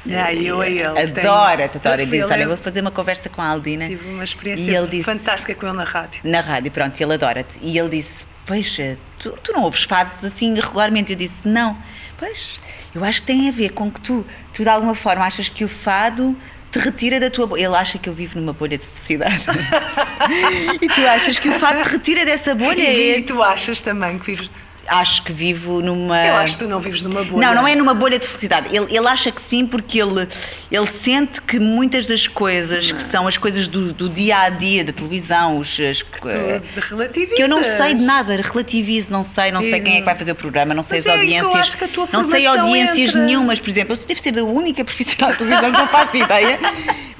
Ah, 0.06 0.34
eu 0.34 0.60
a 0.60 0.68
ele. 0.68 0.84
adora. 0.84 1.64
E 2.02 2.06
Fui 2.06 2.18
disse: 2.18 2.24
Olha, 2.30 2.36
ler- 2.36 2.46
vou 2.48 2.56
fazer 2.58 2.80
uma 2.82 2.90
conversa 2.90 3.28
com 3.30 3.40
a 3.40 3.46
Aldina. 3.46 3.88
Tive 3.88 4.06
uma 4.08 4.22
E 4.22 4.24
experiência 4.24 4.76
ele 4.76 4.86
disse- 4.86 5.02
fantástica 5.04 5.54
com 5.54 5.66
ele 5.66 5.76
na 5.76 5.84
rádio. 5.84 6.20
Na 6.24 6.40
rádio, 6.40 6.70
pronto, 6.70 6.98
e 7.00 7.02
ele 7.02 7.14
adora-te. 7.14 7.58
E 7.62 7.78
ele 7.78 7.88
disse: 7.88 8.12
Pois, 8.46 8.76
tu, 9.18 9.30
tu 9.42 9.52
não 9.52 9.62
ouves 9.62 9.84
fados 9.84 10.22
assim 10.24 10.54
regularmente? 10.54 11.12
Eu 11.12 11.18
disse: 11.18 11.46
Não. 11.46 11.76
Pois, 12.18 12.60
eu 12.94 13.02
acho 13.04 13.20
que 13.22 13.26
tem 13.26 13.48
a 13.48 13.52
ver 13.52 13.70
com 13.72 13.90
que 13.90 14.00
tu, 14.00 14.24
tu 14.52 14.62
de 14.62 14.68
alguma 14.68 14.94
forma, 14.94 15.24
achas 15.24 15.48
que 15.48 15.64
o 15.64 15.68
fado 15.68 16.36
te 16.70 16.78
retira 16.78 17.18
da 17.18 17.30
tua 17.30 17.46
bolha. 17.46 17.64
Ele 17.66 17.74
acha 17.76 17.98
que 17.98 18.08
eu 18.08 18.14
vivo 18.14 18.38
numa 18.38 18.52
bolha 18.52 18.76
de 18.78 18.86
felicidade. 18.86 19.44
e 20.82 20.88
tu 20.88 21.00
achas 21.06 21.38
que 21.38 21.48
o 21.48 21.52
fado 21.58 21.82
te 21.82 21.88
retira 21.88 22.24
dessa 22.24 22.54
bolha? 22.54 22.82
E, 22.82 23.16
É- 23.18 23.22
tu 23.22 23.42
achas 23.42 23.80
também 23.80 24.18
que 24.18 24.26
vives. 24.26 24.50
Acho 24.86 25.22
que 25.22 25.32
vivo 25.32 25.80
numa. 25.80 26.26
Eu 26.26 26.36
acho 26.36 26.58
que 26.58 26.64
tu 26.64 26.68
não 26.68 26.78
vives 26.80 27.02
numa 27.02 27.24
bolha. 27.24 27.46
Não, 27.48 27.54
não 27.62 27.68
é 27.68 27.74
numa 27.74 27.94
bolha 27.94 28.18
de 28.18 28.26
felicidade. 28.26 28.68
Ele, 28.74 28.86
ele 28.96 29.08
acha 29.08 29.30
que 29.30 29.40
sim, 29.40 29.66
porque 29.66 30.00
ele, 30.00 30.28
ele 30.70 30.86
sente 30.88 31.40
que 31.42 31.58
muitas 31.58 32.06
das 32.06 32.26
coisas 32.26 32.92
que 32.92 33.02
são 33.02 33.26
as 33.26 33.36
coisas 33.38 33.66
do, 33.68 33.92
do 33.92 34.08
dia 34.08 34.38
a 34.38 34.48
dia, 34.50 34.84
da 34.84 34.92
televisão, 34.92 35.58
os, 35.58 35.78
as, 35.80 35.98
Tu 36.00 36.80
relativizas. 36.90 37.34
que 37.36 37.42
eu 37.42 37.48
não 37.48 37.62
sei 37.62 37.94
de 37.94 38.04
nada, 38.04 38.36
relativizo, 38.40 39.12
não 39.12 39.24
sei, 39.24 39.50
não 39.52 39.60
E 39.62 39.70
sei 39.70 39.80
quem 39.80 39.92
é 39.92 39.94
que 39.96 39.98
não- 40.00 40.04
vai 40.06 40.14
fazer 40.16 40.32
o 40.32 40.34
programa, 40.34 40.74
não 40.74 40.82
sei 40.84 40.98
Mas 40.98 41.06
as 41.06 41.12
é 41.12 41.18
que 41.18 41.32
eu 41.32 41.36
audiências. 41.38 41.54
acho 41.68 41.76
que 41.78 41.84
a 41.84 41.88
tua 41.88 42.08
não 42.12 42.30
sei 42.30 42.46
audiências 42.46 43.08
entra. 43.10 43.24
nenhumas, 43.24 43.60
por 43.60 43.70
exemplo, 43.70 43.94
eu 43.94 44.06
devo 44.06 44.20
ser 44.20 44.38
a 44.38 44.44
única 44.44 44.84
profissional 44.84 45.32
de 45.32 45.38
televisão 45.38 45.72
que 45.72 45.78
não 45.78 45.88
faço 45.88 46.16
ideia. 46.16 46.58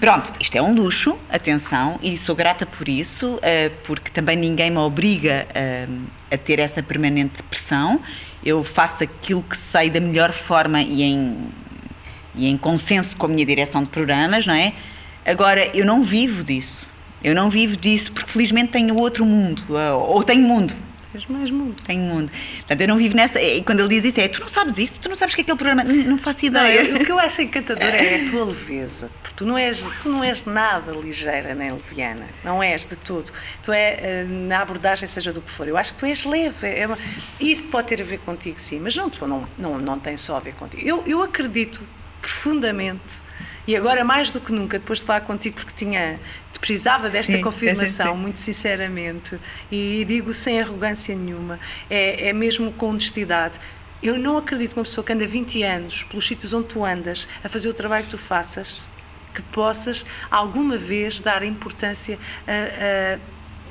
Pronto, 0.00 0.32
isto 0.38 0.56
é 0.56 0.62
um 0.62 0.74
luxo, 0.74 1.16
atenção, 1.30 1.98
e 2.02 2.18
sou 2.18 2.34
grata 2.34 2.66
por 2.66 2.88
isso, 2.88 3.38
eh, 3.42 3.70
porque 3.84 4.10
também 4.10 4.36
ninguém 4.36 4.70
me 4.70 4.76
obriga 4.78 5.46
eh, 5.54 5.86
a 6.30 6.36
ter 6.36 6.58
essa 6.58 6.82
permanente 6.82 7.42
pressão. 7.44 8.00
Eu 8.44 8.62
faço 8.62 9.02
aquilo 9.02 9.42
que 9.42 9.56
sei 9.56 9.90
da 9.90 10.00
melhor 10.00 10.32
forma 10.32 10.82
e 10.82 11.02
em 11.02 11.48
e 12.36 12.48
em 12.48 12.56
consenso 12.56 13.16
com 13.16 13.26
a 13.26 13.28
minha 13.28 13.46
direção 13.46 13.84
de 13.84 13.90
programas, 13.90 14.46
não 14.46 14.54
é? 14.54 14.72
Agora, 15.24 15.70
eu 15.76 15.86
não 15.86 16.02
vivo 16.02 16.42
disso. 16.42 16.88
Eu 17.22 17.34
não 17.34 17.48
vivo 17.48 17.76
disso 17.76 18.12
porque 18.12 18.30
felizmente 18.30 18.72
tenho 18.72 18.96
outro 18.98 19.24
mundo, 19.24 19.62
ou 20.08 20.22
tenho 20.22 20.42
mundo. 20.42 20.74
Tens 21.14 21.26
mais 21.28 21.48
mundo. 21.48 21.76
Tenho 21.86 22.02
mundo. 22.02 22.32
Portanto, 22.58 22.80
eu 22.80 22.88
não 22.88 22.96
vivo 22.96 23.14
nessa. 23.14 23.40
E 23.40 23.62
quando 23.62 23.78
ele 23.78 23.88
diz 23.88 24.04
isso, 24.06 24.20
é 24.20 24.26
tu 24.26 24.40
não 24.40 24.48
sabes 24.48 24.76
isso, 24.78 25.00
tu 25.00 25.08
não 25.08 25.14
sabes 25.14 25.32
que 25.36 25.42
aquele 25.42 25.56
programa. 25.56 25.84
Não, 25.84 25.94
não 25.94 26.18
faço 26.18 26.40
Não, 26.42 26.48
ideia. 26.66 26.80
eu- 26.82 26.96
o 26.96 27.04
que 27.04 27.12
eu 27.12 27.18
acho 27.20 27.40
encantador 27.40 27.84
é 27.88 28.16
a 28.16 28.26
tua 28.30 28.44
leveza. 28.46 29.08
Porque 29.22 29.36
tu 29.36 29.46
não 29.46 29.56
és, 29.56 29.80
tu 30.02 30.08
não 30.08 30.24
és 30.24 30.44
nada 30.44 30.90
ligeira 30.90 31.54
nem 31.54 31.70
leviana. 31.70 32.26
Não 32.42 32.60
és 32.60 32.84
de 32.84 32.96
tudo. 32.96 33.30
Tu 33.62 33.72
é 33.72 33.98
eh, 34.02 34.24
na 34.28 34.58
abordagem, 34.62 35.06
seja 35.06 35.32
do 35.32 35.40
que 35.40 35.52
for. 35.52 35.68
Eu 35.68 35.76
acho 35.76 35.94
que 35.94 36.00
tu 36.00 36.06
és 36.06 36.24
leve. 36.24 36.66
É 36.66 36.84
uma- 36.84 36.98
Isso 37.38 37.68
pode 37.68 37.86
ter 37.86 38.00
a 38.02 38.04
ver 38.04 38.18
contigo, 38.18 38.58
sim, 38.58 38.80
mas 38.80 38.96
não, 38.96 39.08
tu 39.08 39.24
não, 39.24 39.44
não, 39.56 39.78
não 39.78 40.00
tem 40.00 40.16
só 40.16 40.36
a 40.36 40.40
ver 40.40 40.54
contigo. 40.54 40.82
Eu, 40.84 41.04
eu 41.06 41.22
acredito 41.22 41.80
profundamente. 42.20 43.22
E 43.66 43.74
agora, 43.76 44.04
mais 44.04 44.30
do 44.30 44.40
que 44.40 44.52
nunca, 44.52 44.78
depois 44.78 44.98
de 45.00 45.06
falar 45.06 45.22
contigo, 45.22 45.56
porque 45.56 45.72
tinha, 45.74 46.20
precisava 46.60 47.08
desta 47.08 47.32
Sim, 47.32 47.42
confirmação, 47.42 48.06
sim, 48.12 48.12
sim. 48.16 48.20
muito 48.22 48.38
sinceramente, 48.38 49.38
e 49.72 50.04
digo 50.06 50.34
sem 50.34 50.60
arrogância 50.60 51.14
nenhuma, 51.16 51.58
é, 51.88 52.28
é 52.28 52.32
mesmo 52.32 52.72
com 52.72 52.90
honestidade. 52.90 53.58
Eu 54.02 54.18
não 54.18 54.36
acredito 54.36 54.72
que 54.74 54.78
uma 54.78 54.84
pessoa 54.84 55.04
que 55.04 55.12
anda 55.14 55.26
20 55.26 55.62
anos 55.62 56.02
pelos 56.02 56.26
sítios 56.26 56.52
onde 56.52 56.68
tu 56.68 56.84
andas 56.84 57.26
a 57.42 57.48
fazer 57.48 57.68
o 57.70 57.74
trabalho 57.74 58.04
que 58.04 58.10
tu 58.10 58.18
faças, 58.18 58.86
que 59.34 59.40
possas 59.42 60.04
alguma 60.30 60.76
vez 60.76 61.18
dar 61.20 61.42
importância 61.42 62.18
a, 62.46 62.52
a- 62.52 63.18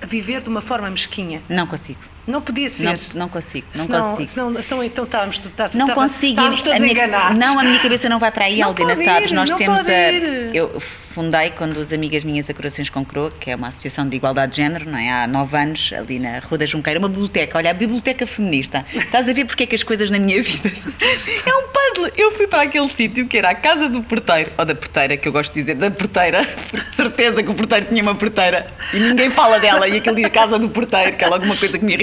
a 0.04 0.06
viver 0.08 0.42
de 0.42 0.50
uma 0.50 0.62
forma 0.62 0.90
mesquinha. 0.90 1.42
Não 1.48 1.68
consigo. 1.68 2.00
Não 2.26 2.42
podia 2.42 2.70
ser. 2.70 2.86
Não, 2.86 2.96
não 3.16 3.30
consigo. 3.30 3.68
Não 3.76 3.84
senão, 3.86 4.10
consigo. 4.12 4.28
senão, 4.28 4.62
senão 4.62 4.84
então 4.84 5.04
estávamos, 5.06 5.40
tá- 5.40 5.70
Não 5.74 5.88
consigo. 5.90 6.32
estávamos 6.34 6.62
todos 6.62 6.80
minha, 6.80 6.94
enganados. 6.94 7.38
Não, 7.38 7.60
a 7.60 7.64
minha 7.64 7.80
cabeça 7.80 8.08
não 8.08 8.18
vai 8.20 8.32
para 8.32 8.46
aí, 8.46 8.60
Não 8.60 8.70
Aldina, 8.70 8.94
pode 8.96 9.06
sabes? 9.06 9.32
ir, 9.32 9.34
Nós 9.34 9.52
temos 9.52 9.88
a. 9.88 10.12
ir. 10.12 10.56
Eu 10.56 10.80
fundei 10.80 11.50
quando 11.52 11.80
as 11.82 11.92
amigas 11.92 12.24
minhas 12.24 12.50
a 12.50 12.54
Corações 12.54 12.90
com 12.90 13.04
Croa, 13.06 13.30
que 13.30 13.52
é 13.52 13.56
uma 13.56 13.68
associação 13.68 14.08
de 14.08 14.16
igualdade 14.16 14.52
de 14.54 14.58
género, 14.58 14.90
não 14.90 14.98
é? 14.98 15.12
Há 15.12 15.28
nove 15.28 15.56
anos, 15.58 15.92
ali 15.96 16.18
na 16.18 16.40
Rua 16.40 16.58
da 16.58 16.66
Junqueira, 16.66 16.98
uma 16.98 17.10
biblioteca. 17.10 17.58
Olha, 17.58 17.72
a 17.72 17.74
biblioteca 17.74 18.26
feminista. 18.26 18.86
Estás 18.94 19.28
a 19.28 19.34
ver 19.34 19.46
porque 19.46 19.64
é 19.64 19.66
que 19.68 19.76
as 19.76 19.84
coisas 19.84 20.10
na 20.10 20.18
minha 20.20 20.42
vida. 20.42 20.72
É 21.46 21.56
um 21.56 21.64
puzzle. 21.64 22.12
Eu 22.16 22.32
fui 22.32 22.48
para 22.48 22.62
aquele 22.64 22.88
sítio 22.90 23.28
que 23.28 23.38
era 23.38 23.50
a 23.50 23.56
casa 23.56 23.90
do 23.90 24.02
porteiro, 24.02 24.52
ou 24.58 24.66
da 24.66 24.74
porteira, 24.74 25.18
que 25.18 25.28
eu 25.28 25.32
gosto 25.32 25.54
de 25.54 25.60
dizer, 25.62 25.76
da 25.76 25.92
porteira, 25.92 26.46
porque 26.72 26.94
certeza 26.96 27.44
que 27.44 27.50
o 27.50 27.54
porteiro 27.54 27.86
tinha 27.88 28.02
uma 28.02 28.16
porteira 28.16 28.68
e 28.94 29.00
ninguém 29.00 29.30
fala 29.30 29.60
dela, 29.60 29.88
e 29.88 29.98
aquele 29.98 30.18
dia 30.18 30.30
casa 30.30 30.58
do 30.58 30.70
porteiro, 30.70 31.16
que 31.18 31.24
é 31.24 31.28
logo 31.28 31.44
uma 31.46 31.56
coisa 31.58 31.78
que 31.78 31.84
me 31.86 31.94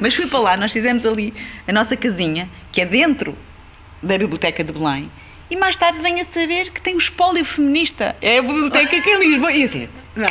Mas 0.00 0.14
fui 0.14 0.26
para 0.26 0.38
lá, 0.40 0.56
nós 0.56 0.72
fizemos 0.72 1.04
ali 1.06 1.32
a 1.66 1.72
nossa 1.72 1.96
casinha, 1.96 2.48
que 2.72 2.80
é 2.80 2.84
dentro 2.84 3.36
da 4.02 4.16
Biblioteca 4.18 4.62
de 4.64 4.72
Belém, 4.72 5.10
e 5.50 5.56
mais 5.56 5.74
tarde 5.76 5.98
venho 6.00 6.20
a 6.20 6.24
saber 6.24 6.70
que 6.70 6.80
tem 6.80 6.94
o 6.94 6.98
espólio 6.98 7.44
feminista. 7.44 8.14
É 8.22 8.38
a 8.38 8.42
biblioteca 8.42 9.00
que 9.00 9.10
é 9.10 9.18
Lisboa. 9.18 9.52
E 9.52 9.64
assim, 9.64 9.88
Não. 10.14 10.28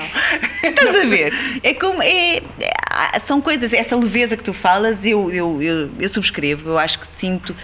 Estás 0.69 0.95
a 0.95 1.05
ver? 1.05 1.33
É 1.63 1.73
como. 1.73 2.01
É, 2.01 2.37
é- 2.37 3.19
são 3.19 3.39
coisas, 3.41 3.71
essa 3.73 3.95
leveza 3.95 4.35
que 4.37 4.43
tu 4.43 4.53
falas, 4.53 5.05
eu, 5.05 5.31
eu, 5.31 5.61
eu, 5.61 5.89
eu 5.99 6.09
subscrevo, 6.09 6.69
eu 6.69 6.77
acho 6.79 6.99
que 6.99 7.07
sinto. 7.17 7.55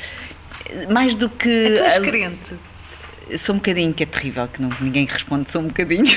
Mais 0.90 1.16
do 1.16 1.30
que. 1.30 1.76
Tu 1.78 1.84
és 1.84 2.00
crente. 2.00 2.54
Sou 3.40 3.56
um 3.56 3.58
bocadinho, 3.58 3.92
que 3.94 4.04
é 4.04 4.06
terrível, 4.06 4.48
que 4.48 4.62
não, 4.62 4.70
ninguém 4.80 5.06
responde, 5.06 5.50
sou 5.50 5.62
um 5.62 5.68
bocadinho. 5.68 6.16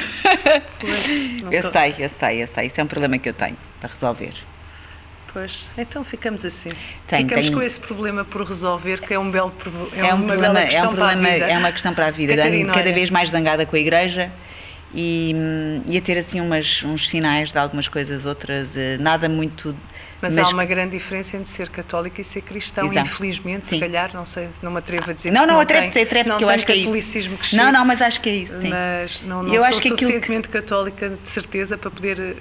Pois, 0.81 1.43
eu 1.53 1.63
tô- 1.63 1.71
sei, 1.71 1.95
eu 1.99 2.09
sei, 2.11 2.43
eu 2.43 2.47
sei. 2.47 2.67
Isso 2.67 2.81
é 2.81 2.85
um 2.85 2.87
problema 2.87 3.17
que 3.19 3.29
eu 3.29 3.33
tenho 3.33 3.57
para 3.81 3.89
resolver. 3.91 4.35
Pois, 5.33 5.69
então 5.77 6.03
ficamos 6.03 6.45
assim. 6.45 6.71
Tenho, 7.07 7.23
ficamos 7.23 7.47
tenho- 7.47 7.59
com 7.59 7.63
esse 7.65 7.79
problema 7.79 8.25
por 8.25 8.43
resolver, 8.47 9.01
que 9.01 9.13
é 9.13 9.19
um 9.19 9.31
belo 9.31 9.53
é, 9.93 10.01
É, 10.01 10.15
um 10.15 10.17
uma 10.19 10.27
problema, 10.27 10.41
bela 10.55 10.61
é 10.61 10.65
questão 10.67 10.91
um 10.91 10.95
problema, 10.95 11.21
para 11.23 11.31
a 11.31 11.35
vida. 11.35 11.47
é 11.47 11.59
uma 11.59 11.73
questão 11.73 11.95
para 11.95 12.07
a 12.07 12.11
vida. 12.11 12.37
Catarina, 12.37 12.73
cada 12.73 12.87
olha. 12.87 12.95
vez 12.95 13.11
mais 13.11 13.29
zangada 13.31 13.67
com 13.67 13.77
a 13.77 13.79
igreja 13.79 14.33
e, 14.95 15.35
e 15.87 15.99
a 15.99 16.01
ter 16.01 16.19
assim 16.19 16.41
umas, 16.41 16.83
uns 16.83 17.09
sinais 17.09 17.53
de 17.53 17.59
algumas 17.59 17.89
coisas, 17.89 18.25
outras, 18.25 18.75
eh, 18.77 18.97
nada 18.99 19.29
muito. 19.29 19.77
Mas, 20.21 20.37
há 20.37 20.49
uma 20.49 20.65
grande 20.65 20.93
diferença 20.99 21.37
entre 21.37 21.49
ser 21.49 21.69
católica 21.69 22.21
e 22.21 22.25
ser 22.25 22.41
cristão, 22.41 22.87
Exato. 22.87 23.07
infelizmente, 23.07 23.69
Sim. 23.69 23.77
se 23.77 23.81
calhar, 23.81 24.11
não 24.13 24.25
sei, 24.25 24.49
não 24.63 24.73
me 24.73 24.79
atrevo 24.79 25.11
a 25.11 25.15
dizer 25.15 25.31
Não, 25.31 25.43
porque 25.43 25.47
não, 25.47 25.55
não 25.57 25.61
atreve-te, 25.61 25.93
tem- 25.93 26.03
atreve-te, 26.03 26.29
não 26.31 26.39
que 26.39 26.45
eu 26.45 26.49
tem 26.49 26.57
acho 26.57 26.67
que 26.67 26.73
é 26.73 26.77
isso. 26.77 27.19
que 27.39 27.57
Não, 27.57 27.71
não, 27.71 27.85
mas 27.85 28.03
acho 28.03 28.21
que 28.21 28.29
é 28.29 28.35
isso, 28.35 28.61
sim. 28.61 28.69
Mas 28.69 29.23
não, 29.23 29.43
não 29.45 29.55
Eu 29.55 29.61
sou 29.61 29.69
acho 29.69 29.81
que 29.81 29.89
suficientemente 29.91 30.49
católica, 30.49 31.11
de 31.11 31.29
certeza, 31.29 31.79
para 31.79 31.89
poder, 31.91 32.37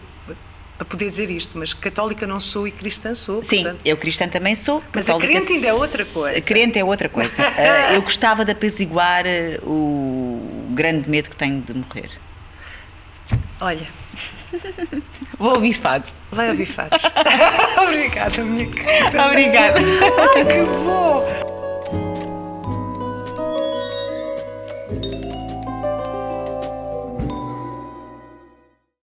para 0.77 0.85
poder 0.85 1.07
dizer 1.07 1.31
isto, 1.31 1.57
mas 1.57 1.73
católica 1.73 2.27
não 2.27 2.39
sou 2.39 2.67
e 2.67 2.71
cristã 2.71 3.15
sou. 3.15 3.43
Sim, 3.43 3.63
portanto... 3.63 3.81
eu 3.83 3.97
cristã 3.97 4.27
também 4.27 4.55
sou. 4.55 4.83
Mas 4.93 5.09
a 5.09 5.17
crente 5.17 5.53
ainda 5.53 5.67
é 5.67 5.73
outra 5.73 6.05
coisa. 6.05 6.37
A 6.37 6.41
crente 6.41 6.77
é 6.77 6.83
outra 6.83 7.09
coisa. 7.09 7.33
Eh, 7.57 7.95
eu 7.95 8.01
gostava 8.03 8.45
de 8.45 8.51
apaziguar 8.51 9.25
eh, 9.25 9.59
o 9.63 10.69
grande 10.71 11.09
medo 11.09 11.29
que 11.29 11.35
tenho 11.35 11.59
de 11.61 11.73
morrer. 11.73 12.11
Olha. 13.59 13.87
Vou 15.39 15.55
ouvir 15.55 15.73
fado. 15.73 16.09
Vai 16.31 16.49
ouvir 16.49 16.65
fados. 16.67 17.01
Obrigada, 17.81 18.43
minha 18.43 18.65
querida. 18.65 19.25
Obrigada. 19.25 19.79
Ai, 19.79 20.45
que 20.45 20.63
bom! 20.83 21.47